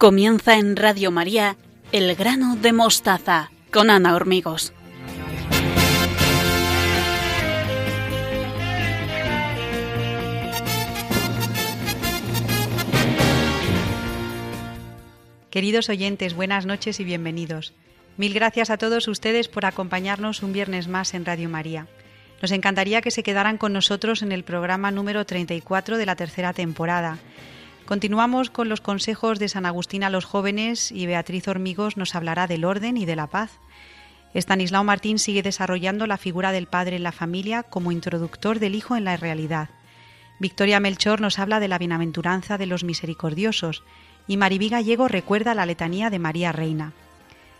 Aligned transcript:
Comienza 0.00 0.56
en 0.56 0.76
Radio 0.76 1.10
María 1.10 1.58
El 1.92 2.14
grano 2.16 2.56
de 2.56 2.72
mostaza 2.72 3.50
con 3.70 3.90
Ana 3.90 4.14
Hormigos. 4.14 4.72
Queridos 15.50 15.88
oyentes, 15.88 16.34
buenas 16.34 16.66
noches 16.66 17.00
y 17.00 17.04
bienvenidos. 17.04 17.74
Mil 18.16 18.34
gracias 18.34 18.70
a 18.70 18.78
todos 18.78 19.08
ustedes 19.08 19.48
por 19.48 19.66
acompañarnos 19.66 20.42
un 20.42 20.52
viernes 20.52 20.88
más 20.88 21.14
en 21.14 21.24
Radio 21.24 21.48
María. 21.48 21.88
Nos 22.40 22.52
encantaría 22.52 23.02
que 23.02 23.10
se 23.10 23.22
quedaran 23.22 23.58
con 23.58 23.72
nosotros 23.72 24.22
en 24.22 24.32
el 24.32 24.44
programa 24.44 24.90
número 24.90 25.26
34 25.26 25.98
de 25.98 26.06
la 26.06 26.16
tercera 26.16 26.52
temporada 26.52 27.18
Continuamos 27.90 28.50
con 28.50 28.68
los 28.68 28.80
consejos 28.80 29.40
de 29.40 29.48
San 29.48 29.66
Agustín 29.66 30.04
a 30.04 30.10
los 30.10 30.24
jóvenes 30.24 30.92
y 30.92 31.06
Beatriz 31.06 31.48
Hormigos 31.48 31.96
nos 31.96 32.14
hablará 32.14 32.46
del 32.46 32.64
orden 32.64 32.96
y 32.96 33.04
de 33.04 33.16
la 33.16 33.26
paz. 33.26 33.58
Estanislao 34.32 34.84
Martín 34.84 35.18
sigue 35.18 35.42
desarrollando 35.42 36.06
la 36.06 36.16
figura 36.16 36.52
del 36.52 36.68
padre 36.68 36.94
en 36.94 37.02
la 37.02 37.10
familia 37.10 37.64
como 37.64 37.90
introductor 37.90 38.60
del 38.60 38.76
hijo 38.76 38.94
en 38.94 39.02
la 39.02 39.16
realidad. 39.16 39.70
Victoria 40.38 40.78
Melchor 40.78 41.20
nos 41.20 41.40
habla 41.40 41.58
de 41.58 41.66
la 41.66 41.78
bienaventuranza 41.78 42.58
de 42.58 42.66
los 42.66 42.84
misericordiosos 42.84 43.82
y 44.30 44.36
Maribí 44.36 44.68
Gallego 44.68 45.08
recuerda 45.08 45.56
la 45.56 45.66
letanía 45.66 46.08
de 46.08 46.20
María 46.20 46.52
Reina. 46.52 46.92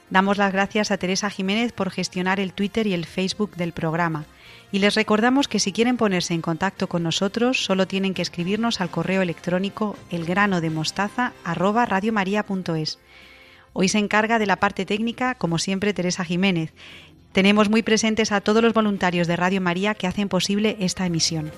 Damos 0.09 0.39
las 0.39 0.53
gracias 0.53 0.93
a 0.93 0.99
Teresa 0.99 1.29
Jiménez 1.29 1.73
por 1.73 1.91
gestionar 1.91 2.39
el 2.39 2.53
Twitter 2.53 2.87
y 2.87 2.95
el 2.95 3.07
Facebook 3.07 3.57
del 3.57 3.73
programa 3.73 4.27
y 4.71 4.79
les 4.79 4.95
recordamos 4.95 5.49
que 5.49 5.59
si 5.59 5.73
quieren 5.73 5.97
ponerse 5.97 6.33
en 6.33 6.43
contacto 6.43 6.89
con 6.89 7.03
nosotros, 7.03 7.65
solo 7.65 7.89
tienen 7.89 8.15
que 8.15 8.23
escribirnos 8.23 8.81
al 8.81 8.89
correo 8.89 9.21
electrónico 9.21 9.97
elgranodemostaza@radiomaria.es. 10.11 13.01
Hoy 13.73 13.89
se 13.89 13.99
encarga 13.99 14.39
de 14.39 14.47
la 14.47 14.61
parte 14.61 14.87
técnica, 14.87 15.35
como 15.35 15.59
siempre, 15.59 15.93
Teresa 15.93 16.25
Jiménez. 16.25 16.73
Tenemos 17.33 17.69
muy 17.69 17.83
presentes 17.83 18.31
a 18.31 18.43
todos 18.43 18.63
los 18.63 18.75
voluntarios 18.75 19.27
de 19.27 19.35
Radio 19.35 19.61
María 19.61 19.95
que 19.95 20.07
hacen 20.07 20.29
posible 20.29 20.77
esta 20.79 21.05
emisión. 21.05 21.51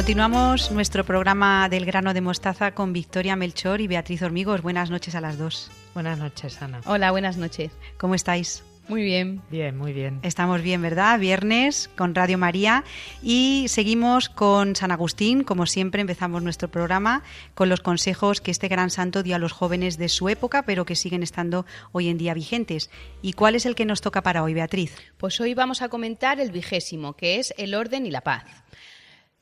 Continuamos 0.00 0.70
nuestro 0.70 1.04
programa 1.04 1.68
del 1.68 1.84
grano 1.84 2.14
de 2.14 2.22
mostaza 2.22 2.72
con 2.72 2.94
Victoria 2.94 3.36
Melchor 3.36 3.82
y 3.82 3.86
Beatriz 3.86 4.22
Hormigos. 4.22 4.62
Buenas 4.62 4.88
noches 4.88 5.14
a 5.14 5.20
las 5.20 5.36
dos. 5.36 5.70
Buenas 5.92 6.18
noches, 6.18 6.62
Ana. 6.62 6.80
Hola, 6.86 7.10
buenas 7.10 7.36
noches. 7.36 7.70
¿Cómo 7.98 8.14
estáis? 8.14 8.64
Muy 8.88 9.02
bien. 9.02 9.42
Bien, 9.50 9.76
muy 9.76 9.92
bien. 9.92 10.18
Estamos 10.22 10.62
bien, 10.62 10.80
¿verdad? 10.80 11.20
Viernes 11.20 11.90
con 11.96 12.14
Radio 12.14 12.38
María 12.38 12.82
y 13.22 13.66
seguimos 13.68 14.30
con 14.30 14.74
San 14.74 14.90
Agustín. 14.90 15.44
Como 15.44 15.66
siempre, 15.66 16.00
empezamos 16.00 16.42
nuestro 16.42 16.70
programa 16.70 17.22
con 17.54 17.68
los 17.68 17.80
consejos 17.80 18.40
que 18.40 18.50
este 18.50 18.68
gran 18.68 18.88
santo 18.88 19.22
dio 19.22 19.36
a 19.36 19.38
los 19.38 19.52
jóvenes 19.52 19.98
de 19.98 20.08
su 20.08 20.30
época, 20.30 20.62
pero 20.62 20.86
que 20.86 20.96
siguen 20.96 21.22
estando 21.22 21.66
hoy 21.92 22.08
en 22.08 22.16
día 22.16 22.32
vigentes. 22.32 22.90
¿Y 23.20 23.34
cuál 23.34 23.54
es 23.54 23.66
el 23.66 23.74
que 23.74 23.84
nos 23.84 24.00
toca 24.00 24.22
para 24.22 24.42
hoy, 24.42 24.54
Beatriz? 24.54 24.96
Pues 25.18 25.38
hoy 25.40 25.52
vamos 25.52 25.82
a 25.82 25.90
comentar 25.90 26.40
el 26.40 26.50
vigésimo, 26.52 27.12
que 27.12 27.38
es 27.38 27.52
el 27.58 27.74
orden 27.74 28.06
y 28.06 28.10
la 28.10 28.22
paz. 28.22 28.59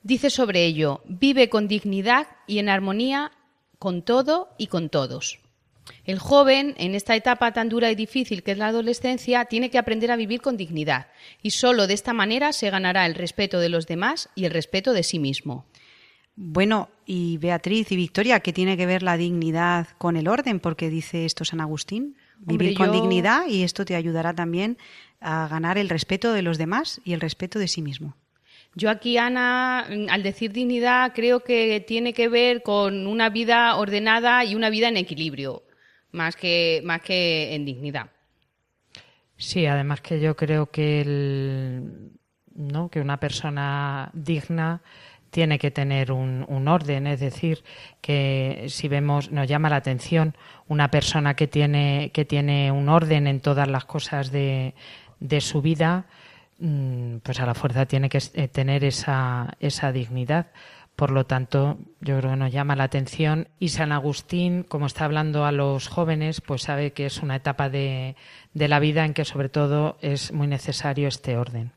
Dice 0.02 0.30
sobre 0.30 0.64
ello, 0.64 1.02
vive 1.06 1.48
con 1.48 1.68
dignidad 1.68 2.28
y 2.46 2.58
en 2.58 2.68
armonía 2.68 3.32
con 3.78 4.02
todo 4.02 4.50
y 4.58 4.68
con 4.68 4.88
todos. 4.88 5.40
El 6.04 6.18
joven, 6.18 6.74
en 6.78 6.94
esta 6.94 7.16
etapa 7.16 7.52
tan 7.52 7.68
dura 7.68 7.90
y 7.90 7.94
difícil 7.94 8.42
que 8.42 8.52
es 8.52 8.58
la 8.58 8.68
adolescencia, 8.68 9.46
tiene 9.46 9.70
que 9.70 9.78
aprender 9.78 10.10
a 10.10 10.16
vivir 10.16 10.40
con 10.40 10.56
dignidad 10.56 11.08
y 11.42 11.50
solo 11.50 11.86
de 11.86 11.94
esta 11.94 12.12
manera 12.12 12.52
se 12.52 12.70
ganará 12.70 13.06
el 13.06 13.14
respeto 13.14 13.58
de 13.58 13.68
los 13.68 13.86
demás 13.86 14.28
y 14.34 14.44
el 14.44 14.52
respeto 14.52 14.92
de 14.92 15.02
sí 15.02 15.18
mismo. 15.18 15.66
Bueno, 16.36 16.90
y 17.04 17.36
Beatriz 17.38 17.90
y 17.90 17.96
Victoria, 17.96 18.40
¿qué 18.40 18.52
tiene 18.52 18.76
que 18.76 18.86
ver 18.86 19.02
la 19.02 19.16
dignidad 19.16 19.88
con 19.98 20.16
el 20.16 20.28
orden? 20.28 20.60
Porque 20.60 20.88
dice 20.88 21.24
esto 21.24 21.44
San 21.44 21.60
Agustín. 21.60 22.16
Vivir 22.38 22.76
con 22.76 22.92
dignidad 22.92 23.48
y 23.48 23.64
esto 23.64 23.84
te 23.84 23.96
ayudará 23.96 24.32
también 24.32 24.78
a 25.20 25.48
ganar 25.48 25.76
el 25.78 25.88
respeto 25.88 26.32
de 26.32 26.42
los 26.42 26.56
demás 26.56 27.00
y 27.04 27.12
el 27.12 27.20
respeto 27.20 27.58
de 27.58 27.66
sí 27.66 27.82
mismo. 27.82 28.14
Yo 28.78 28.90
aquí, 28.90 29.18
Ana, 29.18 29.80
al 29.80 30.22
decir 30.22 30.52
dignidad, 30.52 31.12
creo 31.12 31.40
que 31.40 31.80
tiene 31.80 32.12
que 32.12 32.28
ver 32.28 32.62
con 32.62 33.08
una 33.08 33.28
vida 33.28 33.74
ordenada 33.74 34.44
y 34.44 34.54
una 34.54 34.70
vida 34.70 34.86
en 34.86 34.96
equilibrio, 34.96 35.64
más 36.12 36.36
que, 36.36 36.80
más 36.84 37.00
que 37.02 37.56
en 37.56 37.64
dignidad. 37.64 38.10
Sí, 39.36 39.66
además 39.66 40.00
que 40.00 40.20
yo 40.20 40.36
creo 40.36 40.66
que, 40.66 41.00
el, 41.00 42.12
¿no? 42.54 42.88
que 42.88 43.00
una 43.00 43.18
persona 43.18 44.12
digna 44.14 44.80
tiene 45.30 45.58
que 45.58 45.72
tener 45.72 46.12
un, 46.12 46.44
un, 46.46 46.68
orden, 46.68 47.08
es 47.08 47.18
decir, 47.18 47.64
que 48.00 48.66
si 48.68 48.86
vemos, 48.86 49.32
nos 49.32 49.48
llama 49.48 49.70
la 49.70 49.76
atención 49.76 50.36
una 50.68 50.88
persona 50.88 51.34
que 51.34 51.48
tiene, 51.48 52.12
que 52.14 52.24
tiene 52.24 52.70
un 52.70 52.88
orden 52.88 53.26
en 53.26 53.40
todas 53.40 53.66
las 53.66 53.86
cosas 53.86 54.30
de, 54.30 54.74
de 55.18 55.40
su 55.40 55.62
vida, 55.62 56.06
Mm, 56.06 56.17
pues 56.58 57.40
a 57.40 57.46
la 57.46 57.54
fuerza 57.54 57.86
tiene 57.86 58.08
que 58.08 58.18
eh, 58.34 58.48
tener 58.48 58.84
esa, 58.84 59.56
esa 59.60 59.92
dignidad. 59.92 60.48
Por 60.96 61.12
lo 61.12 61.26
tanto, 61.26 61.78
yo 62.00 62.18
creo 62.18 62.32
que 62.32 62.36
nos 62.36 62.52
llama 62.52 62.74
la 62.74 62.84
atención. 62.84 63.46
Y 63.60 63.68
San 63.68 63.92
Agustín, 63.92 64.64
como 64.64 64.86
está 64.86 65.04
hablando 65.04 65.44
a 65.44 65.52
los 65.52 65.86
jóvenes, 65.86 66.40
pues 66.40 66.62
sabe 66.62 66.92
que 66.92 67.06
es 67.06 67.22
una 67.22 67.36
etapa 67.36 67.68
de, 67.68 68.16
de 68.52 68.68
la 68.68 68.80
vida 68.80 69.04
en 69.04 69.14
que 69.14 69.24
sobre 69.24 69.48
todo 69.48 69.96
es 70.00 70.32
muy 70.32 70.48
necesario 70.48 71.06
este 71.06 71.36
orden. 71.36 71.72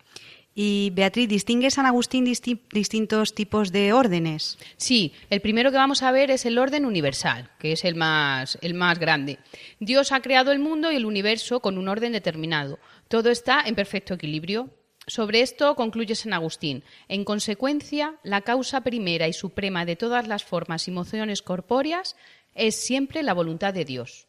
Y 0.54 0.90
Beatriz, 0.94 1.30
¿distingue 1.30 1.72
San 1.72 1.86
Agustín 1.86 2.26
distintos 2.26 3.34
tipos 3.34 3.72
de 3.72 3.94
órdenes? 3.94 4.58
Sí, 4.76 5.14
el 5.30 5.40
primero 5.40 5.72
que 5.72 5.78
vamos 5.78 6.04
a 6.04 6.12
ver 6.12 6.30
es 6.30 6.46
el 6.46 6.58
orden 6.58 6.86
universal, 6.86 7.50
que 7.58 7.72
es 7.72 7.86
el 7.86 7.96
más, 7.96 8.58
el 8.62 8.74
más 8.74 9.00
grande. 9.00 9.40
Dios 9.80 10.12
ha 10.12 10.22
creado 10.22 10.52
el 10.52 10.60
mundo 10.60 10.92
y 10.92 10.98
el 10.98 11.06
universo 11.06 11.62
con 11.62 11.78
un 11.78 11.88
orden 11.88 12.12
determinado. 12.12 12.80
Todo 13.12 13.30
está 13.30 13.64
en 13.66 13.76
perfecto 13.76 14.14
equilibrio. 14.14 14.70
Sobre 15.06 15.42
esto 15.42 15.76
concluye 15.76 16.16
San 16.16 16.32
Agustín. 16.32 16.86
En 17.10 17.26
consecuencia, 17.26 18.16
la 18.24 18.40
causa 18.40 18.86
primera 18.86 19.28
y 19.28 19.34
suprema 19.34 19.84
de 19.84 19.98
todas 19.98 20.30
las 20.30 20.46
formas 20.46 20.88
y 20.88 20.92
emociones 20.92 21.42
corpóreas 21.42 22.16
es 22.56 22.78
siempre 22.78 23.22
la 23.22 23.34
voluntad 23.34 23.74
de 23.74 23.84
Dios. 23.84 24.28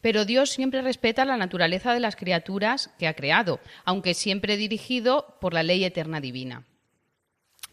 Pero 0.00 0.24
Dios 0.24 0.50
siempre 0.50 0.80
respeta 0.80 1.24
la 1.24 1.36
naturaleza 1.36 1.92
de 1.92 1.98
las 1.98 2.14
criaturas 2.14 2.92
que 3.00 3.08
ha 3.08 3.14
creado, 3.14 3.58
aunque 3.84 4.14
siempre 4.14 4.56
dirigido 4.56 5.36
por 5.40 5.52
la 5.52 5.64
ley 5.64 5.82
eterna 5.82 6.20
divina. 6.20 6.68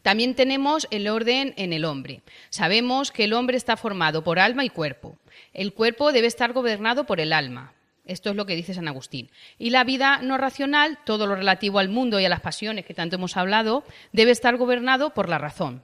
También 0.01 0.33
tenemos 0.33 0.87
el 0.89 1.07
orden 1.07 1.53
en 1.57 1.71
el 1.71 1.85
hombre. 1.85 2.23
Sabemos 2.49 3.11
que 3.11 3.25
el 3.25 3.33
hombre 3.33 3.57
está 3.57 3.77
formado 3.77 4.23
por 4.23 4.39
alma 4.39 4.65
y 4.65 4.71
cuerpo. 4.71 5.19
El 5.53 5.73
cuerpo 5.73 6.11
debe 6.11 6.25
estar 6.25 6.51
gobernado 6.53 7.03
por 7.03 7.19
el 7.19 7.31
alma. 7.31 7.75
Esto 8.07 8.29
es 8.29 8.35
lo 8.35 8.45
que 8.45 8.55
dice 8.55 8.73
San 8.73 8.87
Agustín. 8.87 9.29
Y 9.59 9.69
la 9.69 9.83
vida 9.83 10.19
no 10.23 10.37
racional, 10.37 10.97
todo 11.05 11.27
lo 11.27 11.35
relativo 11.35 11.79
al 11.79 11.89
mundo 11.89 12.19
y 12.19 12.25
a 12.25 12.29
las 12.29 12.41
pasiones 12.41 12.85
que 12.85 12.93
tanto 12.93 13.17
hemos 13.17 13.37
hablado, 13.37 13.83
debe 14.13 14.31
estar 14.31 14.57
gobernado 14.57 15.13
por 15.13 15.29
la 15.29 15.37
razón. 15.37 15.83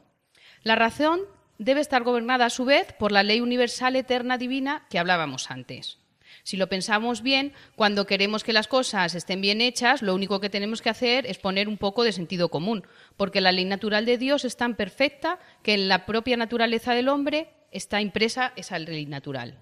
La 0.64 0.76
razón 0.76 1.22
debe 1.58 1.82
estar 1.82 2.04
gobernada 2.04 2.46
a 2.46 2.50
su 2.50 2.66
vez 2.66 2.94
por 2.94 3.12
la 3.12 3.24
ley 3.24 3.42
universal 3.42 3.96
eterna 3.96 4.38
divina 4.38 4.86
que 4.90 5.00
hablábamos 5.00 5.52
antes. 5.52 6.00
Si 6.44 6.58
lo 6.58 6.68
pensamos 6.68 7.22
bien, 7.22 7.54
cuando 7.76 8.08
queremos 8.08 8.44
que 8.44 8.54
las 8.54 8.68
cosas 8.68 9.16
estén 9.16 9.40
bien 9.40 9.62
hechas, 9.62 10.02
lo 10.02 10.16
único 10.16 10.40
que 10.40 10.50
tenemos 10.50 10.82
que 10.82 10.90
hacer 10.90 11.26
es 11.26 11.38
poner 11.38 11.68
un 11.68 11.78
poco 11.78 12.04
de 12.04 12.12
sentido 12.12 12.50
común, 12.50 12.86
porque 13.18 13.40
la 13.40 13.52
ley 13.52 13.66
natural 13.66 14.06
de 14.06 14.18
Dios 14.18 14.44
es 14.44 14.58
tan 14.58 14.76
perfecta 14.76 15.40
que 15.62 15.74
en 15.74 15.88
la 15.88 16.06
propia 16.06 16.36
naturaleza 16.36 16.94
del 16.94 17.08
hombre 17.08 17.50
está 17.72 18.02
impresa 18.02 18.52
esa 18.56 18.80
ley 18.80 19.06
natural. 19.06 19.58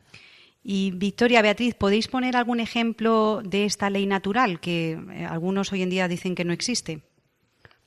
Y 0.63 0.92
Victoria, 0.92 1.42
Beatriz, 1.42 1.74
¿podéis 1.74 2.08
poner 2.08 2.36
algún 2.36 2.60
ejemplo 2.60 3.42
de 3.44 3.66
esta 3.66 3.90
ley 3.90 4.06
natural 4.06 4.60
que 4.60 4.92
eh, 4.92 5.25
algunos 5.25 5.72
hoy 5.72 5.81
en 5.81 5.90
día 5.90 6.08
dicen 6.08 6.36
que 6.36 6.46
no 6.46 6.54
existe? 6.54 7.02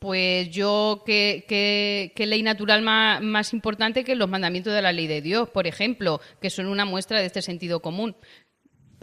Pues 0.04 0.50
yo, 0.50 1.02
¿qué, 1.06 2.12
ley 2.14 2.42
natural 2.42 2.82
más, 2.82 3.54
importante 3.54 4.04
que 4.04 4.16
los 4.16 4.28
mandamientos 4.28 4.74
de 4.74 4.82
la 4.82 4.92
ley 4.92 5.06
de 5.06 5.22
Dios, 5.22 5.48
por 5.48 5.66
ejemplo, 5.66 6.20
que 6.42 6.50
son 6.50 6.66
una 6.66 6.84
muestra 6.84 7.20
de 7.20 7.26
este 7.26 7.40
sentido 7.40 7.80
común? 7.80 8.14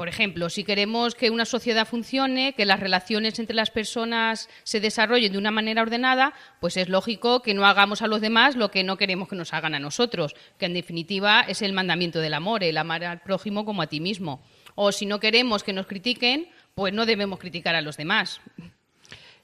Por 0.01 0.07
ejemplo, 0.07 0.49
si 0.49 0.63
queremos 0.63 1.13
que 1.13 1.29
una 1.29 1.45
sociedad 1.45 1.87
funcione, 1.87 2.53
que 2.53 2.65
las 2.65 2.79
relaciones 2.79 3.37
entre 3.37 3.55
las 3.55 3.69
personas 3.69 4.49
se 4.63 4.79
desarrollen 4.79 5.31
de 5.31 5.37
una 5.37 5.51
manera 5.51 5.83
ordenada, 5.83 6.33
pues 6.59 6.75
es 6.75 6.89
lógico 6.89 7.43
que 7.43 7.53
no 7.53 7.67
hagamos 7.67 8.01
a 8.01 8.07
los 8.07 8.19
demás 8.19 8.55
lo 8.55 8.71
que 8.71 8.83
no 8.83 8.97
queremos 8.97 9.29
que 9.29 9.35
nos 9.35 9.53
hagan 9.53 9.75
a 9.75 9.79
nosotros, 9.79 10.33
que 10.57 10.65
en 10.65 10.73
definitiva 10.73 11.41
es 11.41 11.61
el 11.61 11.73
mandamiento 11.73 12.19
del 12.19 12.33
amor, 12.33 12.63
el 12.63 12.79
amar 12.79 13.03
al 13.03 13.19
prójimo 13.19 13.63
como 13.63 13.83
a 13.83 13.85
ti 13.85 13.99
mismo. 13.99 14.41
O 14.73 14.91
si 14.91 15.05
no 15.05 15.19
queremos 15.19 15.61
que 15.61 15.71
nos 15.71 15.85
critiquen, 15.85 16.49
pues 16.73 16.91
no 16.95 17.05
debemos 17.05 17.37
criticar 17.37 17.75
a 17.75 17.81
los 17.81 17.95
demás. 17.95 18.41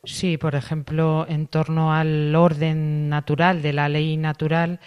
Sí, 0.06 0.40
por 0.40 0.56
ejemplo, 0.56 1.28
en 1.30 1.46
torno 1.46 1.94
al 1.94 2.34
orden 2.36 3.10
natural, 3.10 3.62
de 3.62 3.74
la 3.74 3.90
ley 3.90 4.18
natural, 4.18 4.80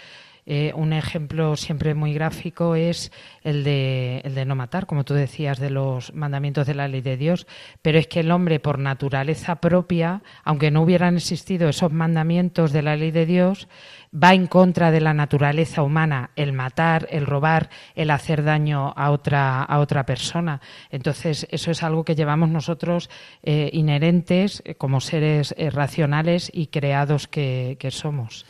eh, 0.53 0.73
un 0.75 0.91
ejemplo 0.91 1.55
siempre 1.55 1.93
muy 1.95 2.13
gráfico 2.13 2.75
es 2.75 3.13
el 3.41 3.63
de, 3.63 4.19
el 4.25 4.35
de 4.35 4.43
no 4.43 4.53
matar, 4.53 4.85
como 4.85 5.05
tú 5.05 5.13
decías, 5.13 5.59
de 5.59 5.69
los 5.69 6.13
mandamientos 6.13 6.67
de 6.67 6.73
la 6.73 6.89
ley 6.89 6.99
de 6.99 7.15
Dios. 7.15 7.47
Pero 7.81 7.97
es 7.97 8.07
que 8.07 8.19
el 8.19 8.31
hombre, 8.31 8.59
por 8.59 8.77
naturaleza 8.77 9.61
propia, 9.61 10.23
aunque 10.43 10.69
no 10.69 10.81
hubieran 10.81 11.15
existido 11.15 11.69
esos 11.69 11.93
mandamientos 11.93 12.73
de 12.73 12.81
la 12.81 12.97
ley 12.97 13.11
de 13.11 13.25
Dios, 13.25 13.69
va 14.13 14.33
en 14.33 14.45
contra 14.45 14.91
de 14.91 14.99
la 14.99 15.13
naturaleza 15.13 15.83
humana 15.83 16.31
el 16.35 16.51
matar, 16.51 17.07
el 17.11 17.25
robar, 17.25 17.69
el 17.95 18.09
hacer 18.09 18.43
daño 18.43 18.93
a 18.97 19.11
otra, 19.11 19.63
a 19.63 19.79
otra 19.79 20.05
persona. 20.05 20.59
Entonces, 20.89 21.47
eso 21.49 21.71
es 21.71 21.81
algo 21.81 22.03
que 22.03 22.15
llevamos 22.15 22.49
nosotros 22.49 23.09
eh, 23.41 23.69
inherentes 23.71 24.61
eh, 24.65 24.75
como 24.75 24.99
seres 24.99 25.55
racionales 25.71 26.51
y 26.53 26.67
creados 26.67 27.29
que 27.29 27.77
somos. 27.89 28.45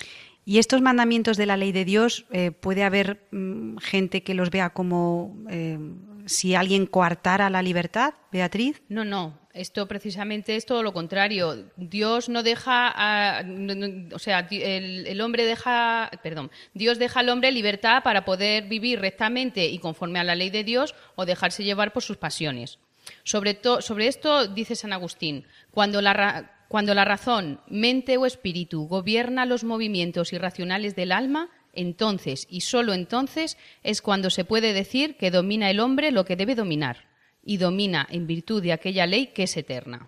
Y 0.46 0.58
estos 0.58 0.82
mandamientos 0.82 1.38
de 1.38 1.46
la 1.46 1.58
ley 1.58 1.72
de 1.72 1.86
Dios, 1.86 2.26
eh, 2.32 2.52
puede 2.52 2.84
haber 2.84 3.28
mm, 3.32 3.78
gente 3.78 4.24
que 4.24 4.34
los 4.34 4.50
vea 4.50 4.72
como 4.72 5.36
eh, 5.50 5.78
si 6.26 6.56
alguien 6.56 6.86
coartara 6.86 7.50
la 7.50 7.62
libertad, 7.62 8.14
Beatriz. 8.32 8.82
No, 8.90 9.06
no. 9.06 9.40
Esto 9.54 9.88
precisamente 9.88 10.56
es 10.56 10.66
todo 10.66 10.82
lo 10.82 10.94
contrario. 10.94 11.66
Dios 11.76 12.30
no 12.30 12.42
deja, 12.42 13.44
o 14.14 14.20
sea, 14.20 14.48
el, 14.50 15.22
hombre 15.22 15.46
deja, 15.46 16.10
perdón, 16.24 16.52
Dios 16.74 17.00
deja 17.00 17.20
al 17.20 17.28
hombre 17.28 17.52
libertad 17.52 18.02
para 18.02 18.24
poder 18.24 18.70
vivir 18.70 19.02
rectamente 19.02 19.68
y 19.68 19.80
conforme 19.80 20.20
a 20.20 20.24
la 20.24 20.36
ley 20.36 20.52
de 20.52 20.64
Dios 20.64 20.96
o 21.16 21.26
dejarse 21.26 21.66
llevar 21.66 21.92
por 21.92 22.02
sus 22.02 22.16
pasiones. 22.16 22.80
Sobre, 23.24 23.60
sobre 23.82 24.08
esto 24.08 24.48
dice 24.48 24.76
San 24.76 24.94
Agustín, 24.94 25.46
cuando 25.72 26.02
la, 26.02 26.50
cuando 26.72 26.94
la 26.94 27.04
razón, 27.04 27.60
mente 27.68 28.16
o 28.16 28.26
espíritu 28.26 28.88
gobierna 28.88 29.46
los 29.46 29.66
movimientos 29.66 30.32
irracionales 30.32 30.96
del 30.96 31.12
alma, 31.12 31.50
entonces 31.74 32.48
y 32.50 32.62
sólo 32.62 32.94
entonces 32.94 33.58
es 33.84 34.02
cuando 34.02 34.30
se 34.30 34.46
puede 34.46 34.72
decir 34.72 35.18
que 35.18 35.32
domina 35.32 35.70
el 35.70 35.82
hombre 35.82 36.12
lo 36.12 36.24
que 36.24 36.38
debe 36.38 36.56
dominar 36.56 37.10
y 37.44 37.58
domina 37.58 38.08
en 38.10 38.26
virtud 38.26 38.64
de 38.64 38.72
aquella 38.72 39.06
ley 39.06 39.28
que 39.36 39.44
es 39.44 39.58
eterna. 39.58 40.08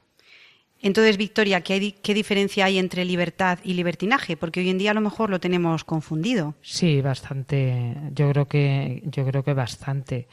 Entonces, 0.82 1.18
Victoria, 1.18 1.60
¿qué, 1.62 1.96
¿qué, 2.02 2.14
diferencia 2.14 2.64
hay 2.64 2.78
entre 2.78 3.04
libertad 3.04 3.60
y 3.66 3.74
libertinaje? 3.74 4.38
Porque 4.38 4.62
hoy 4.62 4.70
en 4.70 4.78
día 4.78 4.92
a 4.92 4.94
lo 4.94 5.02
mejor 5.02 5.30
lo 5.30 5.42
tenemos 5.42 5.84
confundido. 5.84 6.56
Sí, 6.62 7.02
bastante. 7.02 7.96
Yo 8.14 8.30
creo 8.30 8.48
que, 8.48 9.02
yo 9.06 9.26
creo 9.26 9.44
que 9.44 9.54
bastante. 9.54 10.28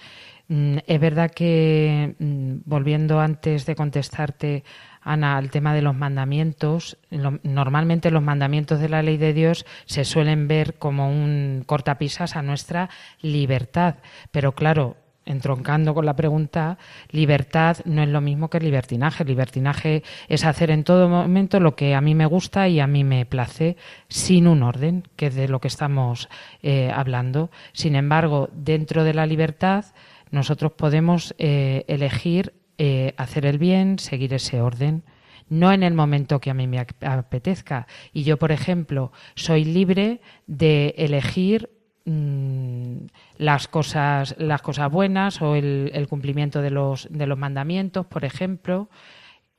Mm, 0.51 0.79
es 0.85 1.01
verdad 1.01 1.31
que, 1.31 2.17
mm, 2.19 2.63
volviendo 2.65 3.21
antes 3.21 3.67
de 3.67 3.77
contestarte 3.77 4.65
Ana, 5.01 5.37
al 5.37 5.51
tema 5.51 5.75
de 5.75 5.83
los 5.83 5.95
mandamientos. 5.95 6.99
normalmente 7.45 8.11
los 8.11 8.23
mandamientos 8.23 8.81
de 8.81 8.89
la 8.89 9.03
ley 9.03 9.17
de 9.17 9.33
Dios 9.33 9.65
se 9.87 10.05
suelen 10.05 10.49
ver 10.49 10.75
como 10.75 11.09
un 11.09 11.63
cortapisas 11.67 12.37
a 12.37 12.43
nuestra 12.43 12.91
libertad. 13.23 13.97
Pero 14.33 14.53
claro, 14.53 14.97
entroncando 15.25 15.95
con 15.95 16.05
la 16.05 16.17
pregunta, 16.17 16.79
libertad 17.11 17.79
no 17.85 18.03
es 18.03 18.09
lo 18.09 18.21
mismo 18.21 18.51
que 18.51 18.61
libertinaje. 18.61 19.25
Libertinaje 19.25 20.03
es 20.29 20.45
hacer 20.45 20.71
en 20.71 20.85
todo 20.85 21.09
momento 21.09 21.61
lo 21.61 21.77
que 21.77 21.95
a 21.95 22.01
mí 22.01 22.15
me 22.15 22.27
gusta 22.27 22.69
y 22.69 22.81
a 22.81 22.87
mí 22.87 23.05
me 23.05 23.25
place, 23.25 23.77
sin 24.09 24.47
un 24.49 24.63
orden, 24.63 25.05
que 25.17 25.27
es 25.27 25.35
de 25.35 25.49
lo 25.49 25.61
que 25.61 25.69
estamos 25.69 26.29
eh, 26.63 26.91
hablando. 26.95 27.51
Sin 27.73 27.95
embargo, 27.95 28.51
dentro 28.53 29.05
de 29.05 29.15
la 29.15 29.27
libertad, 29.27 29.85
nosotros 30.31 30.73
podemos 30.73 31.35
eh, 31.39 31.85
elegir 31.89 32.55
eh, 32.83 33.13
hacer 33.19 33.45
el 33.45 33.59
bien, 33.59 33.99
seguir 33.99 34.33
ese 34.33 34.63
orden, 34.63 35.03
no 35.51 35.71
en 35.71 35.83
el 35.83 35.93
momento 35.93 36.41
que 36.41 36.49
a 36.49 36.55
mí 36.55 36.67
me 36.67 36.79
apetezca. 36.79 37.87
Y 38.15 38.23
yo, 38.23 38.39
por 38.39 38.53
ejemplo, 38.53 39.13
soy 39.35 39.67
libre 39.67 40.23
de 40.47 40.95
elegir 40.97 41.69
mm, 42.07 42.97
las 43.37 43.69
cosas, 43.69 44.35
las 44.39 44.63
cosas 44.63 44.91
buenas 44.91 45.43
o 45.43 45.57
el, 45.57 46.07
cumplimiento 46.09 46.63
de 46.63 46.71
los, 46.71 47.07
de 47.11 47.27
los 47.27 47.37
mandamientos, 47.37 48.07
por 48.07 48.25
ejemplo, 48.25 48.89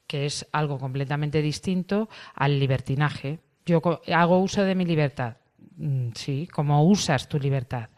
que 0.08 0.26
es 0.26 0.48
algo 0.52 0.80
completamente 0.80 1.44
distinto 1.44 2.10
al 2.34 2.60
libertinaje. 2.60 3.40
Yo 3.68 3.82
hago 4.12 4.40
uso 4.40 4.64
de 4.64 4.74
mi 4.74 4.86
libertad. 4.86 5.38
Mm, 5.78 6.10
sí, 6.16 6.48
como 6.52 6.84
usas 6.86 7.30
tu 7.30 7.38
libertad 7.38 7.90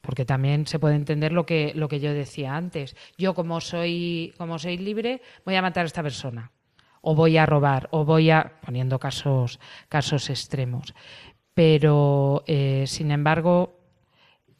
porque 0.00 0.24
también 0.24 0.66
se 0.66 0.78
puede 0.78 0.96
entender 0.96 1.32
lo 1.32 1.46
que, 1.46 1.72
lo 1.74 1.88
que 1.88 2.00
yo 2.00 2.12
decía 2.12 2.56
antes. 2.56 2.96
Yo 3.16 3.34
como 3.34 3.60
soy, 3.60 4.34
como 4.38 4.58
soy 4.58 4.78
libre, 4.78 5.22
voy 5.44 5.54
a 5.54 5.62
matar 5.62 5.84
a 5.84 5.86
esta 5.86 6.02
persona, 6.02 6.52
o 7.00 7.14
voy 7.14 7.36
a 7.36 7.46
robar, 7.46 7.88
o 7.92 8.04
voy 8.04 8.30
a, 8.30 8.60
poniendo 8.64 8.98
casos, 8.98 9.60
casos 9.88 10.30
extremos. 10.30 10.94
Pero, 11.54 12.44
eh, 12.46 12.84
sin 12.86 13.10
embargo, 13.10 13.77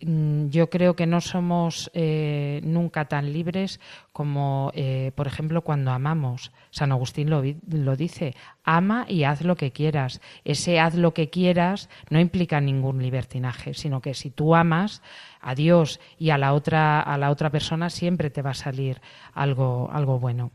yo 0.00 0.70
creo 0.70 0.94
que 0.94 1.06
no 1.06 1.20
somos 1.20 1.90
eh, 1.92 2.60
nunca 2.62 3.06
tan 3.06 3.32
libres 3.32 3.80
como, 4.12 4.70
eh, 4.74 5.10
por 5.14 5.26
ejemplo, 5.26 5.62
cuando 5.62 5.90
amamos. 5.90 6.52
San 6.70 6.92
Agustín 6.92 7.30
lo, 7.30 7.42
lo, 7.68 7.96
dice, 7.96 8.34
ama 8.62 9.06
y 9.08 9.24
haz 9.24 9.42
lo 9.42 9.56
que 9.56 9.72
quieras. 9.72 10.20
Ese 10.44 10.78
haz 10.78 10.94
lo 10.94 11.14
que 11.14 11.30
quieras 11.30 11.88
no 12.10 12.20
implica 12.20 12.60
ningún 12.60 13.02
libertinaje, 13.02 13.74
sino 13.74 14.00
que 14.00 14.14
si 14.14 14.30
tú 14.30 14.54
amas 14.54 15.02
a 15.40 15.54
Dios 15.54 16.00
y 16.18 16.30
a 16.30 16.38
la 16.38 16.52
otra, 16.52 17.00
a 17.00 17.18
la 17.18 17.30
otra 17.30 17.50
persona, 17.50 17.90
siempre 17.90 18.30
te 18.30 18.42
va 18.42 18.50
a 18.50 18.54
salir 18.54 19.00
algo, 19.34 19.90
algo 19.92 20.20
bueno. 20.20 20.52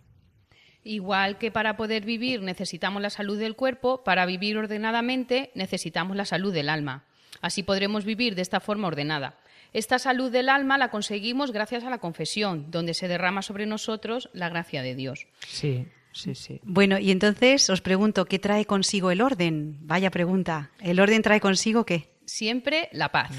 Igual 0.85 1.37
que 1.37 1.51
para 1.51 1.77
poder 1.77 2.03
vivir 2.03 2.41
necesitamos 2.41 3.01
la 3.01 3.09
salud 3.09 3.39
del 3.39 3.55
cuerpo, 3.55 4.03
para 4.03 4.25
vivir 4.25 4.57
ordenadamente 4.57 5.51
necesitamos 5.53 6.15
la 6.15 6.25
salud 6.25 6.53
del 6.53 6.69
alma. 6.69 7.05
Así 7.41 7.63
podremos 7.63 8.05
vivir 8.05 8.35
de 8.35 8.41
esta 8.41 8.59
forma 8.59 8.87
ordenada. 8.87 9.37
Esta 9.73 9.97
salud 9.97 10.31
del 10.31 10.49
alma 10.49 10.77
la 10.77 10.91
conseguimos 10.91 11.51
gracias 11.51 11.83
a 11.83 11.89
la 11.89 11.97
confesión, 11.97 12.69
donde 12.69 12.93
se 12.93 13.07
derrama 13.07 13.41
sobre 13.41 13.65
nosotros 13.65 14.29
la 14.33 14.49
gracia 14.49 14.81
de 14.83 14.95
Dios. 14.95 15.27
Sí. 15.47 15.87
Sí, 16.13 16.35
sí. 16.35 16.61
Bueno, 16.63 16.99
y 16.99 17.09
entonces 17.09 17.69
os 17.71 17.81
pregunto, 17.81 18.25
¿qué 18.25 18.37
trae 18.37 18.65
consigo 18.65 19.09
el 19.09 19.19
orden? 19.19 19.79
Vaya 19.81 20.11
pregunta. 20.11 20.69
¿El 20.79 20.99
orden 20.99 21.23
trae 21.23 21.41
consigo 21.41 21.85
qué? 21.85 22.13
Siempre 22.25 22.87
la 22.91 23.11
paz. 23.11 23.31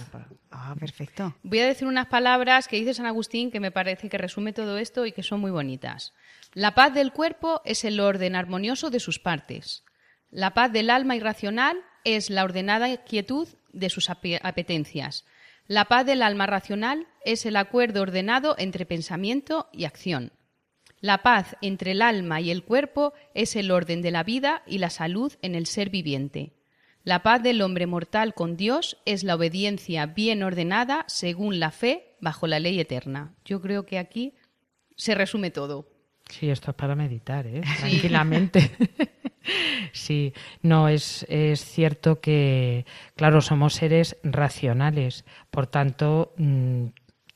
Ah, 0.51 0.75
perfecto. 0.79 1.37
Voy 1.43 1.61
a 1.61 1.67
decir 1.67 1.87
unas 1.87 2.07
palabras 2.07 2.69
que 2.69 2.77
dice 2.77 2.95
San 2.95 3.07
Agustín 3.07 3.51
que 3.51 3.61
me 3.61 3.71
parece 3.71 4.09
que 4.09 4.19
resume 4.19 4.53
todo 4.53 4.77
esto 4.77 5.07
y 5.07 5.13
que 5.13 5.23
son 5.23 5.41
muy 5.41 5.51
bonitas. 5.51 6.13
La 6.53 6.75
paz 6.75 6.93
del 6.93 7.13
cuerpo 7.13 7.63
es 7.65 7.85
el 7.85 8.01
orden 8.01 8.35
armonioso 8.37 8.91
de 8.91 9.01
sus 9.01 9.19
partes. 9.19 9.85
La 10.31 10.53
paz 10.53 10.73
del 10.73 10.91
alma 10.91 11.17
irracional 11.17 11.79
es 12.05 12.31
la 12.31 12.45
ordenada 12.45 12.97
quietud 13.05 13.49
de 13.73 13.91
sus 13.91 14.09
apetencias. 14.11 15.25
La 15.67 15.87
paz 15.87 16.07
del 16.07 16.23
alma 16.23 16.47
racional 16.47 17.07
es 17.25 17.47
el 17.47 17.57
acuerdo 17.57 18.03
ordenado 18.03 18.55
entre 18.59 18.87
pensamiento 18.87 19.69
y 19.73 19.85
acción. 19.85 20.33
La 21.01 21.23
paz 21.23 21.57
entre 21.61 21.93
el 21.93 22.03
alma 22.03 22.41
y 22.41 22.51
el 22.51 22.65
cuerpo 22.65 23.13
es 23.35 23.57
el 23.57 23.71
orden 23.71 24.03
de 24.03 24.11
la 24.11 24.23
vida 24.23 24.63
y 24.67 24.79
la 24.79 24.91
salud 24.91 25.33
en 25.43 25.55
el 25.55 25.67
ser 25.67 25.91
viviente. 25.91 26.55
La 27.03 27.23
paz 27.23 27.43
del 27.43 27.61
hombre 27.61 27.87
mortal 27.87 28.33
con 28.33 28.57
Dios 28.57 28.97
es 29.05 29.25
la 29.25 29.35
obediencia 29.35 30.07
bien 30.07 30.43
ordenada 30.43 31.05
según 31.07 31.61
la 31.61 31.71
fe 31.71 32.17
bajo 32.21 32.47
la 32.47 32.61
ley 32.61 32.81
eterna. 32.81 33.35
Yo 33.45 33.61
creo 33.61 33.85
que 33.85 33.99
aquí 33.99 34.35
se 34.97 35.15
resume 35.15 35.51
todo. 35.51 35.94
Sí, 36.28 36.50
esto 36.50 36.71
es 36.71 36.76
para 36.76 36.95
meditar, 36.95 37.47
¿eh? 37.47 37.62
tranquilamente. 37.81 38.71
Sí, 39.93 40.33
no, 40.62 40.88
es, 40.88 41.26
es 41.28 41.62
cierto 41.62 42.19
que, 42.19 42.87
claro, 43.14 43.43
somos 43.43 43.75
seres 43.75 44.16
racionales, 44.23 45.26
por 45.50 45.66
tanto, 45.66 46.33
mm, 46.38 46.87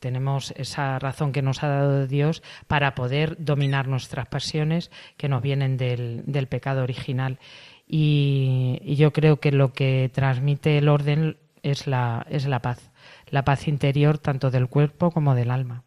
tenemos 0.00 0.52
esa 0.56 0.98
razón 0.98 1.32
que 1.32 1.42
nos 1.42 1.62
ha 1.62 1.68
dado 1.68 2.06
Dios 2.06 2.42
para 2.66 2.94
poder 2.94 3.36
dominar 3.38 3.88
nuestras 3.88 4.26
pasiones 4.26 4.90
que 5.16 5.28
nos 5.28 5.42
vienen 5.42 5.76
del, 5.76 6.22
del 6.26 6.46
pecado 6.46 6.82
original. 6.82 7.38
Y, 7.86 8.78
y, 8.82 8.96
yo 8.96 9.12
creo 9.12 9.40
que 9.40 9.52
lo 9.52 9.72
que 9.72 10.10
transmite 10.12 10.78
el 10.78 10.88
orden 10.88 11.36
es 11.62 11.86
la, 11.86 12.26
es 12.30 12.46
la 12.46 12.60
paz, 12.60 12.90
la 13.28 13.44
paz 13.44 13.68
interior 13.68 14.18
tanto 14.18 14.50
del 14.50 14.68
cuerpo 14.68 15.10
como 15.10 15.34
del 15.34 15.50
alma. 15.50 15.84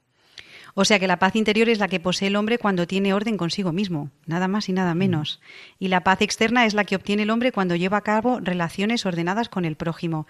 O 0.74 0.86
sea 0.86 1.00
que 1.00 1.08
la 1.08 1.20
paz 1.20 1.36
interior 1.36 1.70
es 1.70 1.80
la 1.80 1.88
que 1.88 2.00
posee 2.00 2.28
el 2.28 2.36
hombre 2.36 2.58
cuando 2.58 2.88
tiene 2.88 3.14
orden 3.14 3.38
consigo 3.38 3.72
mismo, 3.72 4.10
nada 4.26 4.48
más 4.48 4.70
y 4.70 4.74
nada 4.74 4.96
menos. 4.96 5.42
Y 5.80 5.90
la 5.90 6.04
paz 6.04 6.22
externa 6.22 6.66
es 6.66 6.74
la 6.74 6.86
que 6.86 6.96
obtiene 6.96 7.24
el 7.24 7.30
hombre 7.30 7.52
cuando 7.52 7.76
lleva 7.76 7.98
a 7.98 8.02
cabo 8.02 8.40
relaciones 8.40 9.06
ordenadas 9.06 9.50
con 9.50 9.66
el 9.66 9.76
prójimo. 9.76 10.28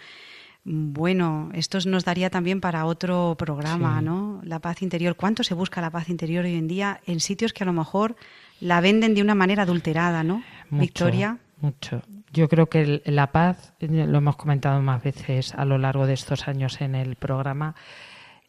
Bueno, 0.64 1.50
esto 1.54 1.80
nos 1.88 2.06
daría 2.06 2.30
también 2.30 2.62
para 2.62 2.86
otro 2.86 3.36
programa, 3.38 4.00
¿no? 4.02 4.42
La 4.44 4.60
paz 4.60 4.84
interior. 4.84 5.16
¿Cuánto 5.16 5.44
se 5.44 5.56
busca 5.56 5.82
la 5.82 5.90
paz 5.90 6.10
interior 6.10 6.46
hoy 6.46 6.56
en 6.56 6.68
día 6.68 7.02
en 7.08 7.20
sitios 7.20 7.52
que 7.52 7.64
a 7.64 7.66
lo 7.66 7.74
mejor 7.74 8.16
la 8.60 8.80
venden 8.80 9.16
de 9.16 9.24
una 9.24 9.34
manera 9.34 9.64
adulterada, 9.64 10.24
¿no? 10.24 10.44
Victoria. 10.70 11.40
Mucho. 11.62 12.04
Yo 12.32 12.48
creo 12.48 12.68
que 12.68 13.02
la 13.06 13.32
paz, 13.32 13.74
lo 13.80 14.18
hemos 14.18 14.36
comentado 14.36 14.82
más 14.82 15.04
veces 15.04 15.54
a 15.56 15.66
lo 15.66 15.78
largo 15.78 16.06
de 16.06 16.14
estos 16.14 16.48
años 16.48 16.80
en 16.80 16.96
el 16.96 17.16
programa, 17.16 17.76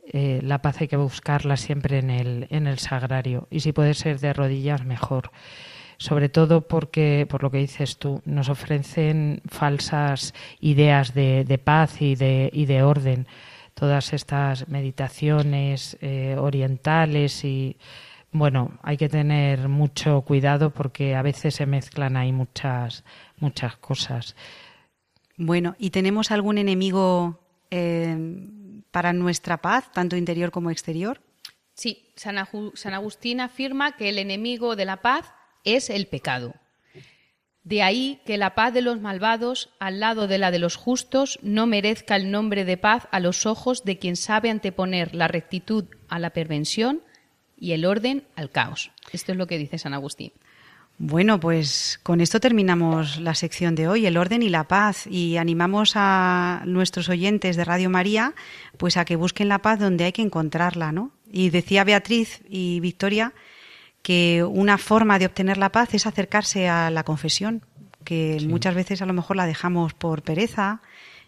eh, 0.06 0.40
la 0.42 0.62
paz 0.62 0.80
hay 0.80 0.88
que 0.88 0.96
buscarla 0.96 1.56
siempre 1.56 1.98
en 1.98 2.10
el, 2.10 2.46
en 2.50 2.66
el 2.66 2.78
sagrario 2.78 3.46
y 3.50 3.60
si 3.60 3.72
puede 3.72 3.94
ser 3.94 4.20
de 4.20 4.32
rodillas 4.32 4.84
mejor 4.84 5.30
sobre 6.02 6.28
todo 6.28 6.66
porque, 6.66 7.28
por 7.30 7.44
lo 7.44 7.50
que 7.52 7.58
dices 7.58 7.96
tú, 7.96 8.22
nos 8.24 8.48
ofrecen 8.48 9.40
falsas 9.46 10.34
ideas 10.58 11.14
de, 11.14 11.60
paz 11.62 12.02
y 12.02 12.16
de, 12.16 12.50
y 12.52 12.66
de 12.66 12.82
orden. 12.82 13.28
Todas 13.74 14.12
estas 14.12 14.68
meditaciones 14.68 15.96
eh, 16.00 16.34
orientales 16.36 17.44
y, 17.44 17.76
bueno, 18.32 18.72
hay 18.82 18.96
que 18.96 19.08
tener 19.08 19.68
mucho 19.68 20.22
cuidado 20.22 20.70
porque 20.70 21.14
a 21.14 21.22
veces 21.22 21.54
se 21.54 21.66
mezclan 21.66 22.16
ahí 22.16 22.32
muchas, 22.32 23.04
muchas 23.38 23.76
cosas. 23.76 24.34
Bueno, 25.36 25.76
¿y 25.78 25.90
tenemos 25.90 26.32
algún 26.32 26.58
enemigo 26.58 27.38
eh, 27.70 28.16
para 28.92 29.12
nuestra 29.12 29.56
paz, 29.56 29.90
tanto 29.92 30.16
interior 30.16 30.52
como 30.52 30.70
exterior? 30.70 31.20
Sí, 31.74 32.12
San, 32.14 32.38
Agustín 32.38 33.40
afirma 33.40 33.96
que 33.96 34.10
el 34.10 34.18
enemigo 34.18 34.76
de 34.76 34.84
la 34.84 35.02
paz 35.02 35.32
es 35.64 35.90
el 35.90 36.06
pecado. 36.06 36.54
De 37.64 37.82
ahí 37.82 38.20
que 38.26 38.38
la 38.38 38.54
paz 38.54 38.74
de 38.74 38.82
los 38.82 39.00
malvados, 39.00 39.70
al 39.78 40.00
lado 40.00 40.26
de 40.26 40.38
la 40.38 40.50
de 40.50 40.58
los 40.58 40.76
justos, 40.76 41.38
no 41.42 41.66
merezca 41.66 42.16
el 42.16 42.30
nombre 42.30 42.64
de 42.64 42.76
paz 42.76 43.08
a 43.10 43.20
los 43.20 43.46
ojos 43.46 43.84
de 43.84 43.98
quien 43.98 44.16
sabe 44.16 44.50
anteponer 44.50 45.14
la 45.14 45.28
rectitud 45.28 45.86
a 46.08 46.18
la 46.18 46.30
pervención 46.30 47.02
y 47.56 47.72
el 47.72 47.84
orden 47.84 48.24
al 48.34 48.50
caos. 48.50 48.90
Esto 49.12 49.32
es 49.32 49.38
lo 49.38 49.46
que 49.46 49.58
dice 49.58 49.78
San 49.78 49.94
Agustín. 49.94 50.32
Bueno, 51.04 51.40
pues 51.40 51.98
con 52.04 52.20
esto 52.20 52.38
terminamos 52.38 53.18
la 53.18 53.34
sección 53.34 53.74
de 53.74 53.88
hoy, 53.88 54.06
el 54.06 54.16
orden 54.16 54.40
y 54.40 54.48
la 54.48 54.68
paz, 54.68 55.08
y 55.08 55.36
animamos 55.36 55.94
a 55.96 56.62
nuestros 56.64 57.08
oyentes 57.08 57.56
de 57.56 57.64
Radio 57.64 57.90
María, 57.90 58.34
pues 58.76 58.96
a 58.96 59.04
que 59.04 59.16
busquen 59.16 59.48
la 59.48 59.58
paz 59.58 59.80
donde 59.80 60.04
hay 60.04 60.12
que 60.12 60.22
encontrarla, 60.22 60.92
¿no? 60.92 61.10
Y 61.28 61.50
decía 61.50 61.82
Beatriz 61.82 62.40
y 62.48 62.78
Victoria 62.78 63.32
que 64.02 64.44
una 64.48 64.78
forma 64.78 65.18
de 65.18 65.26
obtener 65.26 65.58
la 65.58 65.72
paz 65.72 65.92
es 65.94 66.06
acercarse 66.06 66.68
a 66.68 66.88
la 66.92 67.02
confesión, 67.02 67.62
que 68.04 68.38
muchas 68.46 68.76
veces 68.76 69.02
a 69.02 69.06
lo 69.06 69.12
mejor 69.12 69.34
la 69.34 69.46
dejamos 69.46 69.94
por 69.94 70.22
pereza 70.22 70.82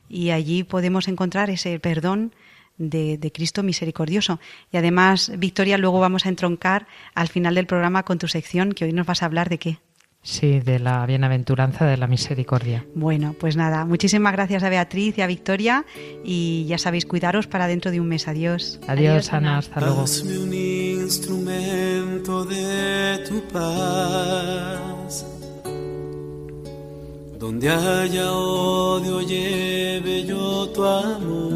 y 0.09 0.31
allí 0.31 0.63
podemos 0.63 1.09
encontrar 1.09 1.51
ese 1.51 1.81
perdón 1.81 2.33
de, 2.79 3.19
de, 3.19 3.33
Cristo 3.33 3.63
misericordioso. 3.63 4.41
Y 4.73 4.77
además, 4.77 5.33
Victoria, 5.39 5.79
luego 5.79 6.01
vamos 6.01 6.27
a 6.27 6.29
entroncar 6.29 6.87
al 7.15 7.29
final 7.29 7.55
del 7.55 7.67
programa 7.67 8.03
con 8.03 8.19
tu 8.19 8.29
sección, 8.29 8.73
que 8.73 8.85
hoy 8.85 8.93
nos 8.93 9.07
vas 9.07 9.23
a 9.23 9.27
hablar 9.27 9.49
de 9.49 9.59
qué. 9.59 9.79
Sí, 10.25 10.61
de 10.61 10.79
la 10.79 11.05
bienaventuranza 11.05 11.85
de 11.85 11.99
la 11.99 12.07
misericordia. 12.07 12.87
Bueno, 12.95 13.37
pues 13.39 13.57
nada, 13.57 13.85
muchísimas 13.85 14.33
gracias 14.33 14.63
a 14.63 14.71
Beatriz 14.71 15.19
y 15.19 15.21
a 15.21 15.27
Victoria 15.27 15.85
y 16.25 16.65
ya 16.67 16.79
sabéis, 16.79 17.05
cuidaros 17.05 17.47
para 17.47 17.67
dentro 17.67 17.91
de 17.91 18.01
un 18.01 18.09
mes. 18.09 18.27
Adiós. 18.27 18.81
Adiós, 18.89 19.31
Ana, 19.35 19.59
hasta 19.59 19.81
luego. 19.81 20.01
Hazme 20.01 20.39
un 20.39 20.55
instrumento 20.55 22.47
de 22.47 23.23
tu 23.29 23.43
paz. 23.53 25.27
Donde 27.39 27.69
haya 27.69 28.33
odio, 28.33 29.21
lleve 29.21 30.25
yo 30.25 30.71
tu 30.71 30.83
amor. 30.83 31.54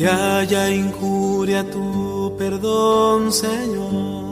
Donde 0.00 0.08
haya 0.08 0.70
injuria, 0.70 1.70
tu 1.70 2.34
perdón, 2.38 3.30
Señor 3.30 4.30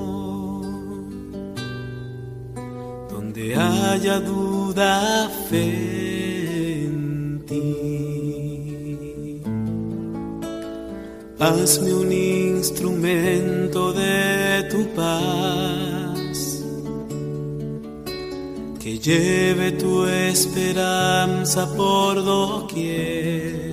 haya 3.54 4.20
duda, 4.20 5.28
fe 5.48 6.84
en 6.84 7.42
ti. 7.46 9.40
Hazme 11.38 11.94
un 11.94 12.12
instrumento 12.12 13.92
de 13.92 14.64
tu 14.70 14.86
paz, 14.94 16.64
que 18.80 18.98
lleve 18.98 19.72
tu 19.72 20.06
esperanza 20.06 21.72
por 21.76 22.24
doquier. 22.24 23.67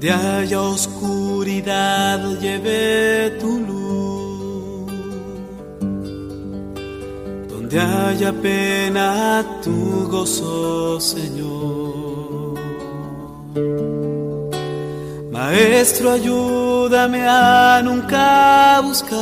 Donde 0.00 0.12
haya 0.12 0.60
oscuridad, 0.60 2.38
lleve 2.38 3.36
tu 3.40 3.58
luz 3.58 4.92
donde 7.48 7.80
haya 7.80 8.32
pena, 8.32 9.44
tu 9.60 10.06
gozo, 10.08 11.00
Señor. 11.00 12.54
Maestro, 15.32 16.12
ayúdame 16.12 17.26
a 17.26 17.82
nunca 17.82 18.80
buscar 18.84 19.18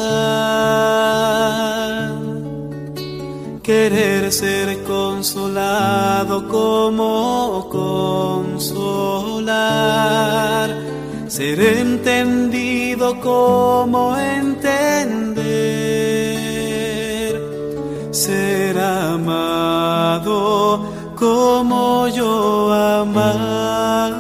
querer 3.66 4.30
ser 4.32 4.68
consolado 4.84 6.46
como 6.46 7.68
consolar, 7.68 9.50
ser 11.26 11.58
entendido 11.60 13.20
como 13.20 14.16
entender 14.16 15.66
ser 18.16 18.78
amado 18.78 20.36
como 21.16 22.08
yo 22.08 22.72
amar. 22.72 24.12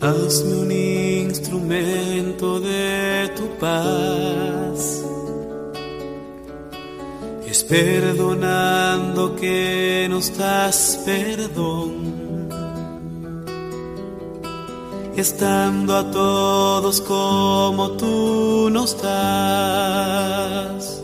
Hazme 0.00 0.54
un 0.64 0.72
instrumento 0.72 2.58
de 2.58 3.30
tu 3.36 3.46
paz. 3.60 4.31
Perdonando 7.72 9.34
que 9.34 10.06
nos 10.10 10.36
das 10.36 11.00
perdón 11.06 12.12
estando 15.16 15.96
a 15.96 16.10
todos 16.10 17.00
como 17.00 17.92
tú 17.92 18.68
nos 18.70 19.00
das. 19.00 21.02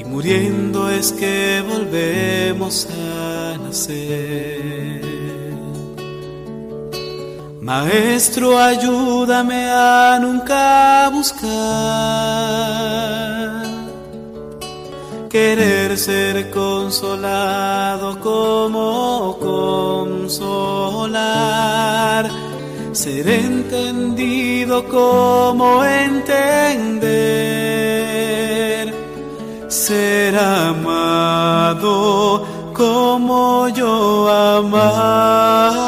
Y 0.00 0.04
muriendo 0.04 0.90
es 0.90 1.12
que 1.12 1.62
volvemos 1.68 2.86
a 2.86 3.58
nacer. 3.58 5.04
Maestro, 7.60 8.58
ayúdame 8.58 9.68
a 9.70 10.18
nunca 10.20 11.10
buscar 11.12 13.35
querer 15.28 15.96
ser 15.98 16.50
consolado 16.50 18.18
como 18.20 19.36
consolar, 20.28 21.20
ser 22.92 23.28
entendido 23.28 24.84
como 24.88 25.84
entender, 25.84 27.02
ser 29.68 30.36
amado 30.38 31.86
como 32.72 33.68
yo 33.68 34.28
amar. 34.28 35.86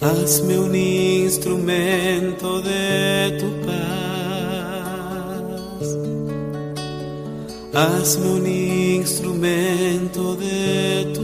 Hazme 0.00 0.58
un 0.58 0.74
instrumento 0.74 2.33
hazme 7.74 8.26
un 8.28 8.46
instrumento 8.46 10.36
de 10.36 11.10
tu 11.12 11.23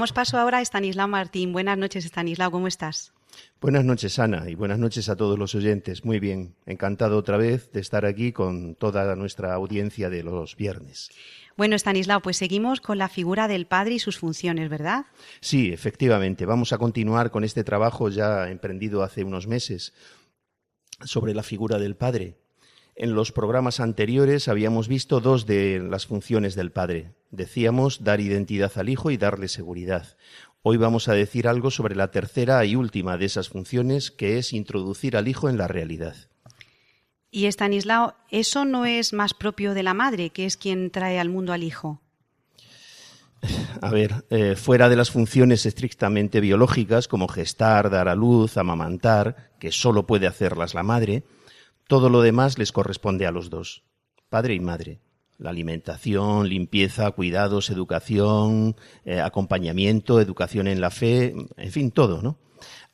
Damos 0.00 0.14
paso 0.14 0.38
ahora 0.38 0.56
a 0.56 0.62
Estanislao 0.62 1.08
Martín. 1.08 1.52
Buenas 1.52 1.76
noches, 1.76 2.06
Estanislao, 2.06 2.50
¿cómo 2.50 2.68
estás? 2.68 3.12
Buenas 3.60 3.84
noches, 3.84 4.18
Ana, 4.18 4.48
y 4.48 4.54
buenas 4.54 4.78
noches 4.78 5.10
a 5.10 5.16
todos 5.16 5.38
los 5.38 5.54
oyentes. 5.54 6.06
Muy 6.06 6.18
bien, 6.18 6.54
encantado 6.64 7.18
otra 7.18 7.36
vez 7.36 7.70
de 7.72 7.80
estar 7.80 8.06
aquí 8.06 8.32
con 8.32 8.76
toda 8.76 9.14
nuestra 9.14 9.52
audiencia 9.52 10.08
de 10.08 10.22
los 10.22 10.56
viernes. 10.56 11.10
Bueno, 11.54 11.76
Estanislao, 11.76 12.22
pues 12.22 12.38
seguimos 12.38 12.80
con 12.80 12.96
la 12.96 13.10
figura 13.10 13.46
del 13.46 13.66
padre 13.66 13.96
y 13.96 13.98
sus 13.98 14.18
funciones, 14.18 14.70
¿verdad? 14.70 15.04
Sí, 15.42 15.70
efectivamente. 15.70 16.46
Vamos 16.46 16.72
a 16.72 16.78
continuar 16.78 17.30
con 17.30 17.44
este 17.44 17.62
trabajo 17.62 18.08
ya 18.08 18.48
emprendido 18.48 19.02
hace 19.02 19.22
unos 19.22 19.46
meses 19.46 19.92
sobre 21.04 21.34
la 21.34 21.42
figura 21.42 21.78
del 21.78 21.94
padre. 21.94 22.38
En 22.96 23.14
los 23.14 23.32
programas 23.32 23.80
anteriores 23.80 24.48
habíamos 24.48 24.88
visto 24.88 25.20
dos 25.20 25.46
de 25.46 25.80
las 25.80 26.06
funciones 26.06 26.54
del 26.54 26.72
padre. 26.72 27.14
Decíamos 27.30 28.04
dar 28.04 28.20
identidad 28.20 28.72
al 28.76 28.88
hijo 28.88 29.10
y 29.10 29.16
darle 29.16 29.48
seguridad. 29.48 30.16
Hoy 30.62 30.76
vamos 30.76 31.08
a 31.08 31.14
decir 31.14 31.48
algo 31.48 31.70
sobre 31.70 31.94
la 31.94 32.10
tercera 32.10 32.64
y 32.64 32.76
última 32.76 33.16
de 33.16 33.24
esas 33.24 33.48
funciones, 33.48 34.10
que 34.10 34.38
es 34.38 34.52
introducir 34.52 35.16
al 35.16 35.28
hijo 35.28 35.48
en 35.48 35.56
la 35.56 35.68
realidad. 35.68 36.16
Y 37.30 37.46
Estanislao, 37.46 38.14
¿eso 38.30 38.64
no 38.64 38.84
es 38.84 39.12
más 39.12 39.32
propio 39.32 39.72
de 39.72 39.84
la 39.84 39.94
madre, 39.94 40.30
que 40.30 40.44
es 40.44 40.56
quien 40.56 40.90
trae 40.90 41.18
al 41.18 41.28
mundo 41.28 41.52
al 41.52 41.62
hijo? 41.62 42.02
A 43.80 43.90
ver, 43.90 44.26
eh, 44.28 44.54
fuera 44.56 44.88
de 44.88 44.96
las 44.96 45.10
funciones 45.10 45.64
estrictamente 45.64 46.40
biológicas, 46.40 47.08
como 47.08 47.28
gestar, 47.28 47.88
dar 47.88 48.08
a 48.08 48.14
luz, 48.14 48.58
amamantar, 48.58 49.52
que 49.58 49.72
solo 49.72 50.06
puede 50.06 50.26
hacerlas 50.26 50.74
la 50.74 50.82
madre, 50.82 51.22
todo 51.90 52.08
lo 52.08 52.22
demás 52.22 52.56
les 52.56 52.70
corresponde 52.70 53.26
a 53.26 53.32
los 53.32 53.50
dos, 53.50 53.82
padre 54.28 54.54
y 54.54 54.60
madre 54.60 55.00
la 55.38 55.50
alimentación, 55.50 56.48
limpieza, 56.48 57.10
cuidados, 57.10 57.68
educación, 57.68 58.76
eh, 59.04 59.20
acompañamiento, 59.20 60.20
educación 60.20 60.68
en 60.68 60.80
la 60.80 60.90
fe, 60.90 61.34
en 61.56 61.72
fin, 61.72 61.90
todo, 61.90 62.22
¿no? 62.22 62.38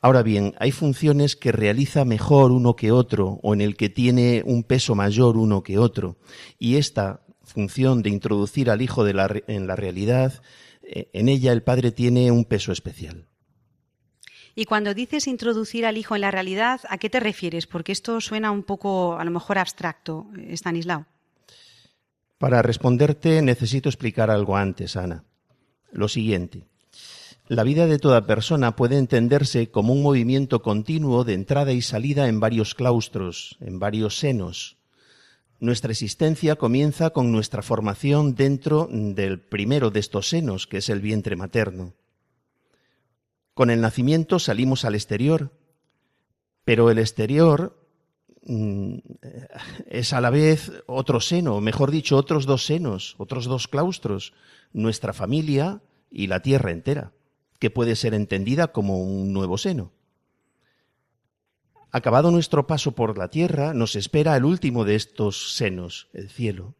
Ahora 0.01 0.23
bien, 0.23 0.55
hay 0.57 0.71
funciones 0.71 1.35
que 1.35 1.51
realiza 1.51 2.05
mejor 2.05 2.51
uno 2.51 2.75
que 2.75 2.91
otro 2.91 3.39
o 3.43 3.53
en 3.53 3.61
el 3.61 3.77
que 3.77 3.89
tiene 3.89 4.41
un 4.43 4.63
peso 4.63 4.95
mayor 4.95 5.37
uno 5.37 5.61
que 5.61 5.77
otro. 5.77 6.17
Y 6.57 6.77
esta 6.77 7.21
función 7.43 8.01
de 8.01 8.09
introducir 8.09 8.71
al 8.71 8.81
hijo 8.81 9.05
en 9.05 9.67
la 9.67 9.75
realidad, 9.75 10.41
eh, 10.81 11.11
en 11.13 11.29
ella 11.29 11.51
el 11.51 11.61
padre 11.61 11.91
tiene 11.91 12.31
un 12.31 12.45
peso 12.45 12.71
especial. 12.71 13.27
Y 14.59 14.65
cuando 14.65 14.95
dices 14.95 15.27
introducir 15.27 15.85
al 15.85 15.97
hijo 15.97 16.15
en 16.15 16.21
la 16.21 16.31
realidad, 16.31 16.81
¿a 16.89 16.97
qué 16.97 17.11
te 17.11 17.19
refieres? 17.19 17.67
Porque 17.67 17.91
esto 17.91 18.19
suena 18.19 18.49
un 18.49 18.63
poco, 18.63 19.19
a 19.19 19.23
lo 19.23 19.29
mejor, 19.29 19.59
abstracto, 19.59 20.25
Stanislao. 20.49 21.05
Para 22.39 22.63
responderte 22.63 23.43
necesito 23.43 23.87
explicar 23.87 24.31
algo 24.31 24.57
antes, 24.57 24.95
Ana. 24.95 25.23
Lo 25.91 26.07
siguiente. 26.07 26.63
La 27.47 27.61
vida 27.61 27.85
de 27.85 27.99
toda 27.99 28.25
persona 28.25 28.75
puede 28.75 28.97
entenderse 28.97 29.69
como 29.69 29.93
un 29.93 30.01
movimiento 30.01 30.63
continuo 30.63 31.23
de 31.23 31.35
entrada 31.35 31.71
y 31.71 31.83
salida 31.83 32.27
en 32.27 32.39
varios 32.39 32.73
claustros, 32.73 33.57
en 33.61 33.77
varios 33.77 34.17
senos. 34.17 34.77
Nuestra 35.59 35.91
existencia 35.91 36.55
comienza 36.55 37.11
con 37.11 37.31
nuestra 37.31 37.61
formación 37.61 38.33
dentro 38.33 38.89
del 38.91 39.39
primero 39.39 39.91
de 39.91 39.99
estos 39.99 40.29
senos, 40.29 40.65
que 40.65 40.77
es 40.77 40.89
el 40.89 40.99
vientre 40.99 41.35
materno. 41.35 41.93
Con 43.57 43.71
el 43.71 43.81
nacimiento 43.81 44.37
salimos 44.37 44.85
al 44.85 44.95
exterior, 44.95 45.51
pero 46.63 46.91
el 46.91 46.99
exterior 46.99 47.87
Mm, 48.49 48.99
es 49.87 50.13
a 50.13 50.21
la 50.21 50.29
vez 50.29 50.71
otro 50.85 51.19
seno, 51.19 51.59
mejor 51.59 51.91
dicho, 51.91 52.15
otros 52.15 52.45
dos 52.45 52.65
senos, 52.65 53.15
otros 53.17 53.43
dos 53.43 53.67
claustros, 53.67 54.33
nuestra 54.71 55.11
familia 55.11 55.81
y 56.09 56.27
la 56.27 56.41
tierra 56.41 56.71
entera, 56.71 57.11
que 57.59 57.69
puede 57.69 57.97
ser 57.97 58.13
entendida 58.13 58.71
como 58.71 58.99
un 59.03 59.33
nuevo 59.33 59.57
seno. 59.57 59.91
Acabado 61.91 62.31
nuestro 62.31 62.67
paso 62.67 62.93
por 62.93 63.17
la 63.17 63.27
tierra, 63.27 63.73
nos 63.73 63.97
espera 63.97 64.37
el 64.37 64.45
último 64.45 64.85
de 64.85 64.95
estos 64.95 65.55
senos, 65.55 66.07
el 66.13 66.29
cielo. 66.29 66.75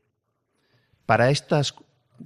Para, 1.06 1.32
estas, 1.32 1.76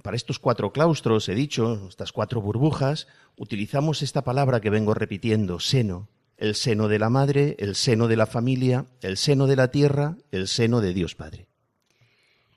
para 0.04 0.14
estos 0.14 0.38
cuatro 0.38 0.72
claustros, 0.72 1.28
he 1.28 1.34
dicho, 1.34 1.88
estas 1.88 2.12
cuatro 2.12 2.40
burbujas, 2.40 3.08
utilizamos 3.36 4.02
esta 4.02 4.22
palabra 4.22 4.60
que 4.60 4.70
vengo 4.70 4.94
repitiendo, 4.94 5.60
seno 5.60 6.08
el 6.42 6.56
seno 6.56 6.88
de 6.88 6.98
la 6.98 7.08
madre, 7.08 7.54
el 7.60 7.76
seno 7.76 8.08
de 8.08 8.16
la 8.16 8.26
familia, 8.26 8.86
el 9.00 9.16
seno 9.16 9.46
de 9.46 9.54
la 9.54 9.68
tierra, 9.68 10.16
el 10.32 10.48
seno 10.48 10.80
de 10.80 10.92
Dios 10.92 11.14
Padre. 11.14 11.46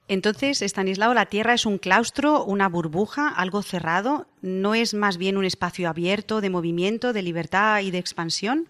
Entonces, 0.08 0.64
Estanislao, 0.64 1.14
la 1.14 1.28
tierra 1.28 1.54
es 1.54 1.68
un 1.68 1.78
claustro, 1.78 2.44
una 2.46 2.68
burbuja, 2.68 3.30
algo 3.30 3.62
cerrado, 3.62 4.28
¿no 4.42 4.74
es 4.74 4.96
más 4.96 5.18
bien 5.18 5.38
un 5.38 5.46
espacio 5.46 5.88
abierto 5.88 6.42
de 6.42 6.50
movimiento, 6.50 7.14
de 7.14 7.22
libertad 7.22 7.82
y 7.82 7.92
de 7.92 8.00
expansión? 8.00 8.70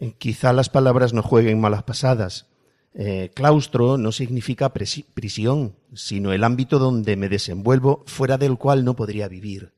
Eh, 0.00 0.14
quizá 0.18 0.52
las 0.52 0.70
palabras 0.70 1.12
no 1.12 1.22
jueguen 1.22 1.60
malas 1.60 1.84
pasadas. 1.84 2.46
Eh, 2.94 3.30
claustro 3.32 3.96
no 3.96 4.10
significa 4.10 4.72
prisión, 4.72 5.76
sino 5.94 6.32
el 6.32 6.42
ámbito 6.42 6.80
donde 6.80 7.14
me 7.14 7.28
desenvuelvo, 7.28 8.02
fuera 8.06 8.38
del 8.38 8.58
cual 8.58 8.84
no 8.84 8.96
podría 8.96 9.28
vivir. 9.28 9.72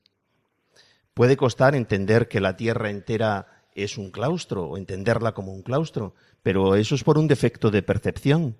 Puede 1.17 1.35
costar 1.35 1.73
entender 1.73 2.27
que 2.27 2.39
la 2.39 2.57
tierra 2.57 2.91
entera 2.91 3.47
es 3.73 3.97
un 3.97 4.11
claustro 4.11 4.65
o 4.65 4.77
entenderla 4.77 5.31
como 5.31 5.51
un 5.51 5.63
claustro, 5.63 6.13
pero 6.43 6.75
eso 6.75 6.93
es 6.93 7.03
por 7.03 7.17
un 7.17 7.27
defecto 7.27 7.71
de 7.71 7.81
percepción. 7.81 8.55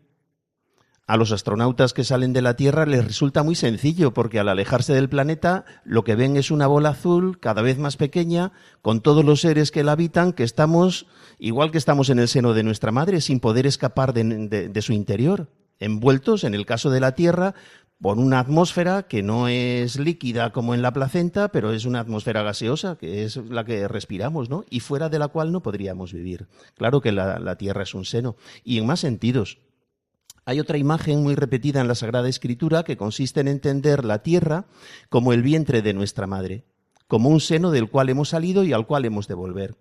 A 1.06 1.18
los 1.18 1.32
astronautas 1.32 1.94
que 1.94 2.04
salen 2.04 2.34
de 2.34 2.42
la 2.42 2.56
Tierra 2.56 2.88
les 2.88 3.06
resulta 3.06 3.44
muy 3.44 3.54
sencillo 3.54 4.12
porque 4.12 4.40
al 4.40 4.50
alejarse 4.50 4.92
del 4.96 5.08
planeta 5.08 5.66
lo 5.84 6.04
que 6.04 6.16
ven 6.16 6.36
es 6.36 6.50
una 6.50 6.66
bola 6.66 6.90
azul 6.90 7.40
cada 7.40 7.62
vez 7.62 7.78
más 7.78 7.96
pequeña 7.96 8.54
con 8.82 9.02
todos 9.02 9.24
los 9.24 9.42
seres 9.42 9.70
que 9.70 9.84
la 9.84 9.92
habitan 9.92 10.34
que 10.34 10.44
estamos 10.44 11.06
igual 11.38 11.70
que 11.70 11.78
estamos 11.78 12.10
en 12.10 12.18
el 12.18 12.28
seno 12.28 12.56
de 12.56 12.64
nuestra 12.64 12.92
madre 12.92 13.22
sin 13.22 13.40
poder 13.40 13.68
escapar 13.68 14.14
de, 14.14 14.82
su 14.82 14.94
interior, 14.94 15.52
envueltos 15.78 16.44
en 16.44 16.56
el 16.56 16.66
caso 16.66 16.90
de 16.90 17.02
la 17.02 17.12
Tierra 17.12 17.54
por 18.02 18.20
una 18.20 18.40
atmósfera 18.40 19.04
que 19.04 19.24
no 19.24 19.48
es 19.48 20.00
líquida 20.00 20.52
como 20.52 20.76
en 20.76 20.82
la 20.82 20.94
placenta, 20.94 21.50
pero 21.50 21.72
es 21.72 21.86
una 21.86 22.00
atmósfera 22.00 22.44
gaseosa, 22.44 22.98
que 22.98 23.24
es 23.24 23.38
la 23.38 23.66
que 23.66 23.88
respiramos, 23.88 24.50
¿no? 24.50 24.66
Y 24.70 24.82
fuera 24.82 25.10
de 25.10 25.20
la 25.20 25.30
cual 25.30 25.52
no 25.52 25.62
podríamos 25.64 26.14
vivir. 26.14 26.48
Claro 26.76 27.02
que 27.02 27.12
la, 27.12 27.40
la 27.40 27.58
Tierra 27.58 27.84
es 27.84 27.96
un 27.96 28.06
seno. 28.06 28.36
Y 28.64 28.78
en 28.78 28.86
más 28.86 29.00
sentidos. 29.00 29.60
Hay 30.46 30.60
otra 30.60 30.78
imagen 30.78 31.24
muy 31.24 31.36
repetida 31.36 31.82
en 31.82 31.88
la 31.88 31.96
Sagrada 31.96 32.30
Escritura 32.30 32.84
que 32.84 32.96
consiste 32.98 33.42
en 33.42 33.50
entender 33.50 34.06
la 34.06 34.24
Tierra 34.24 34.66
como 35.10 35.34
el 35.34 35.42
vientre 35.42 35.82
de 35.82 35.94
nuestra 35.94 36.28
madre, 36.28 36.64
como 37.08 37.30
un 37.30 37.42
seno 37.42 37.72
del 37.72 37.90
cual 37.90 38.10
hemos 38.10 38.30
salido 38.30 38.64
y 38.64 38.74
al 38.74 38.88
cual 38.88 39.06
hemos 39.06 39.28
de 39.28 39.34
volver. 39.34 39.76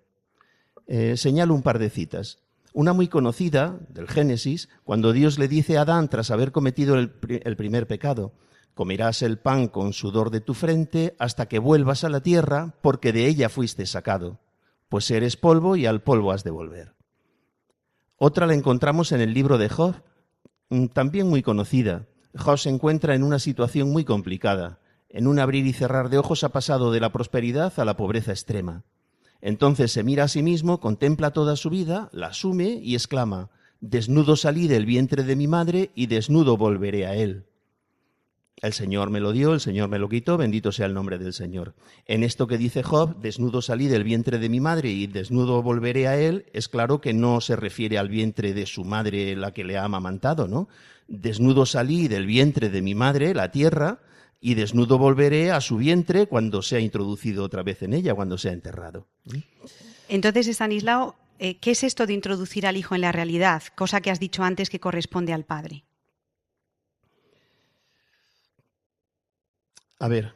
Eh, 0.89 1.17
señalo 1.17 1.55
un 1.55 1.63
par 1.63 1.79
de 1.79 1.91
citas. 1.91 2.39
Una 2.77 2.93
muy 2.93 3.09
conocida 3.09 3.81
del 3.89 4.07
Génesis, 4.07 4.69
cuando 4.85 5.15
Dios 5.15 5.39
le 5.39 5.49
dice 5.49 5.79
a 5.79 5.81
Adán, 5.81 6.11
tras 6.11 6.31
haber 6.31 6.53
cometido 6.53 6.99
el, 6.99 7.09
primer 7.57 7.87
pecado, 7.87 8.35
comerás 8.75 9.23
el 9.23 9.39
pan 9.39 9.69
con 9.69 9.95
sudor 9.95 10.29
de 10.29 10.43
tu 10.43 10.53
frente 10.53 11.17
hasta 11.19 11.47
que 11.47 11.59
vuelvas 11.59 12.05
a 12.05 12.11
la 12.11 12.21
tierra, 12.21 12.75
porque 12.83 13.15
de 13.15 13.29
ella 13.29 13.49
fuiste 13.49 13.87
sacado, 13.87 14.41
pues 14.91 15.11
eres 15.11 15.39
polvo 15.39 15.77
y 15.77 15.87
al 15.87 16.03
polvo 16.03 16.33
has 16.33 16.45
de 16.45 16.51
volver. 16.51 16.95
Otra 18.19 18.47
la 18.47 18.53
encontramos 18.53 19.11
en 19.11 19.23
el 19.23 19.33
libro 19.33 19.57
de 19.57 19.71
Job, 19.71 19.95
mm, 20.69 20.89
también 20.89 21.31
muy 21.31 21.41
conocida. 21.41 22.05
Job 22.37 22.59
se 22.59 22.69
encuentra 22.69 23.15
en 23.15 23.23
una 23.23 23.39
situación 23.39 23.91
muy 23.91 24.05
complicada. 24.05 24.81
En 25.09 25.29
un 25.29 25.39
abrir 25.39 25.67
y 25.67 25.73
cerrar 25.73 26.11
de 26.11 26.19
ojos 26.19 26.45
ha 26.45 26.51
pasado 26.51 26.93
de 26.93 27.01
la 27.01 27.11
prosperidad 27.11 27.73
a 27.81 27.87
la 27.87 27.97
pobreza 27.97 28.33
extrema. 28.33 28.85
Entonces 29.47 29.93
se 29.93 30.03
mira 30.03 30.25
a 30.25 30.29
sí 30.29 30.43
mismo, 30.43 30.81
contempla 30.81 31.31
toda 31.31 31.55
su 31.55 31.71
vida, 31.71 32.11
la 32.13 32.27
asume 32.27 32.81
y 32.83 32.97
exclama, 32.97 33.49
Desnudo 33.81 34.35
salí 34.35 34.67
del 34.67 34.87
vientre 34.87 35.23
de 35.23 35.37
mi 35.37 35.47
madre 35.47 35.93
y 35.95 36.07
desnudo 36.07 36.57
volveré 36.57 37.07
a 37.07 37.15
él. 37.15 37.45
El 38.61 38.73
Señor 38.73 39.09
me 39.11 39.21
lo 39.21 39.31
dio, 39.31 39.55
el 39.55 39.61
Señor 39.61 39.89
me 39.89 40.01
lo 40.01 40.09
quitó, 40.09 40.37
bendito 40.37 40.73
sea 40.73 40.87
el 40.87 40.95
nombre 40.95 41.19
del 41.19 41.33
Señor. 41.33 41.75
En 42.07 42.25
esto 42.25 42.49
que 42.49 42.59
dice 42.59 42.83
Job, 42.83 43.21
desnudo 43.21 43.63
salí 43.63 43.87
del 43.87 44.03
vientre 44.03 44.41
de 44.41 44.49
mi 44.49 44.59
madre 44.59 44.91
y 44.91 45.07
desnudo 45.07 45.63
volveré 45.63 46.09
a 46.09 46.19
él, 46.19 46.47
es 46.53 46.69
claro 46.69 47.01
que 47.01 47.13
no 47.15 47.41
se 47.41 47.55
refiere 47.55 47.99
al 47.99 48.09
vientre 48.09 48.53
de 48.53 48.67
su 48.67 48.83
madre 48.83 49.37
la 49.37 49.53
que 49.53 49.63
le 49.63 49.79
ha 49.79 49.85
amamantado, 49.85 50.49
¿no? 50.49 50.69
Desnudo 51.07 51.67
salí 51.67 52.09
del 52.09 52.27
vientre 52.27 52.69
de 52.69 52.83
mi 52.83 52.97
madre, 52.97 53.33
la 53.33 53.53
tierra, 53.53 54.01
y 54.41 54.55
desnudo 54.55 54.99
volveré 54.99 55.51
a 55.51 55.61
su 55.61 55.77
vientre 55.77 56.27
cuando 56.27 56.63
sea 56.63 56.81
introducido 56.81 57.45
otra 57.45 57.63
vez 57.63 57.83
en 57.83 57.95
ella, 57.95 58.15
cuando 58.15 58.39
sea 58.39 58.53
enterrado. 58.53 59.07
Entonces, 60.09 60.47
Estanislao, 60.49 61.17
eh, 61.39 61.59
¿qué 61.59 61.73
es 61.73 61.83
esto 61.83 62.07
de 62.07 62.15
introducir 62.15 62.67
al 62.67 62.77
hijo 62.77 62.95
en 62.95 63.01
la 63.01 63.13
realidad? 63.13 63.63
Cosa 63.75 64.01
que 64.01 64.11
has 64.11 64.21
dicho 64.21 64.43
antes 64.43 64.71
que 64.71 64.81
corresponde 64.81 65.33
al 65.33 65.45
padre. 65.45 65.85
A 69.99 70.09
ver, 70.09 70.35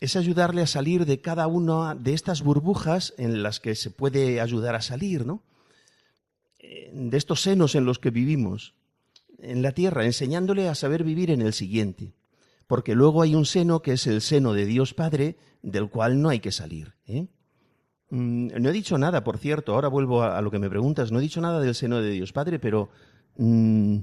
es 0.00 0.16
ayudarle 0.16 0.62
a 0.62 0.66
salir 0.66 1.06
de 1.06 1.20
cada 1.20 1.46
una 1.46 1.94
de 1.94 2.12
estas 2.12 2.42
burbujas 2.42 3.14
en 3.18 3.44
las 3.44 3.60
que 3.60 3.76
se 3.76 3.90
puede 3.90 4.40
ayudar 4.40 4.74
a 4.74 4.82
salir, 4.82 5.24
¿no? 5.24 5.44
Eh, 6.58 6.90
de 6.92 7.16
estos 7.16 7.42
senos 7.42 7.76
en 7.76 7.84
los 7.84 8.00
que 8.00 8.10
vivimos 8.10 8.74
en 9.38 9.62
la 9.62 9.72
tierra, 9.72 10.04
enseñándole 10.04 10.68
a 10.68 10.74
saber 10.74 11.04
vivir 11.04 11.30
en 11.30 11.42
el 11.42 11.52
siguiente. 11.52 12.12
Porque 12.72 12.94
luego 12.94 13.20
hay 13.20 13.34
un 13.34 13.44
seno 13.44 13.82
que 13.82 13.92
es 13.92 14.06
el 14.06 14.22
seno 14.22 14.54
de 14.54 14.64
Dios 14.64 14.94
Padre, 14.94 15.36
del 15.60 15.90
cual 15.90 16.22
no 16.22 16.30
hay 16.30 16.40
que 16.40 16.52
salir. 16.52 16.94
¿eh? 17.04 17.26
Mm, 18.08 18.46
no 18.62 18.70
he 18.70 18.72
dicho 18.72 18.96
nada, 18.96 19.22
por 19.24 19.36
cierto, 19.36 19.74
ahora 19.74 19.88
vuelvo 19.88 20.22
a, 20.22 20.40
lo 20.40 20.50
que 20.50 20.58
me 20.58 20.70
preguntas, 20.70 21.12
no 21.12 21.18
he 21.18 21.20
dicho 21.20 21.42
nada 21.42 21.60
del 21.60 21.74
seno 21.74 22.00
de 22.00 22.12
Dios 22.12 22.32
Padre, 22.32 22.58
pero 22.58 22.88
mm, 23.36 23.98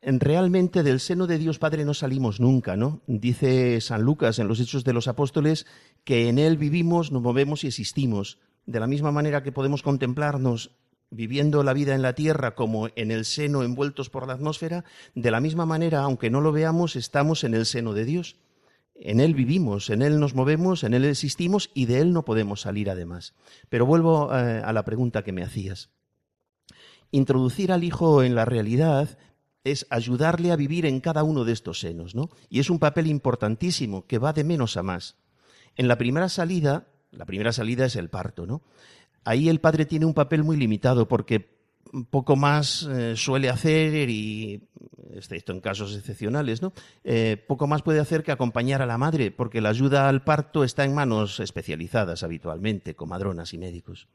realmente 0.00 0.82
del 0.82 0.98
seno 0.98 1.26
de 1.26 1.36
Dios 1.36 1.58
Padre 1.58 1.84
no 1.84 1.92
salimos 1.92 2.40
nunca, 2.40 2.74
¿no? 2.74 3.02
Dice 3.06 3.82
San 3.82 4.00
Lucas 4.00 4.38
en 4.38 4.48
los 4.48 4.58
Hechos 4.58 4.82
de 4.84 4.94
los 4.94 5.06
Apóstoles 5.06 5.66
que 6.04 6.30
en 6.30 6.38
Él 6.38 6.56
vivimos, 6.56 7.12
nos 7.12 7.20
movemos 7.20 7.64
y 7.64 7.66
existimos. 7.66 8.38
De 8.64 8.80
la 8.80 8.86
misma 8.86 9.12
manera 9.12 9.42
que 9.42 9.52
podemos 9.52 9.82
contemplarnos 9.82 10.74
viviendo 11.10 11.62
la 11.62 11.72
vida 11.72 11.94
en 11.94 12.02
la 12.02 12.14
tierra 12.14 12.54
como 12.54 12.88
en 12.94 13.10
el 13.10 13.24
seno 13.24 13.62
envueltos 13.62 14.10
por 14.10 14.26
la 14.26 14.34
atmósfera, 14.34 14.84
de 15.14 15.30
la 15.30 15.40
misma 15.40 15.66
manera, 15.66 16.00
aunque 16.00 16.30
no 16.30 16.40
lo 16.40 16.52
veamos, 16.52 16.96
estamos 16.96 17.44
en 17.44 17.54
el 17.54 17.66
seno 17.66 17.92
de 17.92 18.04
Dios. 18.04 18.36
En 18.94 19.18
Él 19.18 19.34
vivimos, 19.34 19.90
en 19.90 20.02
Él 20.02 20.20
nos 20.20 20.34
movemos, 20.34 20.84
en 20.84 20.94
Él 20.94 21.04
existimos 21.04 21.70
y 21.74 21.86
de 21.86 22.00
Él 22.00 22.12
no 22.12 22.24
podemos 22.24 22.60
salir 22.60 22.90
además. 22.90 23.34
Pero 23.68 23.86
vuelvo 23.86 24.34
eh, 24.34 24.62
a 24.64 24.72
la 24.72 24.84
pregunta 24.84 25.24
que 25.24 25.32
me 25.32 25.42
hacías. 25.42 25.90
Introducir 27.10 27.72
al 27.72 27.82
Hijo 27.82 28.22
en 28.22 28.34
la 28.34 28.44
realidad 28.44 29.18
es 29.64 29.86
ayudarle 29.90 30.52
a 30.52 30.56
vivir 30.56 30.86
en 30.86 31.00
cada 31.00 31.22
uno 31.22 31.44
de 31.44 31.52
estos 31.52 31.80
senos, 31.80 32.14
¿no? 32.14 32.30
Y 32.48 32.60
es 32.60 32.70
un 32.70 32.78
papel 32.78 33.06
importantísimo 33.06 34.06
que 34.06 34.18
va 34.18 34.32
de 34.32 34.44
menos 34.44 34.76
a 34.76 34.82
más. 34.82 35.16
En 35.76 35.88
la 35.88 35.98
primera 35.98 36.28
salida, 36.28 36.86
la 37.10 37.26
primera 37.26 37.52
salida 37.52 37.86
es 37.86 37.96
el 37.96 38.10
parto, 38.10 38.46
¿no? 38.46 38.62
Ahí 39.24 39.48
el 39.48 39.60
padre 39.60 39.86
tiene 39.86 40.06
un 40.06 40.14
papel 40.14 40.44
muy 40.44 40.56
limitado 40.56 41.08
porque 41.08 41.60
poco 42.10 42.36
más 42.36 42.82
eh, 42.90 43.16
suele 43.16 43.48
hacer 43.48 44.08
y 44.10 44.68
excepto 45.14 45.52
en 45.52 45.60
casos 45.60 45.96
excepcionales, 45.96 46.62
¿no? 46.62 46.72
Eh, 47.04 47.42
poco 47.48 47.66
más 47.66 47.82
puede 47.82 48.00
hacer 48.00 48.22
que 48.22 48.32
acompañar 48.32 48.80
a 48.82 48.86
la 48.86 48.98
madre, 48.98 49.30
porque 49.30 49.60
la 49.60 49.70
ayuda 49.70 50.08
al 50.08 50.22
parto 50.22 50.64
está 50.64 50.84
en 50.84 50.94
manos 50.94 51.40
especializadas 51.40 52.22
habitualmente, 52.22 52.94
comadronas 52.94 53.52
y 53.52 53.58
médicos. 53.58 54.08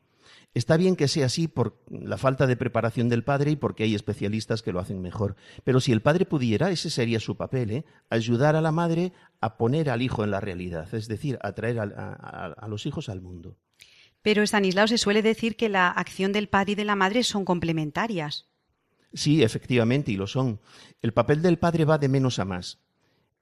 Está 0.53 0.77
bien 0.77 0.95
que 0.95 1.09
sea 1.09 1.25
así 1.25 1.49
por 1.49 1.83
la 1.89 2.17
falta 2.17 2.47
de 2.47 2.55
preparación 2.55 3.09
del 3.09 3.25
padre 3.25 3.51
y 3.51 3.55
porque 3.57 3.83
hay 3.83 3.93
especialistas 3.93 4.61
que 4.61 4.71
lo 4.71 4.79
hacen 4.79 5.01
mejor. 5.01 5.35
Pero 5.65 5.81
si 5.81 5.91
el 5.91 6.01
padre 6.01 6.25
pudiera, 6.25 6.71
ese 6.71 6.89
sería 6.89 7.19
su 7.19 7.35
papel, 7.35 7.71
¿eh? 7.71 7.85
ayudar 8.09 8.55
a 8.55 8.61
la 8.61 8.71
madre 8.71 9.11
a 9.41 9.57
poner 9.57 9.89
al 9.89 10.01
hijo 10.01 10.23
en 10.23 10.31
la 10.31 10.39
realidad, 10.39 10.93
es 10.95 11.07
decir, 11.09 11.37
a 11.41 11.51
traer 11.51 11.79
a 11.79 12.67
los 12.69 12.85
hijos 12.85 13.09
al 13.09 13.21
mundo. 13.21 13.57
Pero 14.25 14.41
Estanislao 14.41 14.87
se 14.87 14.97
suele 14.97 15.21
decir 15.21 15.55
que 15.55 15.69
la 15.69 15.87
acción 15.87 16.31
del 16.31 16.49
padre 16.49 16.71
y 16.71 16.75
de 16.75 16.83
la 16.83 16.95
madre 16.95 17.21
son 17.23 17.45
complementarias. 17.45 18.47
Sí, 19.13 19.43
efectivamente, 19.43 20.11
y 20.11 20.17
lo 20.17 20.25
son. 20.25 20.59
El 21.03 21.13
papel 21.13 21.43
del 21.43 21.59
padre 21.59 21.85
va 21.85 21.99
de 21.99 22.09
menos 22.09 22.39
a 22.39 22.45
más. 22.45 22.79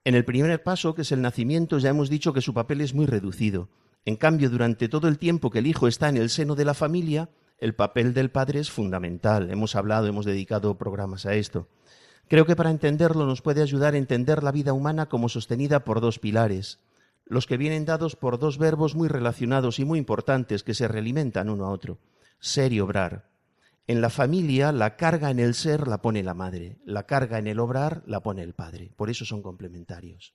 En 0.04 0.13
el 0.13 0.26
primer 0.26 0.62
paso, 0.62 0.93
que 0.93 1.04
es 1.04 1.13
el 1.13 1.22
nacimiento, 1.22 1.78
ya 1.78 1.91
hemos 1.91 2.10
dicho 2.10 2.34
que 2.34 2.41
su 2.41 2.54
papel 2.54 2.82
es 2.82 2.93
muy 2.93 3.06
reducido. 3.06 3.69
En 4.04 4.17
cambio, 4.17 4.50
durante 4.50 4.89
todo 4.89 5.08
el 5.08 5.19
tiempo 5.19 5.52
que 5.52 5.60
el 5.60 5.67
hijo 5.67 5.88
está 5.88 6.10
en 6.10 6.17
el 6.17 6.30
seno 6.30 6.54
de 6.54 6.65
la 6.65 6.74
familia, 6.74 7.30
el 7.60 7.76
papel 7.76 8.13
del 8.13 8.30
padre 8.30 8.60
es 8.60 8.69
fundamental. 8.69 9.52
Hemos 9.52 9.78
hablado, 9.78 10.08
hemos 10.08 10.26
dedicado 10.26 10.78
programas 10.78 11.26
a 11.26 11.34
esto. 11.34 11.69
Creo 12.28 12.46
que 12.46 12.58
para 12.58 12.72
entenderlo 12.72 13.26
nos 13.26 13.41
puede 13.41 13.62
ayudar 13.62 13.93
a 13.93 14.00
entender 14.00 14.43
la 14.43 14.52
vida 14.52 14.74
humana 14.74 15.06
como 15.06 15.30
sostenida 15.30 15.86
por 15.86 16.02
dos 16.02 16.19
pilares, 16.19 16.82
los 17.25 17.47
que 17.47 17.57
vienen 17.57 17.86
dados 17.86 18.15
por 18.15 18.39
dos 18.39 18.57
verbos 18.57 18.95
muy 18.95 19.07
relacionados 19.07 19.79
y 19.79 19.86
muy 19.86 19.99
importantes 19.99 20.63
que 20.63 20.73
se 20.73 20.88
realimentan 20.88 21.49
uno 21.49 21.65
a 21.65 21.71
otro, 21.71 21.99
ser 22.39 22.73
y 22.73 22.79
obrar. 22.79 23.29
En 23.88 24.01
la 24.01 24.09
familia 24.09 24.71
la 24.71 24.95
carga 24.95 25.29
en 25.29 25.39
el 25.39 25.53
ser 25.53 25.88
la 25.88 26.01
pone 26.01 26.23
la 26.23 26.33
madre, 26.33 26.77
la 26.86 27.05
carga 27.05 27.38
en 27.38 27.47
el 27.47 27.59
obrar 27.59 28.03
la 28.05 28.21
pone 28.21 28.43
el 28.43 28.53
padre, 28.53 28.91
por 28.95 29.09
eso 29.09 29.25
son 29.25 29.41
complementarios. 29.41 30.33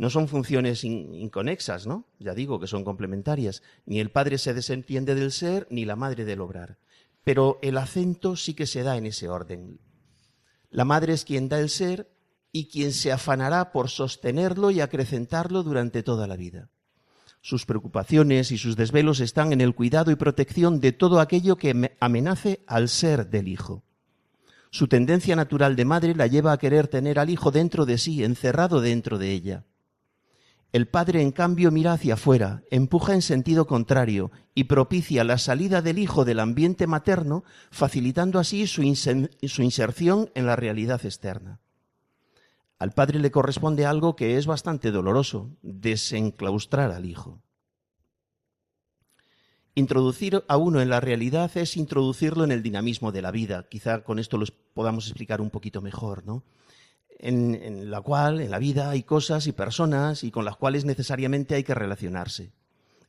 No 0.00 0.08
son 0.08 0.28
funciones 0.28 0.82
inconexas, 0.82 1.86
¿no? 1.86 2.06
Ya 2.18 2.34
digo 2.34 2.58
que 2.58 2.66
son 2.66 2.84
complementarias. 2.84 3.62
Ni 3.84 4.00
el 4.00 4.10
padre 4.10 4.38
se 4.38 4.54
desentiende 4.54 5.14
del 5.14 5.30
ser, 5.30 5.66
ni 5.68 5.84
la 5.84 5.94
madre 5.94 6.24
del 6.24 6.40
obrar. 6.40 6.78
Pero 7.22 7.58
el 7.60 7.76
acento 7.76 8.34
sí 8.34 8.54
que 8.54 8.66
se 8.66 8.82
da 8.82 8.96
en 8.96 9.04
ese 9.04 9.28
orden. 9.28 9.78
La 10.70 10.86
madre 10.86 11.12
es 11.12 11.24
quien 11.24 11.50
da 11.50 11.60
el 11.60 11.68
ser 11.68 12.08
y 12.52 12.68
quien 12.68 12.92
se 12.92 13.12
afanará 13.12 13.72
por 13.72 13.90
sostenerlo 13.90 14.70
y 14.70 14.80
acrecentarlo 14.80 15.62
durante 15.62 16.02
toda 16.02 16.26
la 16.26 16.36
vida. 16.36 16.68
Sus 17.42 17.64
preocupaciones 17.64 18.52
y 18.52 18.58
sus 18.58 18.76
desvelos 18.76 19.20
están 19.20 19.52
en 19.52 19.60
el 19.60 19.74
cuidado 19.74 20.10
y 20.10 20.16
protección 20.16 20.80
de 20.80 20.92
todo 20.92 21.20
aquello 21.20 21.56
que 21.56 21.96
amenace 22.00 22.62
al 22.66 22.88
ser 22.88 23.30
del 23.30 23.48
hijo. 23.48 23.82
Su 24.70 24.88
tendencia 24.88 25.34
natural 25.34 25.74
de 25.74 25.84
madre 25.84 26.14
la 26.14 26.26
lleva 26.26 26.52
a 26.52 26.58
querer 26.58 26.86
tener 26.86 27.18
al 27.18 27.30
hijo 27.30 27.50
dentro 27.50 27.86
de 27.86 27.98
sí, 27.98 28.22
encerrado 28.22 28.80
dentro 28.80 29.18
de 29.18 29.32
ella. 29.32 29.64
El 30.72 30.86
padre, 30.86 31.22
en 31.22 31.32
cambio, 31.32 31.72
mira 31.72 31.94
hacia 31.94 32.14
afuera, 32.14 32.62
empuja 32.70 33.14
en 33.14 33.22
sentido 33.22 33.66
contrario 33.66 34.30
y 34.54 34.64
propicia 34.64 35.24
la 35.24 35.38
salida 35.38 35.82
del 35.82 35.98
hijo 35.98 36.24
del 36.24 36.38
ambiente 36.38 36.86
materno, 36.86 37.42
facilitando 37.72 38.38
así 38.38 38.68
su, 38.68 38.82
inserción 38.82 40.30
en 40.34 40.46
la 40.46 40.54
realidad 40.54 41.04
externa. 41.04 41.58
Al 42.80 42.92
padre 42.92 43.18
le 43.18 43.30
corresponde 43.30 43.84
algo 43.84 44.16
que 44.16 44.38
es 44.38 44.46
bastante 44.46 44.90
doloroso, 44.90 45.54
desenclaustrar 45.60 46.92
al 46.92 47.04
hijo. 47.04 47.42
Introducir 49.74 50.42
a 50.48 50.56
uno 50.56 50.80
en 50.80 50.88
la 50.88 50.98
realidad 50.98 51.54
es 51.58 51.76
introducirlo 51.76 52.42
en 52.42 52.52
el 52.52 52.62
dinamismo 52.62 53.12
de 53.12 53.20
la 53.20 53.32
vida. 53.32 53.68
Quizá 53.68 54.02
con 54.02 54.18
esto 54.18 54.38
lo 54.38 54.46
podamos 54.72 55.06
explicar 55.08 55.42
un 55.42 55.50
poquito 55.50 55.82
mejor, 55.82 56.24
¿no? 56.24 56.42
En, 57.18 57.54
en, 57.54 57.90
la 57.90 58.00
cual, 58.00 58.40
en 58.40 58.50
la 58.50 58.58
vida, 58.58 58.88
hay 58.88 59.02
cosas 59.02 59.46
y 59.46 59.52
personas 59.52 60.24
y 60.24 60.30
con 60.30 60.46
las 60.46 60.56
cuales 60.56 60.86
necesariamente 60.86 61.56
hay 61.56 61.64
que 61.64 61.74
relacionarse. 61.74 62.54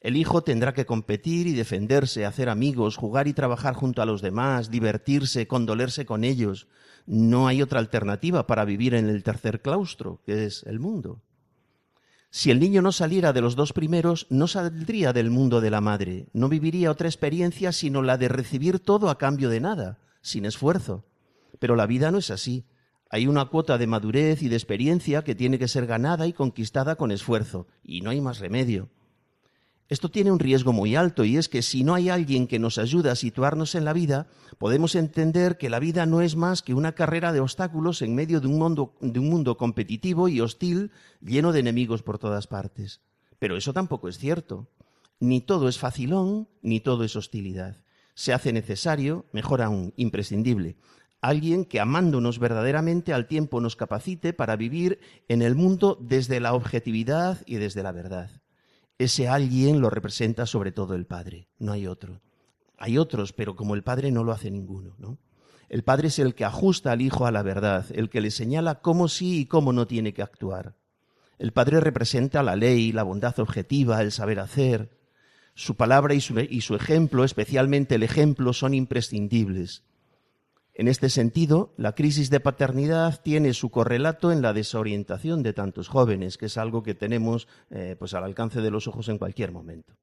El 0.01 0.17
hijo 0.17 0.41
tendrá 0.41 0.73
que 0.73 0.87
competir 0.87 1.45
y 1.45 1.53
defenderse, 1.53 2.25
hacer 2.25 2.49
amigos, 2.49 2.97
jugar 2.97 3.27
y 3.27 3.33
trabajar 3.33 3.75
junto 3.75 4.01
a 4.01 4.05
los 4.05 4.21
demás, 4.21 4.71
divertirse, 4.71 5.47
condolerse 5.47 6.05
con 6.07 6.23
ellos, 6.23 6.67
no 7.05 7.47
hay 7.47 7.61
otra 7.61 7.79
alternativa 7.79 8.47
para 8.47 8.65
vivir 8.65 8.93
en 8.93 9.09
el 9.09 9.23
tercer 9.23 9.61
claustro, 9.61 10.21
que 10.25 10.45
es 10.45 10.63
el 10.63 10.79
mundo. 10.79 11.21
Si 12.29 12.49
el 12.49 12.59
niño 12.59 12.81
no 12.81 12.91
saliera 12.91 13.33
de 13.33 13.41
los 13.41 13.55
dos 13.55 13.73
primeros, 13.73 14.25
no 14.29 14.47
saldría 14.47 15.11
del 15.11 15.29
mundo 15.29 15.59
de 15.59 15.69
la 15.69 15.81
madre, 15.81 16.27
no 16.33 16.47
viviría 16.47 16.89
otra 16.89 17.09
experiencia 17.09 17.71
sino 17.71 18.01
la 18.01 18.17
de 18.17 18.29
recibir 18.29 18.79
todo 18.79 19.09
a 19.09 19.17
cambio 19.17 19.49
de 19.49 19.59
nada, 19.59 19.99
sin 20.21 20.45
esfuerzo. 20.45 21.03
Pero 21.59 21.75
la 21.75 21.85
vida 21.85 22.09
no 22.09 22.19
es 22.19 22.31
así. 22.31 22.65
Hay 23.09 23.27
una 23.27 23.45
cuota 23.45 23.77
de 23.77 23.87
madurez 23.87 24.41
y 24.41 24.47
de 24.47 24.55
experiencia 24.55 25.23
que 25.23 25.35
tiene 25.35 25.59
que 25.59 25.67
ser 25.67 25.85
ganada 25.85 26.25
y 26.25 26.33
conquistada 26.33 26.95
con 26.95 27.11
esfuerzo, 27.11 27.67
y 27.83 27.99
no 27.99 28.11
hay 28.11 28.21
más 28.21 28.39
remedio. 28.39 28.89
Esto 29.91 30.09
tiene 30.09 30.31
un 30.31 30.39
riesgo 30.39 30.71
muy 30.71 30.95
alto 30.95 31.25
y 31.25 31.35
es 31.35 31.49
que 31.49 31.61
si 31.61 31.83
no 31.83 31.93
hay 31.93 32.07
alguien 32.07 32.47
que 32.47 32.59
nos 32.59 32.77
ayude 32.77 33.09
a 33.09 33.15
situarnos 33.17 33.75
en 33.75 33.83
la 33.83 33.91
vida, 33.91 34.27
podemos 34.57 34.95
entender 34.95 35.57
que 35.57 35.69
la 35.69 35.79
vida 35.79 36.05
no 36.05 36.21
es 36.21 36.37
más 36.37 36.61
que 36.61 36.73
una 36.73 36.93
carrera 36.93 37.33
de 37.33 37.41
obstáculos 37.41 38.01
en 38.01 38.15
medio 38.15 38.39
de 38.39 38.47
un 38.47 38.57
mundo, 38.57 38.95
de 39.01 39.19
un 39.19 39.27
mundo 39.27 39.57
competitivo 39.57 40.29
y 40.29 40.39
hostil 40.39 40.91
lleno 41.19 41.51
de 41.51 41.59
enemigos 41.59 42.03
por 42.03 42.19
todas 42.19 42.47
partes. 42.47 43.01
Pero 43.37 43.57
eso 43.57 43.73
tampoco 43.73 44.07
es 44.07 44.17
cierto. 44.17 44.69
Ni 45.19 45.41
todo 45.41 45.67
es 45.67 45.77
facilón, 45.77 46.47
ni 46.61 46.79
todo 46.79 47.03
es 47.03 47.17
hostilidad. 47.17 47.75
Se 48.13 48.31
hace 48.31 48.53
necesario, 48.53 49.25
mejor 49.33 49.61
aún, 49.61 49.93
imprescindible, 49.97 50.77
alguien 51.19 51.65
que 51.65 51.81
amándonos 51.81 52.39
verdaderamente 52.39 53.11
al 53.11 53.27
tiempo 53.27 53.59
nos 53.59 53.75
capacite 53.75 54.31
para 54.31 54.55
vivir 54.55 55.01
en 55.27 55.41
el 55.41 55.55
mundo 55.55 55.97
desde 55.99 56.39
la 56.39 56.53
objetividad 56.53 57.41
y 57.45 57.55
desde 57.55 57.83
la 57.83 57.91
verdad. 57.91 58.40
Ese 59.01 59.27
alguien 59.27 59.81
lo 59.81 59.89
representa 59.89 60.45
sobre 60.45 60.71
todo 60.71 60.93
el 60.93 61.07
Padre, 61.07 61.47
no 61.57 61.71
hay 61.71 61.87
otro. 61.87 62.21
Hay 62.77 62.99
otros, 62.99 63.33
pero 63.33 63.55
como 63.55 63.73
el 63.73 63.81
Padre 63.81 64.11
no 64.11 64.23
lo 64.23 64.31
hace 64.31 64.51
ninguno, 64.51 64.93
¿no? 64.99 65.17
El 65.69 65.83
Padre 65.83 66.09
es 66.09 66.19
el 66.19 66.35
que 66.35 66.45
ajusta 66.45 66.91
al 66.91 67.01
Hijo 67.01 67.25
a 67.25 67.31
la 67.31 67.41
verdad, 67.41 67.87
el 67.95 68.11
que 68.11 68.21
le 68.21 68.29
señala 68.29 68.81
cómo 68.81 69.07
sí 69.07 69.39
y 69.39 69.45
cómo 69.47 69.73
no 69.73 69.87
tiene 69.87 70.13
que 70.13 70.21
actuar. 70.21 70.75
El 71.39 71.51
Padre 71.51 71.79
representa 71.79 72.43
la 72.43 72.55
ley, 72.55 72.91
la 72.91 73.01
bondad 73.01 73.39
objetiva, 73.39 73.99
el 74.03 74.11
saber 74.11 74.39
hacer. 74.39 74.91
Su 75.55 75.73
palabra 75.73 76.13
y 76.13 76.21
su, 76.21 76.39
y 76.39 76.61
su 76.61 76.75
ejemplo, 76.75 77.23
especialmente 77.23 77.95
el 77.95 78.03
ejemplo, 78.03 78.53
son 78.53 78.75
imprescindibles. 78.75 79.81
En 80.73 80.87
este 80.87 81.09
sentido, 81.09 81.73
la 81.77 81.95
crisis 81.95 82.29
de 82.29 82.39
paternidad 82.39 83.21
tiene 83.21 83.53
su 83.53 83.69
correlato 83.69 84.31
en 84.31 84.41
la 84.41 84.53
desorientación 84.53 85.43
de 85.43 85.53
tantos 85.53 85.89
jóvenes, 85.89 86.37
que 86.37 86.45
es 86.45 86.57
algo 86.57 86.81
que 86.81 86.95
tenemos 86.95 87.47
eh, 87.69 87.95
pues 87.99 88.13
al 88.13 88.23
alcance 88.23 88.61
de 88.61 88.71
los 88.71 88.87
ojos 88.87 89.09
en 89.09 89.17
cualquier 89.17 89.51
momento. 89.51 89.93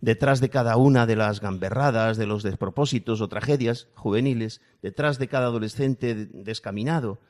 Detrás 0.00 0.40
de 0.40 0.48
cada 0.48 0.76
una 0.78 1.06
de 1.06 1.16
las 1.16 1.40
gamberradas, 1.40 2.16
de 2.16 2.26
los 2.26 2.42
despropósitos 2.42 3.20
o 3.20 3.28
tragedias 3.28 3.88
juveniles, 3.94 4.62
detrás 4.82 5.18
de 5.18 5.28
cada 5.28 5.46
adolescente 5.46 6.14
descaminado, 6.14 7.20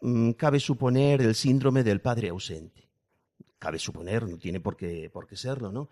mm, 0.00 0.32
cabe 0.32 0.58
suponer 0.58 1.22
el 1.22 1.36
síndrome 1.36 1.84
del 1.84 2.00
padre 2.00 2.30
ausente. 2.30 2.88
Cabe 3.60 3.78
suponer, 3.78 4.28
no 4.28 4.38
tiene 4.38 4.60
por 4.60 4.76
qué, 4.76 5.08
por 5.10 5.26
qué 5.26 5.36
serlo, 5.36 5.70
¿no? 5.70 5.88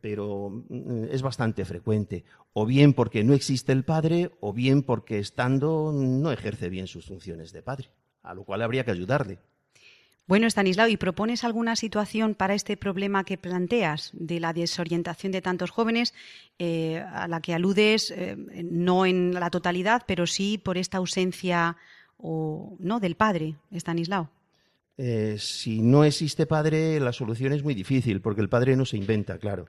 Pero 0.00 0.64
mm, 0.68 1.04
es 1.10 1.22
bastante 1.22 1.64
frecuente, 1.64 2.24
o 2.52 2.66
bien 2.66 2.92
porque 2.92 3.24
no 3.24 3.34
existe 3.34 3.72
el 3.72 3.84
padre, 3.84 4.30
o 4.40 4.52
bien 4.52 4.82
porque 4.82 5.18
estando 5.18 5.92
no 5.92 6.32
ejerce 6.32 6.68
bien 6.68 6.86
sus 6.86 7.06
funciones 7.06 7.52
de 7.52 7.62
padre, 7.62 7.90
a 8.22 8.34
lo 8.34 8.44
cual 8.44 8.62
habría 8.62 8.84
que 8.84 8.90
ayudarle. 8.90 9.38
Bueno, 10.26 10.46
Stanislao, 10.46 10.86
¿y 10.86 10.96
propones 10.96 11.42
alguna 11.42 11.74
situación 11.74 12.36
para 12.36 12.54
este 12.54 12.76
problema 12.76 13.24
que 13.24 13.36
planteas 13.36 14.10
de 14.12 14.38
la 14.38 14.52
desorientación 14.52 15.32
de 15.32 15.42
tantos 15.42 15.70
jóvenes, 15.70 16.14
eh, 16.60 17.04
a 17.12 17.26
la 17.26 17.40
que 17.40 17.52
aludes 17.52 18.12
eh, 18.12 18.36
no 18.36 19.06
en 19.06 19.34
la 19.34 19.50
totalidad, 19.50 20.04
pero 20.06 20.28
sí 20.28 20.56
por 20.56 20.78
esta 20.78 20.98
ausencia 20.98 21.76
o 22.16 22.76
no 22.78 23.00
del 23.00 23.16
padre, 23.16 23.56
Stanislao? 23.72 24.30
Eh, 25.02 25.36
si 25.38 25.80
no 25.80 26.04
existe 26.04 26.44
padre, 26.44 27.00
la 27.00 27.14
solución 27.14 27.54
es 27.54 27.64
muy 27.64 27.72
difícil, 27.72 28.20
porque 28.20 28.42
el 28.42 28.50
padre 28.50 28.76
no 28.76 28.84
se 28.84 28.98
inventa, 28.98 29.38
claro. 29.38 29.64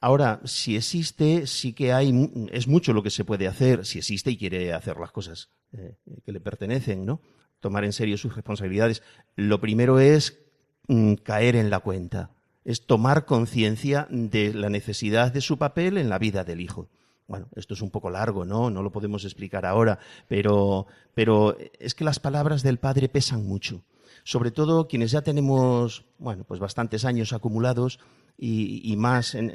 Ahora, 0.00 0.40
si 0.44 0.74
existe, 0.74 1.46
sí 1.46 1.72
que 1.72 1.92
hay, 1.92 2.12
es 2.50 2.66
mucho 2.66 2.92
lo 2.92 3.04
que 3.04 3.10
se 3.10 3.24
puede 3.24 3.46
hacer, 3.46 3.86
si 3.86 3.98
existe 3.98 4.32
y 4.32 4.36
quiere 4.36 4.72
hacer 4.72 4.96
las 4.96 5.12
cosas 5.12 5.50
que 5.70 6.32
le 6.32 6.40
pertenecen, 6.40 7.06
¿no? 7.06 7.20
tomar 7.60 7.84
en 7.84 7.92
serio 7.92 8.18
sus 8.18 8.34
responsabilidades. 8.34 9.02
Lo 9.36 9.60
primero 9.60 10.00
es 10.00 10.40
mm, 10.88 11.14
caer 11.14 11.54
en 11.54 11.70
la 11.70 11.78
cuenta, 11.78 12.30
es 12.64 12.86
tomar 12.86 13.26
conciencia 13.26 14.08
de 14.10 14.52
la 14.52 14.68
necesidad 14.68 15.32
de 15.32 15.42
su 15.42 15.58
papel 15.58 15.96
en 15.96 16.08
la 16.08 16.18
vida 16.18 16.42
del 16.42 16.60
hijo. 16.60 16.88
Bueno, 17.28 17.46
esto 17.54 17.74
es 17.74 17.82
un 17.82 17.90
poco 17.90 18.10
largo, 18.10 18.44
¿no? 18.44 18.70
No 18.70 18.82
lo 18.82 18.90
podemos 18.90 19.24
explicar 19.24 19.64
ahora, 19.64 20.00
pero, 20.26 20.88
pero 21.14 21.56
es 21.78 21.94
que 21.94 22.02
las 22.02 22.18
palabras 22.18 22.64
del 22.64 22.78
padre 22.78 23.08
pesan 23.08 23.46
mucho. 23.46 23.84
Sobre 24.24 24.50
todo 24.50 24.88
quienes 24.88 25.10
ya 25.10 25.22
tenemos, 25.22 26.04
bueno, 26.18 26.44
pues 26.44 26.60
bastantes 26.60 27.04
años 27.04 27.32
acumulados, 27.32 27.98
y, 28.42 28.96
más 28.96 29.34
en, 29.34 29.52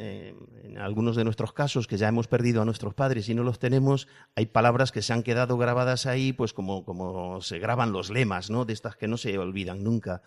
algunos 0.77 1.15
de 1.15 1.23
nuestros 1.23 1.53
casos 1.53 1.87
que 1.87 1.97
ya 1.97 2.07
hemos 2.07 2.27
perdido 2.27 2.61
a 2.61 2.65
nuestros 2.65 2.93
padres 2.93 3.27
y 3.29 3.33
no 3.33 3.43
los 3.43 3.57
tenemos, 3.57 4.07
hay 4.35 4.45
palabras 4.45 4.91
que 4.91 5.01
se 5.01 5.11
han 5.11 5.23
quedado 5.23 5.57
grabadas 5.57 6.05
ahí, 6.05 6.33
pues 6.33 6.53
como, 6.53 6.85
como 6.85 7.41
se 7.41 7.57
graban 7.57 7.91
los 7.91 8.11
lemas, 8.11 8.51
¿no? 8.51 8.63
De 8.63 8.73
estas 8.73 8.95
que 8.95 9.07
no 9.07 9.17
se 9.17 9.39
olvidan 9.39 9.83
nunca. 9.83 10.21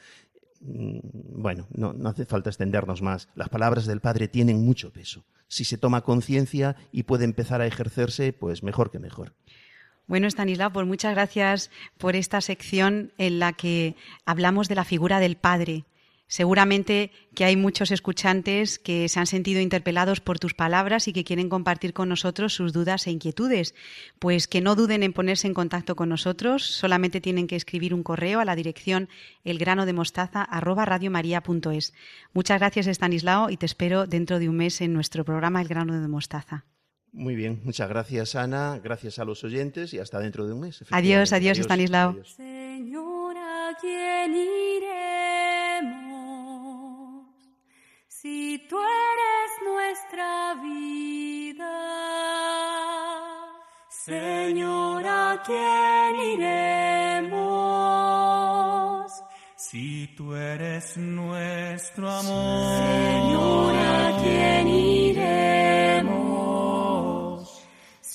Mm, 0.61 0.99
bueno, 1.41 1.69
no, 1.71 1.93
no 1.93 2.09
hace 2.09 2.25
falta 2.25 2.51
extendernos 2.51 3.01
más. 3.01 3.29
Las 3.37 3.49
palabras 3.49 3.87
del 3.87 4.01
Padre 4.01 4.27
tienen 4.27 4.65
mucho 4.65 4.93
peso. 4.93 5.25
Si 5.47 5.65
se 5.65 5.79
toma 5.79 6.03
conciencia 6.03 6.75
y 6.91 7.05
puede 7.05 7.25
empezar 7.25 7.61
a 7.61 7.67
ejercerse, 7.67 8.33
pues 8.33 8.65
mejor 8.65 8.91
que 8.91 8.99
mejor. 8.99 9.35
Bueno, 10.09 10.27
Stanislav, 10.27 10.73
pues 10.73 10.87
muchas 10.87 11.15
gracias 11.15 11.71
por 11.97 12.17
esta 12.17 12.41
sección 12.41 13.13
en 13.19 13.39
la 13.39 13.53
que 13.53 13.95
hablamos 14.27 14.69
de 14.69 14.75
la 14.75 14.85
figura 14.85 15.21
del 15.21 15.37
Padre 15.37 15.85
Seguramente 16.29 17.11
que 17.35 17.45
hay 17.47 17.57
muchos 17.57 17.91
escuchantes 17.91 18.79
que 18.79 19.09
se 19.09 19.19
han 19.19 19.27
sentido 19.27 19.63
interpelados 19.63 20.21
por 20.21 20.39
tus 20.39 20.53
palabras 20.53 21.09
y 21.09 21.15
que 21.15 21.25
quieren 21.25 21.49
compartir 21.49 21.95
con 21.95 22.11
nosotros 22.11 22.53
sus 22.53 22.75
dudas 22.75 23.07
e 23.07 23.11
inquietudes. 23.11 23.75
Pues 24.19 24.47
que 24.47 24.61
no 24.61 24.77
duden 24.77 25.03
en 25.03 25.15
ponerse 25.15 25.47
en 25.47 25.55
contacto 25.55 25.97
con 25.97 26.11
nosotros, 26.11 26.67
solamente 26.67 27.23
tienen 27.23 27.47
que 27.47 27.57
escribir 27.57 27.95
un 27.95 28.03
correo 28.03 28.41
a 28.41 28.45
la 28.45 28.57
dirección 28.57 29.09
elgranodemostaza@radiomaria.es. 29.45 31.95
Muchas 32.35 32.59
gracias, 32.59 32.89
Estanislao, 32.89 33.49
y 33.49 33.57
te 33.57 33.65
espero 33.65 34.07
dentro 34.07 34.39
de 34.39 34.51
un 34.51 34.57
mes 34.57 34.83
en 34.83 34.93
nuestro 34.93 35.25
programa 35.25 35.63
El 35.63 35.69
grano 35.69 35.99
de 35.99 36.09
mostaza. 36.09 36.67
Muy 37.13 37.35
bien, 37.35 37.61
muchas 37.65 37.89
gracias, 37.89 38.35
Ana, 38.35 38.81
gracias 38.83 39.19
a 39.19 39.25
los 39.25 39.43
oyentes 39.45 39.95
y 39.95 39.99
hasta 39.99 40.21
dentro 40.21 40.47
de 40.47 40.53
un 40.53 40.61
mes. 40.61 40.85
Adiós, 40.91 41.33
adiós, 41.33 41.59
Estanislao. 41.59 42.17
Señora, 42.25 43.77
¿quién 43.81 44.35
si 48.21 48.59
tú 48.69 48.77
eres 48.77 49.51
nuestra 49.65 50.55
vida. 50.63 51.75
Señora, 53.89 55.33
¿a 55.33 55.43
quién 55.43 56.15
iremos? 56.35 57.43
Si 59.57 60.09
tú 60.17 60.35
eres 60.35 60.97
nuestro 60.97 62.11
amor. 62.11 62.77
Señora, 62.83 64.09
¿a 64.09 64.23
quién 64.23 64.69
iremos? 64.69 65.08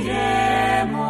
iremos? 0.00 1.02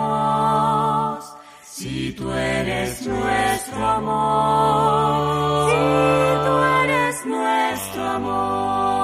Si 1.65 2.13
tú 2.13 2.33
eres 2.33 3.07
nuestro 3.07 3.87
amor. 3.87 5.71
Si 5.71 5.77
tú 6.47 6.53
eres 6.85 7.27
nuestro 7.27 8.03
amor. 8.05 9.02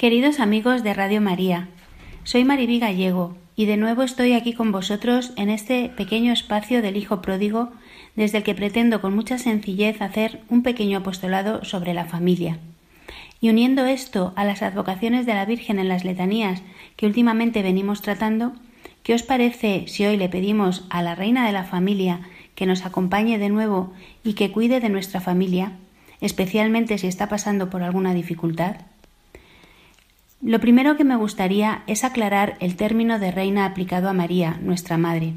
Queridos 0.00 0.40
amigos 0.40 0.82
de 0.82 0.94
Radio 0.94 1.20
María, 1.20 1.68
soy 2.24 2.46
Maribí 2.46 2.78
Gallego 2.78 3.36
y 3.54 3.66
de 3.66 3.76
nuevo 3.76 4.02
estoy 4.02 4.32
aquí 4.32 4.54
con 4.54 4.72
vosotros 4.72 5.34
en 5.36 5.50
este 5.50 5.90
pequeño 5.90 6.32
espacio 6.32 6.80
del 6.80 6.96
Hijo 6.96 7.20
Pródigo 7.20 7.68
desde 8.16 8.38
el 8.38 8.44
que 8.44 8.54
pretendo 8.54 9.02
con 9.02 9.14
mucha 9.14 9.36
sencillez 9.36 10.00
hacer 10.00 10.40
un 10.48 10.62
pequeño 10.62 11.00
apostolado 11.00 11.66
sobre 11.66 11.92
la 11.92 12.06
familia. 12.06 12.56
Y 13.42 13.50
uniendo 13.50 13.84
esto 13.84 14.32
a 14.36 14.44
las 14.44 14.62
advocaciones 14.62 15.26
de 15.26 15.34
la 15.34 15.44
Virgen 15.44 15.78
en 15.78 15.88
las 15.88 16.02
letanías 16.02 16.62
que 16.96 17.04
últimamente 17.04 17.62
venimos 17.62 18.00
tratando, 18.00 18.54
¿qué 19.02 19.12
os 19.12 19.22
parece 19.22 19.84
si 19.86 20.06
hoy 20.06 20.16
le 20.16 20.30
pedimos 20.30 20.86
a 20.88 21.02
la 21.02 21.14
Reina 21.14 21.46
de 21.46 21.52
la 21.52 21.64
Familia 21.64 22.20
que 22.54 22.64
nos 22.64 22.86
acompañe 22.86 23.36
de 23.36 23.50
nuevo 23.50 23.92
y 24.24 24.32
que 24.32 24.50
cuide 24.50 24.80
de 24.80 24.88
nuestra 24.88 25.20
familia, 25.20 25.72
especialmente 26.22 26.96
si 26.96 27.06
está 27.06 27.28
pasando 27.28 27.68
por 27.68 27.82
alguna 27.82 28.14
dificultad? 28.14 28.76
Lo 30.42 30.58
primero 30.58 30.96
que 30.96 31.04
me 31.04 31.16
gustaría 31.16 31.82
es 31.86 32.02
aclarar 32.02 32.56
el 32.60 32.74
término 32.74 33.18
de 33.18 33.30
reina 33.30 33.66
aplicado 33.66 34.08
a 34.08 34.14
María, 34.14 34.58
nuestra 34.62 34.96
Madre. 34.96 35.34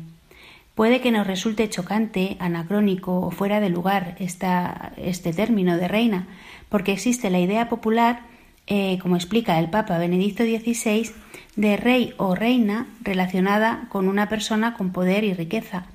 Puede 0.76 1.02
que 1.02 1.12
nos 1.12 1.28
resulte 1.28 1.70
chocante, 1.70 2.38
anacrónico 2.40 3.20
o 3.20 3.30
fuera 3.30 3.60
de 3.60 3.70
lugar 3.70 4.16
esta, 4.20 4.94
este 4.96 5.34
término 5.34 5.76
de 5.76 5.90
reina, 5.90 6.28
porque 6.70 6.94
existe 6.94 7.30
la 7.30 7.42
idea 7.42 7.68
popular, 7.68 8.22
eh, 8.66 8.98
como 9.02 9.18
explica 9.18 9.60
el 9.60 9.70
Papa 9.70 9.98
Benedicto 9.98 10.44
XVI, 10.44 11.12
de 11.58 11.76
rey 11.76 12.14
o 12.16 12.34
reina 12.34 12.88
relacionada 13.02 13.88
con 13.90 14.08
una 14.08 14.30
persona 14.30 14.74
con 14.74 14.94
poder 14.94 15.26
y 15.26 15.34
riqueza. 15.34 15.86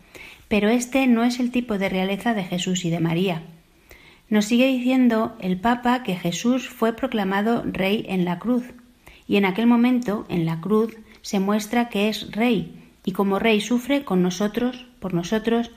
Pero 0.48 0.68
este 0.68 1.06
no 1.06 1.24
es 1.24 1.40
el 1.40 1.50
tipo 1.50 1.78
de 1.78 1.88
realeza 1.88 2.34
de 2.34 2.44
Jesús 2.44 2.84
y 2.84 2.90
de 2.90 3.00
María. 3.00 3.40
Nos 4.28 4.44
sigue 4.44 4.66
diciendo 4.66 5.34
el 5.40 5.58
Papa 5.58 6.02
que 6.02 6.14
Jesús 6.14 6.68
fue 6.68 6.92
proclamado 6.92 7.64
rey 7.64 8.04
en 8.08 8.26
la 8.26 8.38
cruz, 8.38 8.64
y 9.28 9.36
en 9.36 9.44
aquel 9.44 9.66
momento, 9.66 10.24
en 10.28 10.46
la 10.46 10.60
cruz, 10.60 10.96
se 11.22 11.38
muestra 11.38 11.90
que 11.90 12.08
es 12.08 12.32
rey, 12.32 12.74
y 13.04 13.12
como 13.12 13.38
rey 13.38 13.60
sufre 13.60 14.04
con 14.04 14.22
nosotros, 14.22 14.86
por 14.98 15.14
nosotros, 15.14 15.70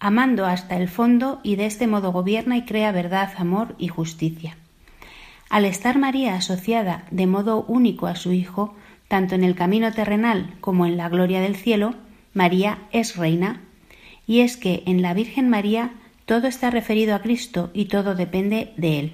amando 0.00 0.46
hasta 0.46 0.76
el 0.76 0.88
fondo 0.88 1.40
y 1.42 1.56
de 1.56 1.66
este 1.66 1.86
modo 1.86 2.12
gobierna 2.12 2.56
y 2.56 2.64
crea 2.64 2.90
verdad, 2.92 3.32
amor 3.36 3.74
y 3.78 3.88
justicia. 3.88 4.56
Al 5.50 5.66
estar 5.66 5.98
María 5.98 6.34
asociada 6.34 7.04
de 7.10 7.26
modo 7.26 7.64
único 7.68 8.06
a 8.06 8.16
su 8.16 8.32
Hijo, 8.32 8.74
tanto 9.08 9.34
en 9.34 9.44
el 9.44 9.54
camino 9.54 9.92
terrenal 9.92 10.54
como 10.60 10.86
en 10.86 10.96
la 10.96 11.08
gloria 11.08 11.40
del 11.40 11.56
cielo, 11.56 11.94
María 12.32 12.78
es 12.90 13.16
reina, 13.16 13.60
y 14.26 14.40
es 14.40 14.56
que 14.56 14.82
en 14.86 15.02
la 15.02 15.14
Virgen 15.14 15.48
María 15.48 15.92
todo 16.24 16.46
está 16.46 16.70
referido 16.70 17.14
a 17.14 17.20
Cristo 17.20 17.70
y 17.74 17.84
todo 17.84 18.14
depende 18.14 18.72
de 18.76 18.98
Él. 18.98 19.12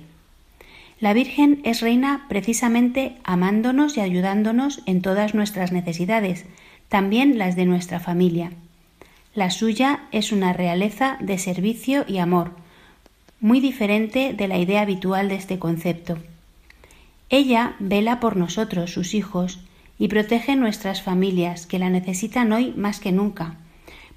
La 1.00 1.14
Virgen 1.14 1.62
es 1.64 1.80
reina 1.80 2.26
precisamente 2.28 3.16
amándonos 3.24 3.96
y 3.96 4.00
ayudándonos 4.00 4.82
en 4.84 5.00
todas 5.00 5.34
nuestras 5.34 5.72
necesidades, 5.72 6.44
también 6.90 7.38
las 7.38 7.56
de 7.56 7.64
nuestra 7.64 8.00
familia. 8.00 8.52
La 9.34 9.50
suya 9.50 10.00
es 10.12 10.30
una 10.30 10.52
realeza 10.52 11.16
de 11.20 11.38
servicio 11.38 12.04
y 12.06 12.18
amor, 12.18 12.52
muy 13.40 13.60
diferente 13.60 14.34
de 14.34 14.46
la 14.46 14.58
idea 14.58 14.82
habitual 14.82 15.30
de 15.30 15.36
este 15.36 15.58
concepto. 15.58 16.18
Ella 17.30 17.76
vela 17.78 18.20
por 18.20 18.36
nosotros, 18.36 18.92
sus 18.92 19.14
hijos, 19.14 19.60
y 19.98 20.08
protege 20.08 20.54
nuestras 20.54 21.00
familias, 21.00 21.66
que 21.66 21.78
la 21.78 21.88
necesitan 21.88 22.52
hoy 22.52 22.74
más 22.76 23.00
que 23.00 23.12
nunca, 23.12 23.56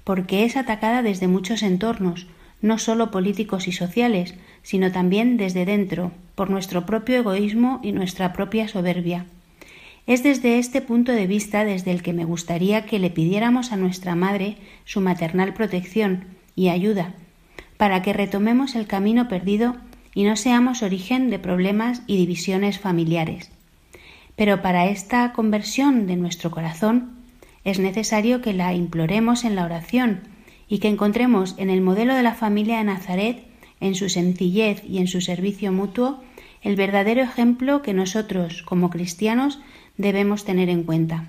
porque 0.02 0.44
es 0.44 0.56
atacada 0.58 1.02
desde 1.02 1.28
muchos 1.28 1.62
entornos, 1.62 2.26
no 2.64 2.78
solo 2.78 3.10
políticos 3.10 3.68
y 3.68 3.72
sociales, 3.72 4.34
sino 4.62 4.90
también 4.90 5.36
desde 5.36 5.66
dentro, 5.66 6.12
por 6.34 6.48
nuestro 6.48 6.86
propio 6.86 7.16
egoísmo 7.16 7.78
y 7.82 7.92
nuestra 7.92 8.32
propia 8.32 8.68
soberbia. 8.68 9.26
Es 10.06 10.22
desde 10.22 10.58
este 10.58 10.80
punto 10.80 11.12
de 11.12 11.26
vista 11.26 11.66
desde 11.66 11.90
el 11.90 12.02
que 12.02 12.14
me 12.14 12.24
gustaría 12.24 12.86
que 12.86 12.98
le 12.98 13.10
pidiéramos 13.10 13.70
a 13.70 13.76
nuestra 13.76 14.14
Madre 14.14 14.56
su 14.86 15.02
maternal 15.02 15.52
protección 15.52 16.24
y 16.56 16.68
ayuda, 16.68 17.12
para 17.76 18.00
que 18.00 18.14
retomemos 18.14 18.76
el 18.76 18.86
camino 18.86 19.28
perdido 19.28 19.76
y 20.14 20.24
no 20.24 20.34
seamos 20.34 20.82
origen 20.82 21.28
de 21.28 21.38
problemas 21.38 22.00
y 22.06 22.16
divisiones 22.16 22.78
familiares. 22.78 23.50
Pero 24.36 24.62
para 24.62 24.86
esta 24.86 25.34
conversión 25.34 26.06
de 26.06 26.16
nuestro 26.16 26.50
corazón 26.50 27.10
es 27.62 27.78
necesario 27.78 28.40
que 28.40 28.54
la 28.54 28.72
imploremos 28.72 29.44
en 29.44 29.54
la 29.54 29.66
oración 29.66 30.32
y 30.68 30.78
que 30.78 30.88
encontremos 30.88 31.54
en 31.58 31.70
el 31.70 31.80
modelo 31.80 32.14
de 32.14 32.22
la 32.22 32.34
familia 32.34 32.78
de 32.78 32.84
Nazaret, 32.84 33.44
en 33.80 33.94
su 33.94 34.08
sencillez 34.08 34.82
y 34.88 34.98
en 34.98 35.08
su 35.08 35.20
servicio 35.20 35.72
mutuo, 35.72 36.22
el 36.62 36.76
verdadero 36.76 37.22
ejemplo 37.22 37.82
que 37.82 37.92
nosotros, 37.92 38.62
como 38.62 38.90
cristianos, 38.90 39.60
debemos 39.96 40.44
tener 40.44 40.68
en 40.70 40.82
cuenta. 40.82 41.28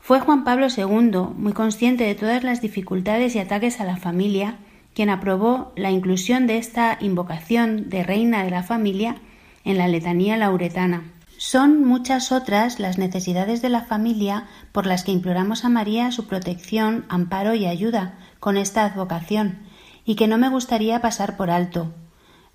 Fue 0.00 0.20
Juan 0.20 0.44
Pablo 0.44 0.66
II, 0.68 1.34
muy 1.36 1.52
consciente 1.52 2.04
de 2.04 2.14
todas 2.14 2.44
las 2.44 2.60
dificultades 2.60 3.34
y 3.34 3.38
ataques 3.38 3.80
a 3.80 3.84
la 3.84 3.96
familia, 3.96 4.58
quien 4.94 5.10
aprobó 5.10 5.72
la 5.76 5.90
inclusión 5.90 6.46
de 6.46 6.58
esta 6.58 6.98
invocación 7.00 7.88
de 7.88 8.04
reina 8.04 8.44
de 8.44 8.50
la 8.50 8.62
familia 8.62 9.16
en 9.64 9.78
la 9.78 9.88
letanía 9.88 10.36
lauretana. 10.36 11.13
Son 11.46 11.84
muchas 11.84 12.32
otras 12.32 12.80
las 12.80 12.96
necesidades 12.96 13.60
de 13.60 13.68
la 13.68 13.82
familia 13.82 14.46
por 14.72 14.86
las 14.86 15.04
que 15.04 15.12
imploramos 15.12 15.66
a 15.66 15.68
María 15.68 16.10
su 16.10 16.26
protección, 16.26 17.04
amparo 17.10 17.54
y 17.54 17.66
ayuda 17.66 18.14
con 18.40 18.56
esta 18.56 18.82
advocación, 18.86 19.58
y 20.06 20.14
que 20.14 20.26
no 20.26 20.38
me 20.38 20.48
gustaría 20.48 21.02
pasar 21.02 21.36
por 21.36 21.50
alto. 21.50 21.92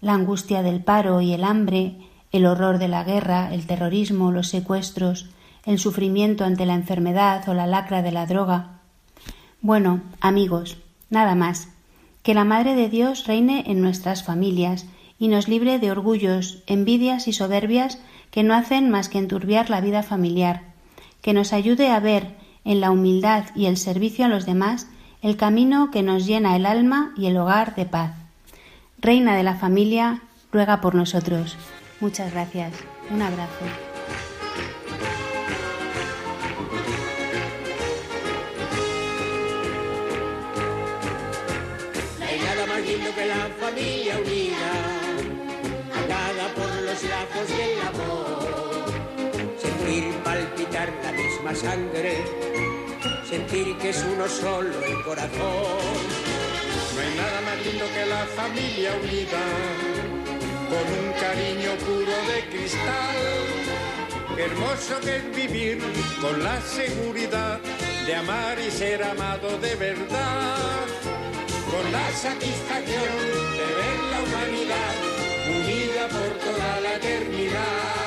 La 0.02 0.14
angustia 0.14 0.64
del 0.64 0.84
paro 0.84 1.22
y 1.22 1.34
el 1.34 1.44
hambre, 1.44 1.98
el 2.32 2.48
horror 2.48 2.80
de 2.80 2.88
la 2.88 3.04
guerra, 3.04 3.54
el 3.54 3.68
terrorismo, 3.68 4.32
los 4.32 4.48
secuestros, 4.48 5.30
el 5.66 5.78
sufrimiento 5.78 6.44
ante 6.44 6.66
la 6.66 6.74
enfermedad 6.74 7.48
o 7.48 7.54
la 7.54 7.68
lacra 7.68 8.02
de 8.02 8.12
la 8.12 8.26
droga. 8.26 8.80
Bueno, 9.62 10.02
amigos, 10.20 10.80
nada 11.12 11.36
más. 11.36 11.68
Que 12.24 12.34
la 12.34 12.44
Madre 12.44 12.74
de 12.74 12.90
Dios 12.90 13.28
reine 13.28 13.66
en 13.68 13.82
nuestras 13.82 14.24
familias 14.24 14.88
y 15.20 15.28
nos 15.28 15.48
libre 15.48 15.78
de 15.78 15.92
orgullos, 15.92 16.64
envidias 16.66 17.28
y 17.28 17.34
soberbias 17.34 18.00
que 18.32 18.44
no 18.44 18.54
hacen 18.54 18.90
más 18.90 19.10
que 19.10 19.18
enturbiar 19.18 19.70
la 19.70 19.82
vida 19.82 20.04
familiar, 20.04 20.62
que 21.22 21.34
nos 21.34 21.54
ayude 21.54 21.90
a 21.90 22.00
ver 22.00 22.36
en 22.64 22.82
la 22.82 22.92
humildad 22.92 23.46
y 23.56 23.66
el 23.66 23.78
servicio 23.78 24.26
a 24.26 24.30
los 24.30 24.46
demás 24.46 24.88
el 25.22 25.36
camino 25.36 25.92
que 25.92 26.04
nos 26.04 26.26
llena 26.26 26.56
el 26.56 26.66
alma 26.66 27.14
y 27.18 27.28
el 27.28 27.38
hogar 27.38 27.76
de 27.76 27.86
paz. 27.86 28.12
Reina 29.00 29.36
de 29.36 29.44
la 29.44 29.56
familia, 29.56 30.22
ruega 30.52 30.82
por 30.82 30.96
nosotros. 30.96 31.58
Muchas 32.00 32.32
gracias. 32.32 32.74
Un 33.12 33.22
abrazo. 33.22 33.89
Misma 51.50 51.56
sangre, 51.56 52.18
sentir 53.28 53.78
que 53.78 53.90
es 53.90 54.04
uno 54.04 54.28
solo 54.28 54.84
el 54.84 55.04
corazón. 55.04 55.30
No 56.96 57.02
hay 57.02 57.16
nada 57.16 57.42
más 57.42 57.66
lindo 57.66 57.86
que 57.94 58.06
la 58.06 58.26
familia 58.26 58.92
unida, 59.02 59.44
con 60.70 60.86
un 61.00 61.12
cariño 61.14 61.72
puro 61.86 62.16
de 62.30 62.50
cristal. 62.50 63.16
Qué 64.36 64.44
hermoso 64.44 65.00
que 65.02 65.18
es 65.18 65.36
vivir 65.36 65.80
con 66.22 66.44
la 66.44 66.62
seguridad 66.62 67.60
de 68.06 68.16
amar 68.16 68.58
y 68.60 68.72
ser 68.72 69.04
amado 69.04 69.58
de 69.60 69.76
verdad. 69.76 70.86
Con 71.72 71.92
la 71.92 72.12
satisfacción 72.12 73.18
de 73.54 73.68
ver 73.80 74.00
la 74.12 74.20
humanidad 74.24 74.96
unida 75.48 76.08
por 76.08 76.32
toda 76.40 76.82
la 76.82 76.96
eternidad. 76.96 77.99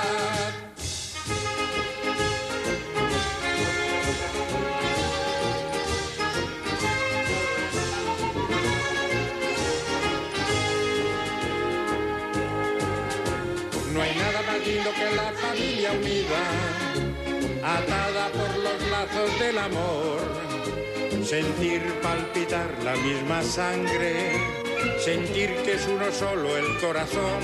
Del 19.39 19.59
amor. 19.59 20.21
Sentir 21.25 21.81
palpitar 22.03 22.71
la 22.83 22.97
misma 22.97 23.43
sangre, 23.43 24.33
sentir 24.99 25.55
que 25.65 25.75
es 25.75 25.87
uno 25.87 26.11
solo 26.11 26.57
el 26.57 26.79
corazón. 26.81 27.41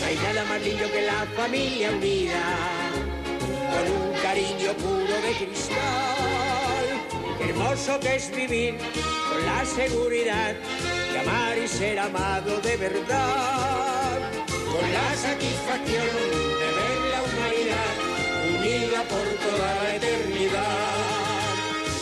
No 0.00 0.06
hay 0.06 0.16
nada 0.16 0.44
más 0.44 0.60
lindo 0.62 0.90
que 0.92 1.02
la 1.02 1.26
familia 1.34 1.90
unida, 1.90 2.42
con 3.72 3.92
un 3.92 4.12
cariño 4.20 4.72
puro 4.74 5.14
de 5.22 5.32
cristal. 5.38 6.84
Qué 7.38 7.50
hermoso 7.50 7.98
que 8.00 8.16
es 8.16 8.30
vivir 8.34 8.76
con 8.76 9.46
la 9.46 9.64
seguridad 9.64 10.54
de 11.12 11.18
amar 11.20 11.56
y 11.56 11.66
ser 11.66 11.98
amado 11.98 12.60
de 12.60 12.76
verdad. 12.76 14.18
Con 14.46 14.92
la 14.92 15.16
satisfacción 15.16 16.63
por 18.82 19.26
toda 19.44 19.74
la 19.82 19.94
eternidad. 19.94 20.64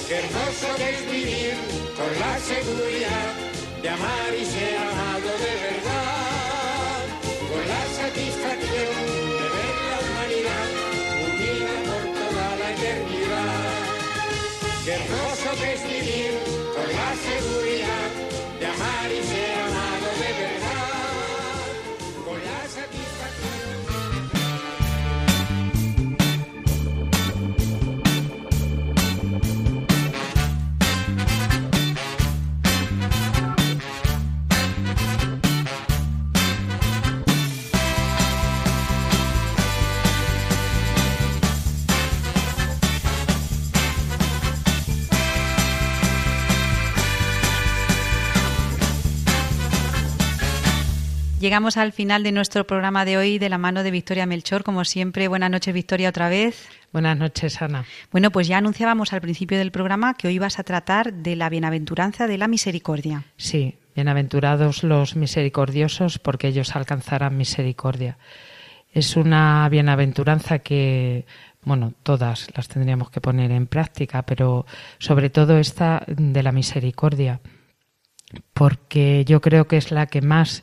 Qué 0.08 0.14
hermoso 0.16 0.68
que 0.76 0.90
es 0.90 1.10
vivir 1.10 1.54
con 1.96 2.10
la 2.18 2.38
seguridad 2.38 3.34
de 3.82 3.88
amar 3.88 4.30
y 4.40 4.44
ser 4.44 4.76
amado 4.78 5.30
de 5.44 5.54
verdad, 5.68 7.02
con 7.50 7.68
la 7.68 7.82
satisfacción 8.00 9.01
Llegamos 51.42 51.76
al 51.76 51.90
final 51.90 52.22
de 52.22 52.30
nuestro 52.30 52.68
programa 52.68 53.04
de 53.04 53.18
hoy 53.18 53.40
de 53.40 53.48
la 53.48 53.58
mano 53.58 53.82
de 53.82 53.90
Victoria 53.90 54.26
Melchor. 54.26 54.62
Como 54.62 54.84
siempre, 54.84 55.26
buenas 55.26 55.50
noches, 55.50 55.74
Victoria, 55.74 56.10
otra 56.10 56.28
vez. 56.28 56.68
Buenas 56.92 57.18
noches, 57.18 57.60
Ana. 57.60 57.84
Bueno, 58.12 58.30
pues 58.30 58.46
ya 58.46 58.58
anunciábamos 58.58 59.12
al 59.12 59.22
principio 59.22 59.58
del 59.58 59.72
programa 59.72 60.14
que 60.14 60.28
hoy 60.28 60.38
vas 60.38 60.60
a 60.60 60.62
tratar 60.62 61.12
de 61.12 61.34
la 61.34 61.48
bienaventuranza 61.48 62.28
de 62.28 62.38
la 62.38 62.46
misericordia. 62.46 63.24
Sí, 63.38 63.74
bienaventurados 63.96 64.84
los 64.84 65.16
misericordiosos, 65.16 66.20
porque 66.20 66.46
ellos 66.46 66.76
alcanzarán 66.76 67.36
misericordia. 67.36 68.18
Es 68.92 69.16
una 69.16 69.68
bienaventuranza 69.68 70.60
que, 70.60 71.26
bueno, 71.64 71.92
todas 72.04 72.50
las 72.54 72.68
tendríamos 72.68 73.10
que 73.10 73.20
poner 73.20 73.50
en 73.50 73.66
práctica, 73.66 74.22
pero 74.22 74.64
sobre 75.00 75.28
todo 75.28 75.58
esta 75.58 76.04
de 76.06 76.44
la 76.44 76.52
misericordia, 76.52 77.40
porque 78.54 79.24
yo 79.26 79.40
creo 79.40 79.66
que 79.66 79.78
es 79.78 79.90
la 79.90 80.06
que 80.06 80.22
más 80.22 80.62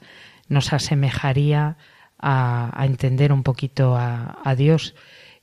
nos 0.49 0.73
asemejaría 0.73 1.77
a, 2.19 2.85
entender 2.85 3.31
un 3.31 3.43
poquito 3.43 3.95
a, 3.95 4.55
Dios. 4.57 4.95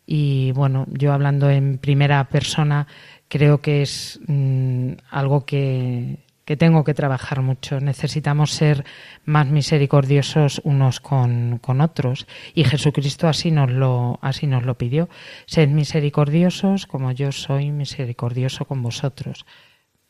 Y 0.07 0.53
bueno, 0.53 0.87
yo 0.89 1.13
hablando 1.13 1.51
en 1.51 1.79
primera 1.79 2.29
persona, 2.29 2.87
creo 3.29 3.61
que 3.61 3.83
es 3.83 4.21
mmm, 4.27 4.93
algo 5.11 5.47
que, 5.47 6.19
que, 6.45 6.57
tengo 6.57 6.85
que 6.85 6.95
trabajar 6.95 7.43
mucho. 7.43 7.81
Necesitamos 7.81 8.53
ser 8.53 8.85
más 9.25 9.47
misericordiosos 9.49 10.61
unos 10.65 11.01
con, 11.01 11.59
con, 11.59 11.81
otros. 11.81 12.27
Y 12.55 12.65
Jesucristo 12.65 13.27
así 13.27 13.51
nos 13.51 13.71
lo, 13.71 14.19
así 14.23 14.47
nos 14.47 14.65
lo 14.65 14.77
pidió. 14.77 15.09
Sed 15.47 15.69
misericordiosos 15.71 16.87
como 16.87 17.11
yo 17.11 17.33
soy 17.33 17.73
misericordioso 17.73 18.67
con 18.67 18.83
vosotros 18.83 19.45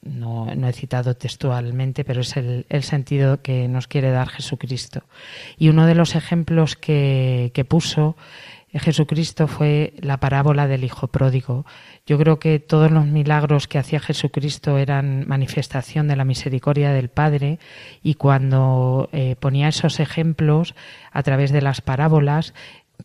no, 0.03 0.55
no, 0.55 0.69
he 0.69 0.73
citado 0.73 1.17
textualmente, 1.17 2.05
pero 2.05 2.21
es 2.21 2.37
el, 2.37 2.67
el, 2.69 2.83
sentido 2.83 3.43
que 3.43 3.67
nos 3.69 3.89
quiere 3.89 4.11
dar 4.11 4.29
Jesucristo. 4.29 5.03
Y 5.57 5.69
uno 5.69 5.87
de 5.87 5.95
los 5.95 6.15
ejemplos 6.15 6.77
que, 6.77 7.51
que 7.55 7.65
puso 7.65 8.17
Jesucristo 8.79 9.47
fue 9.47 9.95
la 9.99 10.19
parábola 10.19 10.67
del 10.67 10.85
Hijo 10.85 11.09
Pródigo. 11.09 11.65
Yo 12.07 12.19
creo 12.19 12.39
que 12.39 12.59
todos 12.59 12.91
los 12.91 13.07
milagros 13.07 13.69
que 13.69 13.79
hacía 13.79 14.01
Jesucristo 14.01 14.79
eran 14.79 15.27
manifestación 15.27 16.09
de 16.09 16.17
la 16.17 16.25
misericordia 16.25 16.93
del 16.93 17.09
Padre 17.09 17.59
y 18.03 18.15
cuando 18.15 19.09
eh, 19.13 19.37
ponía 19.39 19.69
esos 19.69 20.01
ejemplos 20.01 20.75
a 21.13 21.23
través 21.23 21.53
de 21.53 21.63
las 21.63 21.81
parábolas, 21.81 22.55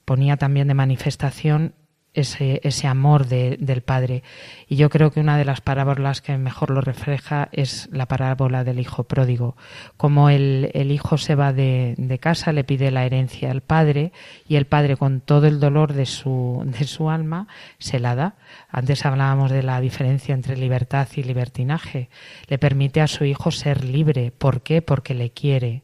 ponía 0.06 0.38
también 0.38 0.68
de 0.68 0.74
manifestación 0.74 1.74
ese, 2.14 2.60
ese 2.64 2.88
amor 2.88 3.28
de, 3.28 3.58
del 3.60 3.82
Padre. 3.82 4.24
Y 4.68 4.76
yo 4.76 4.90
creo 4.90 5.12
que 5.12 5.20
una 5.20 5.38
de 5.38 5.46
las 5.46 5.62
parábolas 5.62 6.22
que 6.22 6.38
mejor 6.38 6.72
lo 6.72 6.82
refleja 6.82 7.50
es 7.52 7.90
la 7.92 8.08
parábola 8.08 8.64
del 8.64 8.80
Hijo 8.80 9.04
pródigo. 9.04 9.56
Como 9.98 10.30
el, 10.30 10.72
el 10.74 10.92
Hijo 10.92 11.18
se 11.18 11.36
va 11.36 11.54
de, 11.54 11.96
de, 11.98 12.20
casa, 12.20 12.52
le 12.52 12.64
pide 12.64 12.92
la 12.92 13.06
herencia 13.06 13.52
al 13.52 13.62
Padre 13.62 14.12
y 14.48 14.56
el 14.56 14.66
Padre 14.66 14.98
con 14.98 15.22
todo 15.22 15.48
el 15.48 15.60
dolor 15.60 15.94
de 15.94 16.06
su, 16.06 16.64
de 16.66 16.86
su 16.86 17.10
alma 17.10 17.48
se 17.78 18.00
la 18.00 18.16
da. 18.16 18.36
Antes 18.70 19.06
hablábamos 19.06 19.52
de 19.52 19.64
la 19.64 19.80
diferencia 19.80 20.34
entre 20.34 20.58
libertad 20.58 21.08
y 21.16 21.24
libertinaje. 21.24 22.10
Le 22.48 22.58
permite 22.58 23.02
a 23.02 23.08
su 23.08 23.26
Hijo 23.26 23.52
ser 23.52 23.84
libre. 23.84 24.32
¿Por 24.32 24.62
qué? 24.62 24.82
Porque 24.82 25.14
le 25.14 25.32
quiere 25.32 25.84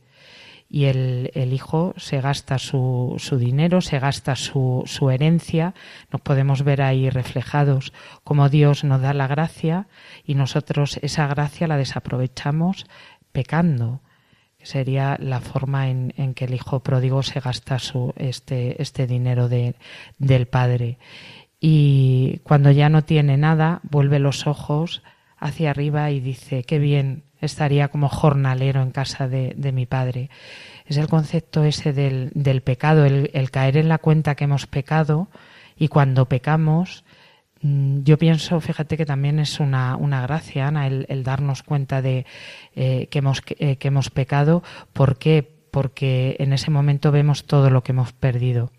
y 0.70 0.86
el, 0.86 1.32
el, 1.34 1.53
hijo 1.53 1.93
se 1.97 2.20
gasta 2.20 2.59
su, 2.59 3.15
su 3.18 3.38
dinero, 3.38 3.80
se 3.82 3.99
gasta 3.99 4.36
su, 4.36 4.84
su, 4.86 5.09
herencia. 5.09 5.74
Nos 6.11 6.22
podemos 6.22 6.63
ver 6.63 6.82
ahí 6.82 7.09
reflejados 7.09 7.93
como 8.24 8.49
Dios 8.49 8.84
nos 8.84 9.01
da 9.01 9.13
la 9.13 9.28
gracia 9.28 9.88
y 10.26 10.36
nosotros 10.36 10.99
esa 11.01 11.28
gracia 11.28 11.68
la 11.68 11.78
desaprovechamos 11.78 12.86
pecando. 13.32 14.01
Sería 14.61 15.18
la 15.22 15.39
forma 15.39 15.89
en, 15.89 16.13
en 16.18 16.34
que 16.34 16.45
el 16.45 16.53
hijo 16.53 16.82
pródigo 16.82 17.24
se 17.24 17.39
gasta 17.39 17.80
su, 17.80 18.13
este, 18.18 18.82
este 18.82 19.07
dinero 19.07 19.47
de, 19.47 19.76
del 20.18 20.47
padre. 20.47 20.97
Y 21.61 22.39
cuando 22.43 22.72
ya 22.72 22.89
no 22.89 23.03
tiene 23.03 23.38
nada, 23.38 23.80
vuelve 23.84 24.20
los 24.20 24.47
ojos 24.47 25.01
hacia 25.38 25.70
arriba 25.70 26.11
y 26.11 26.20
dice, 26.20 26.63
qué 26.63 26.80
bien, 26.80 27.24
estaría 27.41 27.89
como 27.89 28.09
jornalero 28.09 28.81
en 28.81 28.91
casa 28.91 29.27
de, 29.27 29.53
de 29.55 29.71
mi 29.71 29.85
padre. 29.85 30.29
Es 30.85 30.97
el 30.97 31.07
concepto 31.07 31.63
ese 31.63 31.93
del, 31.93 32.31
del 32.33 32.61
pecado, 32.61 33.05
el, 33.05 33.29
el, 33.33 33.51
caer 33.51 33.77
en 33.77 33.89
la 33.89 33.97
cuenta 33.97 34.35
que 34.35 34.45
hemos 34.45 34.67
pecado 34.67 35.27
y 35.77 35.89
cuando 35.89 36.27
pecamos, 36.27 37.03
mm, 37.61 38.03
yo 38.03 38.17
pienso, 38.17 38.59
fíjate 38.61 38.97
que 38.97 39.05
también 39.05 39.39
es 39.39 39.59
una, 39.59 39.95
una 39.95 40.21
gracia, 40.21 40.67
Ana, 40.67 40.88
el, 40.88 41.05
el, 41.09 41.23
darnos 41.23 41.63
cuenta 41.63 42.01
de 42.01 42.25
eh, 42.75 43.07
que, 43.11 43.19
hemos, 43.19 43.41
eh, 43.59 43.77
que 43.77 43.88
hemos 43.89 44.09
pecado. 44.09 44.63
¿Por 44.93 45.17
qué? 45.17 45.43
Porque 45.71 46.38
en 46.39 46.53
ese 46.53 46.71
momento 46.71 47.11
vemos 47.11 47.45
todo 47.45 47.69
lo 47.69 47.83
que 47.83 47.91
hemos 47.91 48.13
perdido. 48.13 48.71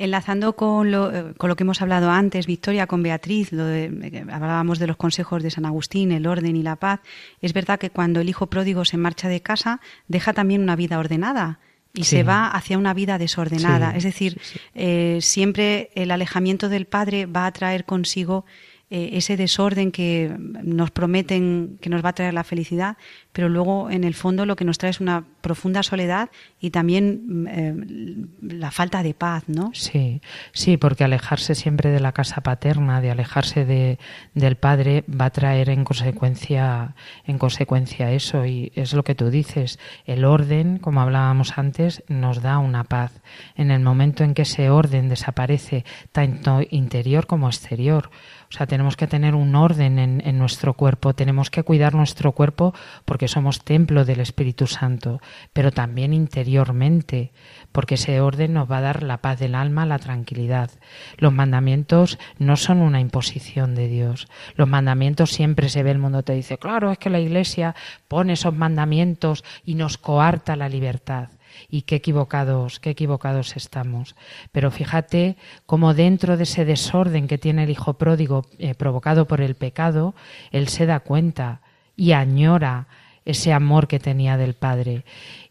Enlazando 0.00 0.56
con 0.56 0.90
lo, 0.90 1.12
eh, 1.12 1.34
con 1.36 1.50
lo, 1.50 1.56
que 1.56 1.64
hemos 1.64 1.82
hablado 1.82 2.10
antes, 2.10 2.46
Victoria, 2.46 2.86
con 2.86 3.02
Beatriz, 3.02 3.52
lo 3.52 3.66
de, 3.66 4.24
hablábamos 4.32 4.78
de 4.78 4.86
los 4.86 4.96
consejos 4.96 5.42
de 5.42 5.50
San 5.50 5.66
Agustín, 5.66 6.10
el 6.10 6.26
orden 6.26 6.56
y 6.56 6.62
la 6.62 6.76
paz, 6.76 7.00
es 7.42 7.52
verdad 7.52 7.78
que 7.78 7.90
cuando 7.90 8.20
el 8.20 8.28
hijo 8.30 8.46
pródigo 8.46 8.86
se 8.86 8.96
marcha 8.96 9.28
de 9.28 9.42
casa, 9.42 9.80
deja 10.08 10.32
también 10.32 10.62
una 10.62 10.74
vida 10.74 10.98
ordenada 10.98 11.58
y 11.92 12.04
sí. 12.04 12.16
se 12.16 12.22
va 12.22 12.48
hacia 12.48 12.78
una 12.78 12.94
vida 12.94 13.18
desordenada. 13.18 13.90
Sí, 13.90 13.98
es 13.98 14.04
decir, 14.04 14.40
sí, 14.42 14.60
eh, 14.74 15.18
siempre 15.20 15.90
el 15.94 16.10
alejamiento 16.12 16.70
del 16.70 16.86
padre 16.86 17.26
va 17.26 17.44
a 17.44 17.52
traer 17.52 17.84
consigo 17.84 18.46
eh, 18.92 19.10
ese 19.12 19.36
desorden 19.36 19.92
que 19.92 20.34
nos 20.36 20.90
prometen 20.90 21.78
que 21.80 21.88
nos 21.88 22.04
va 22.04 22.08
a 22.08 22.12
traer 22.12 22.34
la 22.34 22.42
felicidad, 22.42 22.96
pero 23.32 23.48
luego 23.48 23.88
en 23.88 24.02
el 24.02 24.14
fondo 24.14 24.46
lo 24.46 24.56
que 24.56 24.64
nos 24.64 24.78
trae 24.78 24.90
es 24.90 25.00
una 25.00 25.24
profunda 25.42 25.84
soledad 25.84 26.30
y 26.60 26.70
también 26.70 27.46
eh, 27.48 28.26
la 28.42 28.72
falta 28.72 29.04
de 29.04 29.14
paz, 29.14 29.44
¿no? 29.46 29.70
Sí, 29.74 30.20
sí, 30.52 30.76
porque 30.76 31.04
alejarse 31.04 31.54
siempre 31.54 31.90
de 31.90 32.00
la 32.00 32.10
casa 32.10 32.40
paterna, 32.40 33.00
de 33.00 33.12
alejarse 33.12 33.64
de, 33.64 34.00
del 34.34 34.56
padre, 34.56 35.04
va 35.08 35.26
a 35.26 35.30
traer 35.30 35.70
en 35.70 35.84
consecuencia, 35.84 36.96
en 37.24 37.38
consecuencia 37.38 38.10
eso 38.10 38.44
y 38.44 38.72
es 38.74 38.92
lo 38.92 39.04
que 39.04 39.14
tú 39.14 39.30
dices, 39.30 39.78
el 40.04 40.24
orden, 40.24 40.78
como 40.78 41.00
hablábamos 41.00 41.58
antes, 41.58 42.02
nos 42.08 42.42
da 42.42 42.58
una 42.58 42.82
paz. 42.82 43.22
En 43.54 43.70
el 43.70 43.80
momento 43.82 44.24
en 44.24 44.34
que 44.34 44.42
ese 44.42 44.68
orden 44.68 45.08
desaparece, 45.08 45.84
tanto 46.10 46.60
interior 46.70 47.28
como 47.28 47.46
exterior, 47.46 48.10
o 48.50 48.56
sea, 48.56 48.66
tenemos 48.66 48.96
que 48.96 49.06
tener 49.06 49.36
un 49.36 49.54
orden 49.54 49.98
en, 50.00 50.38
nuestro 50.38 50.74
cuerpo, 50.74 51.14
tenemos 51.14 51.50
que 51.50 51.62
cuidar 51.62 51.94
nuestro 51.94 52.32
cuerpo 52.32 52.74
porque 53.04 53.28
somos 53.28 53.62
templo 53.62 54.04
del 54.04 54.18
Espíritu 54.18 54.66
Santo, 54.66 55.20
pero 55.52 55.70
también 55.70 56.12
interiormente, 56.12 57.32
porque 57.70 57.94
ese 57.94 58.20
orden 58.20 58.54
nos 58.54 58.68
va 58.68 58.78
a 58.78 58.80
dar 58.80 59.02
la 59.04 59.18
paz 59.18 59.38
del 59.38 59.54
alma, 59.54 59.86
la 59.86 60.00
tranquilidad. 60.00 60.72
Los 61.16 61.32
mandamientos 61.32 62.18
no 62.38 62.56
son 62.56 62.78
una 62.78 62.98
imposición 62.98 63.76
de 63.76 63.86
Dios. 63.86 64.26
Los 64.56 64.66
mandamientos 64.66 65.30
siempre 65.30 65.68
se 65.68 65.84
ve, 65.84 65.92
el 65.92 65.98
mundo 65.98 66.24
te 66.24 66.34
dice, 66.34 66.58
claro, 66.58 66.90
es 66.90 66.98
que 66.98 67.10
la 67.10 67.20
Iglesia 67.20 67.76
pone 68.08 68.32
esos 68.32 68.56
mandamientos 68.56 69.44
y 69.64 69.76
nos 69.76 69.96
coarta 69.96 70.56
la 70.56 70.68
libertad 70.68 71.28
y 71.68 71.82
qué 71.82 71.96
equivocados, 71.96 72.80
qué 72.80 72.90
equivocados 72.90 73.56
estamos. 73.56 74.16
Pero 74.52 74.70
fíjate 74.70 75.36
cómo 75.66 75.94
dentro 75.94 76.36
de 76.36 76.44
ese 76.44 76.64
desorden 76.64 77.26
que 77.26 77.38
tiene 77.38 77.64
el 77.64 77.70
hijo 77.70 77.94
pródigo 77.94 78.46
eh, 78.58 78.74
provocado 78.74 79.26
por 79.26 79.40
el 79.40 79.54
pecado, 79.54 80.14
él 80.50 80.68
se 80.68 80.86
da 80.86 81.00
cuenta 81.00 81.60
y 81.96 82.12
añora 82.12 82.88
ese 83.24 83.52
amor 83.52 83.88
que 83.88 83.98
tenía 83.98 84.36
del 84.36 84.54
Padre. 84.54 85.04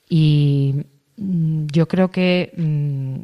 Y 0.10 0.86
mm, 1.18 1.68
yo 1.72 1.88
creo 1.88 2.12
que 2.12 2.52
mm, 2.56 3.22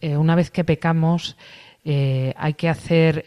eh, 0.00 0.16
una 0.16 0.34
vez 0.34 0.50
que 0.50 0.64
pecamos, 0.64 1.36
eh, 1.84 2.34
hay 2.36 2.54
que 2.54 2.68
hacer, 2.68 3.24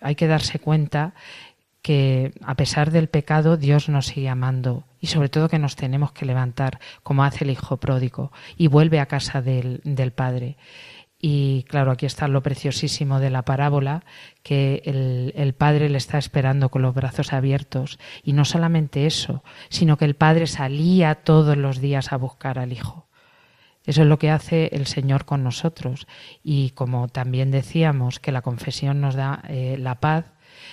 hay 0.00 0.14
que 0.14 0.26
darse 0.26 0.58
cuenta 0.58 1.14
que 1.82 2.32
a 2.42 2.54
pesar 2.54 2.90
del 2.90 3.08
pecado 3.08 3.56
Dios 3.56 3.88
nos 3.88 4.06
sigue 4.06 4.28
amando 4.28 4.84
y 5.00 5.08
sobre 5.08 5.28
todo 5.28 5.48
que 5.48 5.58
nos 5.58 5.76
tenemos 5.76 6.12
que 6.12 6.26
levantar 6.26 6.78
como 7.02 7.24
hace 7.24 7.44
el 7.44 7.50
hijo 7.50 7.78
pródigo 7.78 8.32
y 8.56 8.68
vuelve 8.68 9.00
a 9.00 9.06
casa 9.06 9.42
del, 9.42 9.80
del 9.84 10.12
Padre. 10.12 10.56
Y 11.22 11.64
claro, 11.64 11.90
aquí 11.90 12.06
está 12.06 12.28
lo 12.28 12.42
preciosísimo 12.42 13.20
de 13.20 13.28
la 13.28 13.44
parábola, 13.44 14.04
que 14.42 14.82
el, 14.86 15.34
el, 15.36 15.52
Padre 15.52 15.90
le 15.90 15.98
está 15.98 16.16
esperando 16.16 16.70
con 16.70 16.80
los 16.80 16.94
brazos 16.94 17.34
abiertos. 17.34 17.98
Y 18.22 18.32
no 18.32 18.46
solamente 18.46 19.04
eso, 19.04 19.44
sino 19.68 19.98
que 19.98 20.06
el 20.06 20.16
Padre 20.16 20.46
salía 20.46 21.16
todos 21.16 21.58
los 21.58 21.80
días 21.80 22.12
a 22.12 22.16
buscar 22.16 22.58
al 22.58 22.72
Hijo. 22.72 23.06
Eso 23.84 24.02
es 24.02 24.08
lo 24.08 24.18
que 24.18 24.30
hace 24.30 24.70
el 24.72 24.86
Señor 24.86 25.24
con 25.26 25.42
nosotros. 25.42 26.06
Y 26.42 26.70
como 26.70 27.08
también 27.08 27.50
decíamos 27.50 28.18
que 28.18 28.32
la 28.32 28.42
confesión 28.42 29.00
nos 29.00 29.14
da 29.14 29.42
eh, 29.48 29.76
la 29.78 30.00
paz, 30.00 30.32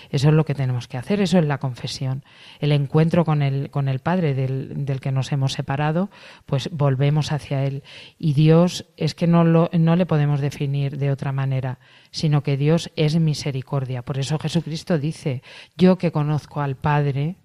eso 0.10 0.30
es 0.30 0.34
lo 0.34 0.46
que 0.46 0.56
tenemos 0.56 0.88
que 0.88 0.98
hacer, 0.98 1.22
eso 1.22 1.38
es 1.38 1.46
la 1.46 1.58
confesión. 1.58 2.24
El 2.60 2.72
encuentro 2.72 3.26
con 3.26 3.42
el, 3.42 3.70
con 3.70 3.88
el 3.88 4.00
Padre 4.00 4.34
del, 4.34 4.86
del 4.86 5.00
que 5.00 5.12
nos 5.12 5.32
hemos 5.32 5.54
separado, 5.54 6.10
pues 6.46 6.70
volvemos 6.72 7.32
hacia 7.32 7.64
Él. 7.66 7.84
Y 8.18 8.34
Dios 8.34 8.86
es 8.98 9.16
que 9.16 9.28
no, 9.28 9.44
lo, 9.44 9.70
no 9.74 9.96
le 9.96 10.06
podemos 10.06 10.40
definir 10.40 10.98
de 10.98 11.12
otra 11.12 11.32
manera, 11.32 11.80
sino 12.12 12.44
que 12.44 12.58
Dios 12.58 12.92
es 12.96 13.20
misericordia. 13.20 14.04
Por 14.04 14.20
eso 14.20 14.40
Jesucristo 14.40 14.98
dice, 14.98 15.42
yo 15.78 15.98
que 15.98 16.12
conozco 16.12 16.62
al 16.62 16.76
Padre, 16.76 17.36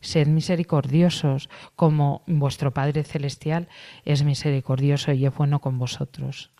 sed 0.00 0.26
misericordiosos, 0.26 1.48
como 1.76 2.22
vuestro 2.26 2.72
Padre 2.72 3.04
Celestial 3.04 3.68
es 4.04 4.22
misericordioso 4.24 5.12
y 5.12 5.26
es 5.26 5.34
bueno 5.34 5.60
con 5.60 5.78
vosotros. 5.78 6.50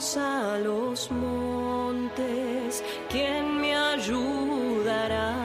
A 0.00 0.56
los 0.58 1.10
montes, 1.10 2.82
¿quién 3.10 3.60
me 3.60 3.76
ayudará? 3.76 5.36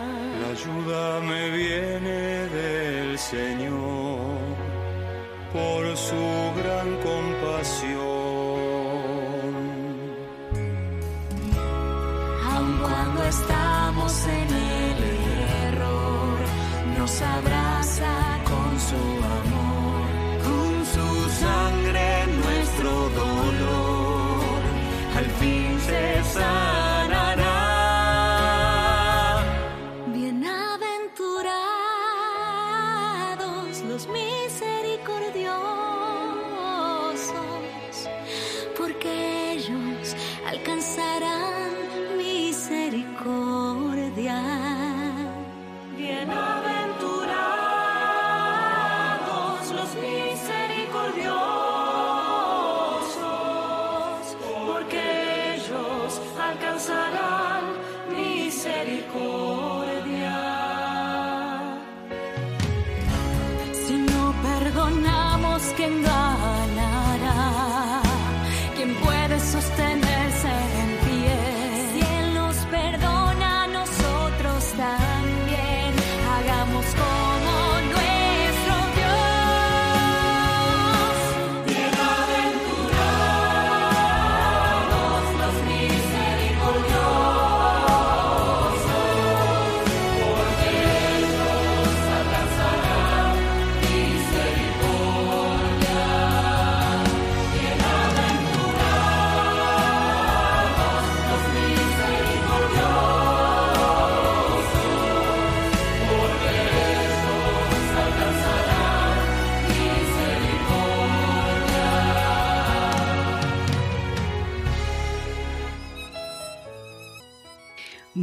La 0.41 0.47
ayuda 0.55 1.19
me 1.19 1.49
viene 1.49 2.47
del 2.47 3.19
Señor, 3.19 4.37
por 5.51 5.97
su 5.97 6.15
gran 6.59 6.95
compasión. 7.03 7.97
Aun 12.49 12.77
cuando 12.79 13.23
estamos 13.25 14.27
en 14.27 14.49
el 14.55 14.97
error, 15.67 16.39
nos 16.97 17.21
abraza 17.21 18.39
con 18.45 18.79
su 18.79 19.16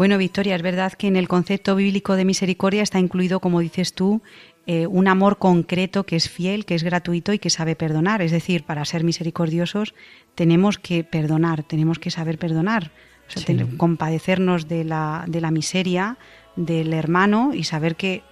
Bueno, 0.05 0.19
Victoria, 0.19 0.55
es 0.55 0.61
verdad 0.61 0.93
que 0.93 1.07
en 1.07 1.17
el 1.17 1.29
concepto 1.29 1.75
bíblico 1.77 2.15
de 2.15 2.27
misericordia 2.27 2.83
está 2.83 2.99
incluido, 2.99 3.41
como 3.41 3.61
dices 3.61 3.95
tú, 3.95 4.21
eh, 4.67 4.87
un 4.87 5.09
amor 5.09 5.39
concreto 5.39 6.05
que 6.05 6.17
es 6.17 6.29
fiel, 6.29 6.67
que 6.67 6.75
es 6.75 6.83
gratuito 6.83 7.33
y 7.33 7.39
que 7.39 7.49
sabe 7.49 7.75
perdonar. 7.75 8.21
Es 8.21 8.31
decir, 8.31 8.65
para 8.65 8.85
ser 8.85 9.03
misericordiosos 9.03 9.95
tenemos 10.35 10.77
que 10.77 11.05
perdonar, 11.05 11.63
tenemos 11.63 11.99
que 11.99 12.11
saber 12.11 12.37
perdonar, 12.37 12.91
o 13.29 13.31
sea, 13.31 13.41
Sí. 13.41 13.47
ten- 13.47 13.79
compadecernos 13.79 14.69
de 14.69 14.85
la, 14.85 15.25
de 15.27 15.41
la 15.41 15.51
miseria 15.51 16.19
del 16.57 16.93
hermano 16.93 17.53
y 17.55 17.65
saber 17.65 17.97
que 17.97 18.23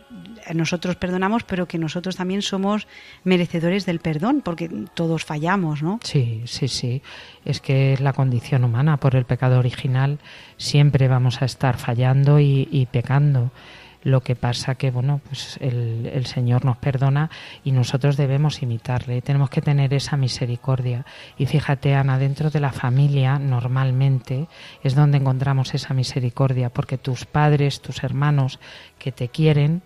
nosotros 0.55 0.97
perdonamos, 0.97 1.45
pero 1.45 1.66
que 1.66 1.79
nosotros 1.79 2.16
también 2.16 2.43
somos 2.43 2.87
merecedores 3.25 3.87
del 3.87 4.01
perdón, 4.01 4.43
porque 4.45 4.68
todos 4.95 5.25
fallamos, 5.25 5.83
¿no? 5.83 6.01
Sí, 6.03 6.43
sí, 6.47 6.68
sí. 6.68 7.03
Es 7.45 7.61
que 7.61 7.95
es 7.95 8.01
la 8.01 8.12
condición 8.12 8.64
humana. 8.64 8.97
Por 8.97 9.16
el 9.16 9.25
pecado 9.25 9.59
original 9.59 10.18
siempre 10.57 11.09
vamos 11.09 11.43
a 11.43 11.45
estar 11.45 11.79
fallando 11.79 12.41
y, 12.41 12.89
pecando. 12.91 13.51
Lo 14.05 14.21
que 14.21 14.35
pasa 14.35 14.75
que, 14.75 14.91
bueno, 14.91 15.21
pues 15.29 15.59
el, 15.61 16.11
el 16.13 16.27
Señor 16.27 16.65
nos 16.65 16.77
perdona 16.79 17.31
y 17.63 17.71
nosotros 17.71 18.17
debemos 18.17 18.63
imitarle. 18.63 19.23
Tenemos 19.23 19.49
que 19.49 19.63
tener 19.63 19.95
esa 19.95 20.17
misericordia. 20.17 21.07
Y 21.39 21.47
fíjate, 21.47 21.95
Ana, 21.95 22.19
dentro 22.19 22.51
de 22.51 22.61
la 22.61 22.73
familia, 22.73 23.39
normalmente, 23.39 24.49
es 24.83 24.95
donde 24.95 25.19
encontramos 25.19 25.75
esa 25.75 25.95
misericordia, 25.95 26.71
porque 26.71 26.99
tus 26.99 27.27
padres, 27.27 27.81
tus 27.81 28.03
hermanos 28.03 28.59
que 28.99 29.13
te 29.13 29.29
quieren, 29.29 29.83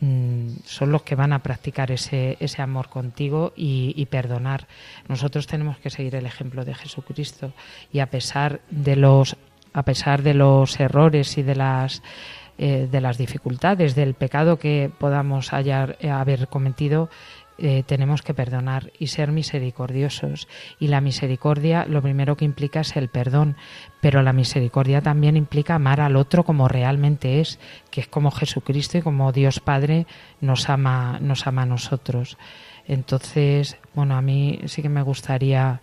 mm, 0.00 0.48
son 0.64 0.90
los 0.90 1.02
que 1.02 1.14
van 1.14 1.32
a 1.32 1.42
practicar 1.42 1.92
ese, 1.92 2.36
ese 2.40 2.60
amor 2.60 2.88
contigo 2.88 3.52
y, 3.54 3.94
y 3.96 4.06
perdonar. 4.06 4.66
Nosotros 5.08 5.46
tenemos 5.46 5.78
que 5.78 5.90
seguir 5.90 6.16
el 6.16 6.26
ejemplo 6.26 6.64
de 6.64 6.74
Jesucristo 6.74 7.52
y 7.92 8.00
a 8.00 8.10
pesar 8.10 8.60
de 8.70 8.96
los 8.96 9.36
a 9.76 9.82
pesar 9.82 10.22
de 10.22 10.34
los 10.34 10.78
errores 10.78 11.36
y 11.36 11.42
de 11.42 11.56
las 11.56 12.00
eh, 12.56 12.88
de 12.90 13.00
las 13.00 13.18
dificultades 13.18 13.94
del 13.94 14.14
pecado 14.14 14.58
que 14.58 14.90
podamos 14.98 15.50
hallar, 15.50 15.96
eh, 16.00 16.10
haber 16.10 16.46
cometido 16.48 17.10
eh, 17.56 17.84
tenemos 17.86 18.22
que 18.22 18.34
perdonar 18.34 18.92
y 18.98 19.08
ser 19.08 19.30
misericordiosos. 19.30 20.48
Y 20.78 20.88
la 20.88 21.00
misericordia 21.00 21.86
lo 21.86 22.02
primero 22.02 22.36
que 22.36 22.44
implica 22.44 22.80
es 22.80 22.96
el 22.96 23.08
perdón, 23.08 23.56
pero 24.00 24.22
la 24.22 24.32
misericordia 24.32 25.02
también 25.02 25.36
implica 25.36 25.76
amar 25.76 26.00
al 26.00 26.16
otro 26.16 26.44
como 26.44 26.66
realmente 26.68 27.40
es, 27.40 27.60
que 27.90 28.00
es 28.00 28.08
como 28.08 28.30
Jesucristo 28.30 28.98
y 28.98 29.02
como 29.02 29.32
Dios 29.32 29.60
Padre 29.60 30.06
nos 30.40 30.68
ama, 30.68 31.18
nos 31.20 31.46
ama 31.46 31.62
a 31.62 31.66
nosotros. 31.66 32.38
Entonces, 32.86 33.78
bueno, 33.94 34.16
a 34.16 34.22
mí 34.22 34.60
sí 34.66 34.82
que 34.82 34.88
me 34.88 35.02
gustaría 35.02 35.80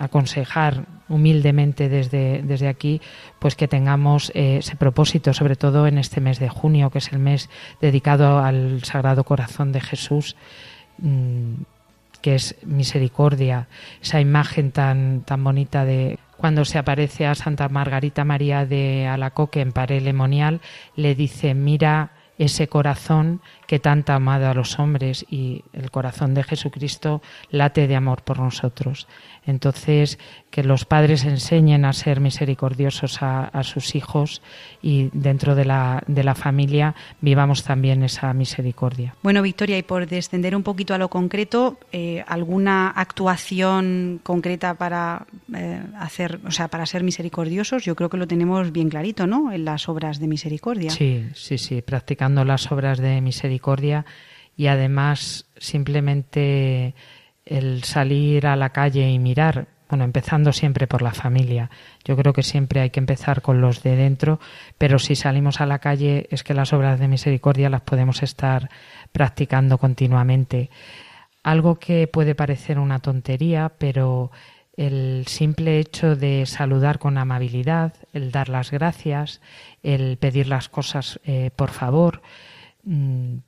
aconsejar 0.00 0.86
humildemente 1.08 1.88
desde, 1.88 2.42
desde 2.42 2.66
aquí 2.68 3.00
pues 3.38 3.54
que 3.54 3.68
tengamos 3.68 4.32
eh, 4.34 4.56
ese 4.58 4.74
propósito 4.74 5.32
sobre 5.34 5.54
todo 5.54 5.86
en 5.86 5.98
este 5.98 6.20
mes 6.20 6.40
de 6.40 6.48
junio 6.48 6.90
que 6.90 6.98
es 6.98 7.12
el 7.12 7.18
mes 7.18 7.50
dedicado 7.80 8.38
al 8.38 8.82
Sagrado 8.82 9.24
Corazón 9.24 9.70
de 9.72 9.80
Jesús 9.80 10.36
mm, 10.98 11.54
que 12.22 12.34
es 12.34 12.56
misericordia 12.64 13.68
esa 14.02 14.20
imagen 14.20 14.72
tan 14.72 15.22
tan 15.22 15.44
bonita 15.44 15.84
de 15.84 16.18
cuando 16.40 16.64
se 16.64 16.78
aparece 16.78 17.26
a 17.26 17.34
Santa 17.34 17.68
Margarita 17.68 18.24
María 18.24 18.64
de 18.64 19.06
Alacoque 19.06 19.60
en 19.60 19.72
Paré 19.72 20.00
Lemonial, 20.00 20.62
le 20.96 21.14
dice, 21.14 21.52
mira 21.52 22.12
ese 22.38 22.66
corazón 22.66 23.42
que 23.70 23.78
tanto 23.78 24.10
ha 24.10 24.16
amado 24.16 24.48
a 24.48 24.54
los 24.54 24.80
hombres 24.80 25.24
y 25.30 25.62
el 25.72 25.92
corazón 25.92 26.34
de 26.34 26.42
Jesucristo 26.42 27.22
late 27.52 27.86
de 27.86 27.94
amor 27.94 28.22
por 28.22 28.40
nosotros. 28.40 29.06
Entonces, 29.46 30.18
que 30.50 30.64
los 30.64 30.84
padres 30.84 31.24
enseñen 31.24 31.84
a 31.84 31.92
ser 31.92 32.18
misericordiosos 32.18 33.18
a, 33.20 33.62
sus 33.62 33.94
hijos 33.94 34.42
y 34.82 35.10
dentro 35.12 35.54
de 35.54 35.64
la, 35.64 36.02
de 36.08 36.24
la, 36.24 36.34
familia 36.34 36.96
vivamos 37.20 37.62
también 37.62 38.02
esa 38.02 38.34
misericordia. 38.34 39.14
Bueno, 39.22 39.40
Victoria, 39.40 39.78
y 39.78 39.82
por 39.84 40.08
descender 40.08 40.56
un 40.56 40.64
poquito 40.64 40.92
a 40.92 40.98
lo 40.98 41.08
concreto, 41.08 41.78
eh, 41.92 42.24
¿alguna 42.26 42.88
actuación 42.88 44.20
concreta 44.24 44.74
para 44.74 45.26
eh, 45.54 45.80
hacer, 45.98 46.40
o 46.44 46.50
sea, 46.50 46.66
para 46.66 46.86
ser 46.86 47.04
misericordiosos? 47.04 47.84
Yo 47.84 47.94
creo 47.94 48.10
que 48.10 48.16
lo 48.16 48.26
tenemos 48.26 48.72
bien 48.72 48.88
clarito, 48.88 49.28
¿no? 49.28 49.52
En 49.52 49.64
las 49.64 49.88
obras 49.88 50.18
de 50.18 50.26
misericordia. 50.26 50.90
Sí, 50.90 51.28
sí, 51.34 51.56
sí, 51.56 51.82
practicando 51.82 52.44
las 52.44 52.72
obras 52.72 52.98
de 52.98 53.20
misericordia 53.20 53.59
y 54.56 54.66
además 54.66 55.46
simplemente 55.56 56.94
el 57.44 57.82
salir 57.84 58.46
a 58.46 58.56
la 58.56 58.70
calle 58.70 59.10
y 59.10 59.18
mirar, 59.18 59.68
bueno, 59.88 60.04
empezando 60.04 60.52
siempre 60.52 60.86
por 60.86 61.02
la 61.02 61.12
familia. 61.12 61.70
Yo 62.04 62.16
creo 62.16 62.32
que 62.32 62.42
siempre 62.42 62.80
hay 62.80 62.90
que 62.90 63.00
empezar 63.00 63.42
con 63.42 63.60
los 63.60 63.82
de 63.82 63.96
dentro, 63.96 64.38
pero 64.78 64.98
si 64.98 65.16
salimos 65.16 65.60
a 65.60 65.66
la 65.66 65.80
calle 65.80 66.28
es 66.30 66.44
que 66.44 66.54
las 66.54 66.72
obras 66.72 67.00
de 67.00 67.08
misericordia 67.08 67.70
las 67.70 67.80
podemos 67.80 68.22
estar 68.22 68.70
practicando 69.12 69.78
continuamente. 69.78 70.70
Algo 71.42 71.78
que 71.78 72.06
puede 72.06 72.34
parecer 72.34 72.78
una 72.78 73.00
tontería, 73.00 73.72
pero 73.78 74.30
el 74.76 75.24
simple 75.26 75.78
hecho 75.78 76.16
de 76.16 76.46
saludar 76.46 76.98
con 76.98 77.18
amabilidad, 77.18 77.94
el 78.12 78.30
dar 78.30 78.48
las 78.48 78.70
gracias, 78.70 79.40
el 79.82 80.16
pedir 80.18 80.46
las 80.46 80.68
cosas 80.68 81.18
eh, 81.24 81.50
por 81.56 81.70
favor, 81.70 82.22
mm, 82.84 83.38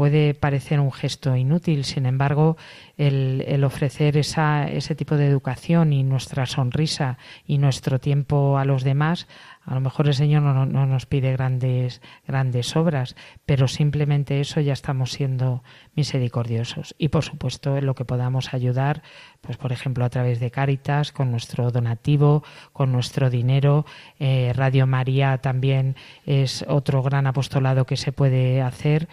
puede 0.00 0.32
parecer 0.32 0.80
un 0.80 0.92
gesto 0.92 1.36
inútil, 1.36 1.84
sin 1.84 2.06
embargo, 2.06 2.56
el, 2.96 3.62
ofrecer 3.64 4.16
esa, 4.16 4.66
ese 4.66 4.94
tipo 4.94 5.18
de 5.18 5.26
educación 5.26 5.92
y 5.92 6.04
nuestra 6.04 6.46
sonrisa 6.46 7.18
y 7.46 7.58
nuestro 7.58 7.98
tiempo 7.98 8.56
a 8.56 8.64
los 8.64 8.82
demás, 8.82 9.28
a 9.62 9.74
lo 9.74 9.80
mejor 9.82 10.08
el 10.08 10.14
Señor 10.14 10.40
no, 10.42 10.64
no, 10.64 10.86
nos 10.86 11.04
pide 11.04 11.32
grandes, 11.32 12.00
grandes 12.26 12.74
obras, 12.76 13.14
pero 13.44 13.68
simplemente 13.68 14.40
eso 14.40 14.62
ya 14.62 14.72
estamos 14.72 15.12
siendo 15.12 15.62
misericordiosos. 15.94 16.94
Y 16.96 17.08
por 17.08 17.22
supuesto, 17.22 17.76
en 17.76 17.84
lo 17.84 17.94
que 17.94 18.06
podamos 18.06 18.54
ayudar, 18.54 19.02
pues 19.42 19.58
por 19.58 19.70
ejemplo, 19.70 20.06
a 20.06 20.10
través 20.10 20.40
de 20.40 20.50
Cáritas, 20.50 21.12
con 21.12 21.30
nuestro 21.30 21.70
donativo, 21.70 22.42
con 22.72 22.90
nuestro 22.90 23.28
dinero. 23.28 23.84
Eh, 24.18 24.52
Radio 24.56 24.86
María 24.86 25.38
también 25.38 25.94
es 26.24 26.64
otro 26.66 27.02
gran 27.02 27.26
apostolado 27.26 27.84
que 27.84 27.98
se 27.98 28.12
puede 28.12 28.62
hacer 28.62 29.08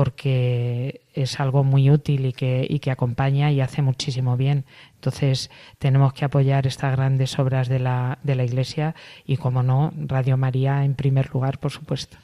porque 0.00 1.02
es 1.12 1.40
algo 1.40 1.62
muy 1.62 1.90
útil 1.90 2.24
y 2.24 2.32
que, 2.32 2.66
y 2.66 2.78
que 2.78 2.90
acompaña 2.90 3.52
y 3.52 3.60
hace 3.60 3.82
muchísimo 3.82 4.38
bien. 4.38 4.64
Entonces 4.94 5.50
tenemos 5.78 6.14
que 6.14 6.24
apoyar 6.24 6.66
estas 6.66 6.96
grandes 6.96 7.38
obras 7.38 7.68
de 7.68 7.80
la, 7.80 8.18
de 8.22 8.34
la 8.34 8.44
Iglesia 8.44 8.94
y, 9.26 9.36
como 9.36 9.62
no, 9.62 9.92
Radio 9.98 10.38
María 10.38 10.86
en 10.86 10.94
primer 10.94 11.28
lugar, 11.34 11.58
por 11.58 11.70
supuesto. 11.70 12.16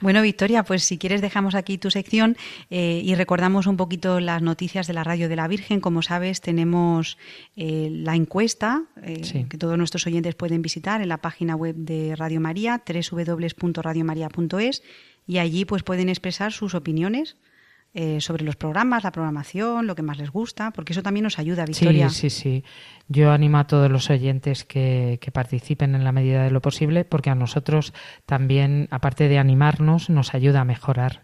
Bueno, 0.00 0.22
Victoria, 0.22 0.62
pues 0.62 0.84
si 0.84 0.96
quieres 0.96 1.22
dejamos 1.22 1.56
aquí 1.56 1.76
tu 1.76 1.90
sección 1.90 2.36
eh, 2.70 3.02
y 3.04 3.16
recordamos 3.16 3.66
un 3.66 3.76
poquito 3.76 4.20
las 4.20 4.40
noticias 4.40 4.86
de 4.86 4.92
la 4.92 5.02
Radio 5.02 5.28
de 5.28 5.34
la 5.34 5.48
Virgen. 5.48 5.80
Como 5.80 6.02
sabes, 6.02 6.40
tenemos 6.40 7.18
eh, 7.56 7.88
la 7.90 8.14
encuesta 8.14 8.84
eh, 9.02 9.46
que 9.48 9.58
todos 9.58 9.76
nuestros 9.76 10.06
oyentes 10.06 10.36
pueden 10.36 10.62
visitar 10.62 11.02
en 11.02 11.08
la 11.08 11.18
página 11.18 11.56
web 11.56 11.74
de 11.74 12.14
Radio 12.14 12.40
María, 12.40 12.80
www.radiomaria.es 12.86 14.84
y 15.26 15.38
allí 15.38 15.64
pues 15.64 15.82
pueden 15.82 16.08
expresar 16.08 16.52
sus 16.52 16.74
opiniones 16.74 17.36
eh, 17.96 18.20
sobre 18.20 18.44
los 18.44 18.56
programas, 18.56 19.04
la 19.04 19.12
programación, 19.12 19.86
lo 19.86 19.94
que 19.94 20.02
más 20.02 20.18
les 20.18 20.30
gusta, 20.30 20.72
porque 20.72 20.92
eso 20.92 21.02
también 21.02 21.22
nos 21.22 21.38
ayuda, 21.38 21.64
Victoria. 21.64 22.08
Sí, 22.10 22.28
sí, 22.28 22.40
sí. 22.40 22.64
Yo 23.06 23.30
animo 23.30 23.58
a 23.58 23.68
todos 23.68 23.88
los 23.90 24.10
oyentes 24.10 24.64
que, 24.64 25.18
que 25.20 25.30
participen 25.30 25.94
en 25.94 26.02
la 26.02 26.10
medida 26.10 26.42
de 26.42 26.50
lo 26.50 26.60
posible, 26.60 27.04
porque 27.04 27.30
a 27.30 27.36
nosotros 27.36 27.94
también, 28.26 28.88
aparte 28.90 29.28
de 29.28 29.38
animarnos, 29.38 30.10
nos 30.10 30.34
ayuda 30.34 30.62
a 30.62 30.64
mejorar. 30.64 31.22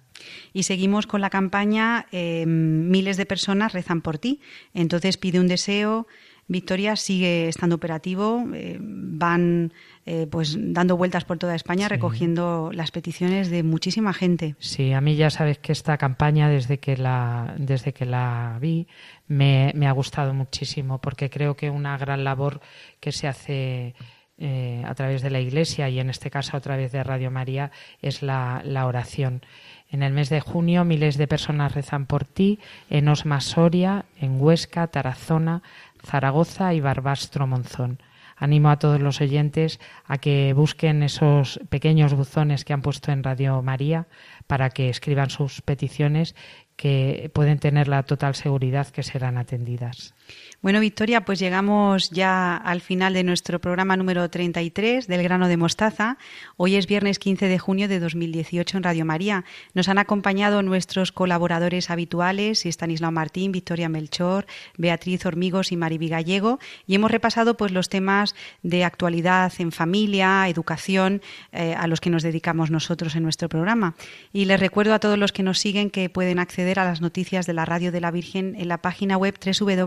Y 0.52 0.64
seguimos 0.64 1.06
con 1.06 1.20
la 1.20 1.30
campaña 1.30 2.06
eh, 2.12 2.44
Miles 2.46 3.16
de 3.16 3.26
personas 3.26 3.72
rezan 3.72 4.00
por 4.00 4.18
ti. 4.18 4.40
Entonces 4.74 5.16
pide 5.16 5.40
un 5.40 5.48
deseo. 5.48 6.06
Victoria 6.46 6.96
sigue 6.96 7.48
estando 7.48 7.76
operativo. 7.76 8.44
Eh, 8.54 8.78
van 8.80 9.72
eh, 10.06 10.26
pues 10.30 10.56
dando 10.58 10.96
vueltas 10.96 11.24
por 11.24 11.36
toda 11.36 11.54
España 11.54 11.86
recogiendo 11.86 12.70
las 12.72 12.90
peticiones 12.90 13.50
de 13.50 13.62
muchísima 13.62 14.14
gente. 14.14 14.56
Sí, 14.58 14.92
a 14.92 15.00
mí 15.02 15.14
ya 15.14 15.28
sabes 15.28 15.58
que 15.58 15.72
esta 15.72 15.98
campaña 15.98 16.48
desde 16.48 16.78
que 16.78 16.96
la 16.96 17.54
desde 17.58 17.92
que 17.92 18.06
la 18.06 18.56
vi 18.60 18.88
me, 19.28 19.72
ha 19.86 19.92
gustado 19.92 20.32
muchísimo 20.32 20.98
porque 21.02 21.28
creo 21.28 21.54
que 21.54 21.68
una 21.68 21.98
gran 21.98 22.24
labor 22.24 22.62
que 22.98 23.12
se 23.12 23.28
hace 23.28 23.94
eh, 24.38 24.82
a 24.86 24.94
través 24.94 25.20
de 25.20 25.28
la 25.28 25.40
Iglesia 25.40 25.90
y 25.90 26.00
en 26.00 26.08
este 26.08 26.30
caso 26.30 26.56
a 26.56 26.60
través 26.60 26.92
de 26.92 27.04
Radio 27.04 27.30
María 27.30 27.70
es 28.00 28.22
la, 28.22 28.62
la 28.64 28.86
oración. 28.86 29.42
En 29.90 30.02
el 30.02 30.14
mes 30.14 30.30
de 30.30 30.40
junio 30.40 30.86
miles 30.86 31.18
de 31.18 31.28
personas 31.28 31.74
rezan 31.74 32.06
por 32.06 32.24
ti 32.24 32.58
en 32.88 33.06
Osma 33.08 33.42
Soria, 33.42 34.06
en 34.18 34.40
Huesca, 34.40 34.86
Tarazona, 34.86 35.62
Zaragoza 36.02 36.72
y 36.72 36.80
Barbastro 36.80 37.46
Monzón 37.46 37.98
animo 38.40 38.70
a 38.70 38.78
todos 38.78 39.00
los 39.00 39.20
oyentes 39.20 39.78
a 40.04 40.18
que 40.18 40.52
busquen 40.54 41.04
esos 41.04 41.60
pequeños 41.68 42.14
buzones 42.14 42.64
que 42.64 42.72
han 42.72 42.82
puesto 42.82 43.12
en 43.12 43.22
Radio 43.22 43.62
María 43.62 44.08
para 44.48 44.70
que 44.70 44.88
escriban 44.88 45.30
sus 45.30 45.60
peticiones 45.60 46.34
que 46.74 47.30
pueden 47.34 47.58
tener 47.58 47.86
la 47.86 48.02
total 48.02 48.34
seguridad 48.34 48.88
que 48.88 49.02
serán 49.02 49.36
atendidas. 49.36 50.14
Bueno, 50.62 50.80
Victoria, 50.80 51.22
pues 51.22 51.38
llegamos 51.38 52.10
ya 52.10 52.54
al 52.54 52.82
final 52.82 53.14
de 53.14 53.24
nuestro 53.24 53.60
programa 53.60 53.96
número 53.96 54.28
33 54.28 55.06
del 55.06 55.22
grano 55.22 55.48
de 55.48 55.56
mostaza. 55.56 56.18
Hoy 56.58 56.76
es 56.76 56.86
viernes 56.86 57.18
15 57.18 57.48
de 57.48 57.58
junio 57.58 57.88
de 57.88 57.98
2018 57.98 58.76
en 58.76 58.82
Radio 58.82 59.06
María. 59.06 59.44
Nos 59.72 59.88
han 59.88 59.96
acompañado 59.96 60.62
nuestros 60.62 61.12
colaboradores 61.12 61.88
habituales, 61.88 62.66
Estanislao 62.66 63.10
Martín, 63.10 63.52
Victoria 63.52 63.88
Melchor, 63.88 64.46
Beatriz 64.76 65.24
Hormigos 65.24 65.72
y 65.72 65.78
Mariby 65.78 66.08
Gallego, 66.08 66.58
y 66.86 66.94
hemos 66.94 67.10
repasado 67.10 67.56
pues 67.56 67.72
los 67.72 67.88
temas 67.88 68.34
de 68.62 68.84
actualidad 68.84 69.50
en 69.58 69.72
familia, 69.72 70.46
educación, 70.46 71.22
eh, 71.52 71.74
a 71.74 71.86
los 71.86 72.02
que 72.02 72.10
nos 72.10 72.22
dedicamos 72.22 72.70
nosotros 72.70 73.16
en 73.16 73.22
nuestro 73.22 73.48
programa. 73.48 73.94
Y 74.30 74.44
les 74.44 74.60
recuerdo 74.60 74.92
a 74.92 74.98
todos 74.98 75.18
los 75.18 75.32
que 75.32 75.42
nos 75.42 75.58
siguen 75.58 75.88
que 75.88 76.10
pueden 76.10 76.38
acceder 76.38 76.78
a 76.78 76.84
las 76.84 77.00
noticias 77.00 77.46
de 77.46 77.54
la 77.54 77.64
Radio 77.64 77.92
de 77.92 78.02
la 78.02 78.10
Virgen 78.10 78.56
en 78.58 78.68
la 78.68 78.76
página 78.76 79.16
web 79.16 79.38
www 79.42 79.80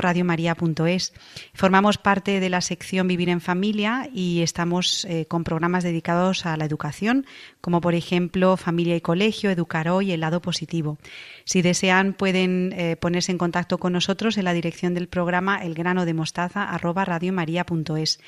radiomaria.es. 0.00 1.12
Formamos 1.52 1.98
parte 1.98 2.40
de 2.40 2.48
la 2.48 2.62
sección 2.62 3.08
Vivir 3.08 3.28
en 3.28 3.40
Familia 3.40 4.08
y 4.12 4.42
estamos 4.42 5.04
eh, 5.04 5.26
con 5.26 5.42
programas 5.44 5.84
dedicados 5.84 6.44
a 6.46 6.56
la 6.56 6.64
educación, 6.64 7.26
como 7.60 7.80
por 7.80 7.94
ejemplo 7.94 8.56
Familia 8.56 8.96
y 8.96 9.00
Colegio, 9.00 9.50
Educar 9.50 9.88
Hoy, 9.88 10.10
El 10.12 10.20
Lado 10.20 10.40
Positivo. 10.40 10.98
Si 11.44 11.62
desean, 11.62 12.14
pueden 12.14 12.72
eh, 12.76 12.96
ponerse 12.96 13.30
en 13.32 13.38
contacto 13.38 13.78
con 13.78 13.92
nosotros 13.92 14.38
en 14.38 14.44
la 14.44 14.54
dirección 14.54 14.94
del 14.94 15.08
programa 15.08 15.62
elgranodemostaza.radiomaria.es. 15.62 18.20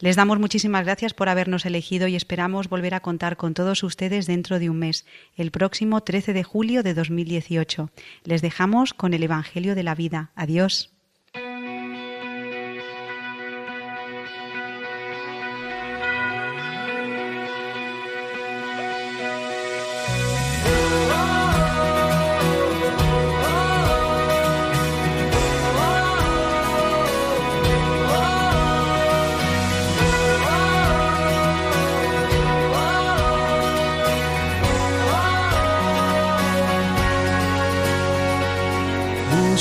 Les 0.00 0.16
damos 0.16 0.38
muchísimas 0.38 0.84
gracias 0.84 1.14
por 1.14 1.28
habernos 1.28 1.66
elegido 1.66 2.08
y 2.08 2.16
esperamos 2.16 2.68
volver 2.68 2.94
a 2.94 3.00
contar 3.00 3.36
con 3.36 3.54
todos 3.54 3.82
ustedes 3.82 4.26
dentro 4.26 4.58
de 4.58 4.70
un 4.70 4.78
mes, 4.78 5.06
el 5.36 5.50
próximo 5.50 6.02
13 6.02 6.32
de 6.32 6.44
julio 6.44 6.82
de 6.82 6.94
2018. 6.94 7.90
Les 8.24 8.42
dejamos 8.42 8.94
con 8.94 9.14
el 9.14 9.22
Evangelio 9.22 9.74
de 9.74 9.82
la 9.82 9.94
Vida. 9.94 10.30
Adiós. 10.34 10.93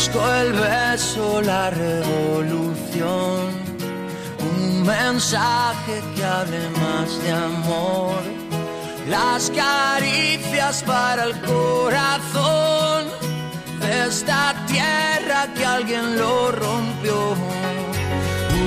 busco 0.04 0.34
el 0.36 0.52
beso, 0.52 1.42
la 1.42 1.70
revolución, 1.70 3.40
un 4.40 4.84
mensaje 4.84 6.02
que 6.14 6.24
hable 6.26 6.60
más 6.72 7.24
de 7.24 7.32
amor, 7.32 8.22
las 9.08 9.50
caricias 9.52 10.84
para 10.84 11.24
el 11.24 11.40
corazón 11.42 13.06
de 13.80 14.08
esta 14.08 14.54
tierra 14.68 15.48
que 15.56 15.66
alguien 15.66 16.18
lo 16.18 16.52
rompió. 16.52 17.36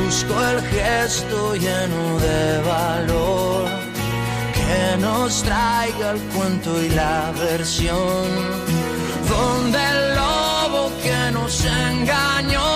Busco 0.06 0.34
el 0.52 0.60
gesto 0.62 1.54
lleno 1.54 2.18
de 2.18 2.62
valor 2.62 3.68
que 4.54 4.96
nos 5.02 5.42
traiga 5.42 6.12
el 6.12 6.20
cuento 6.32 6.82
y 6.82 6.88
la 6.90 7.30
versión. 7.38 8.24
Donde 9.28 9.95
que 11.02 11.30
nos 11.32 11.64
engañó. 11.64 12.75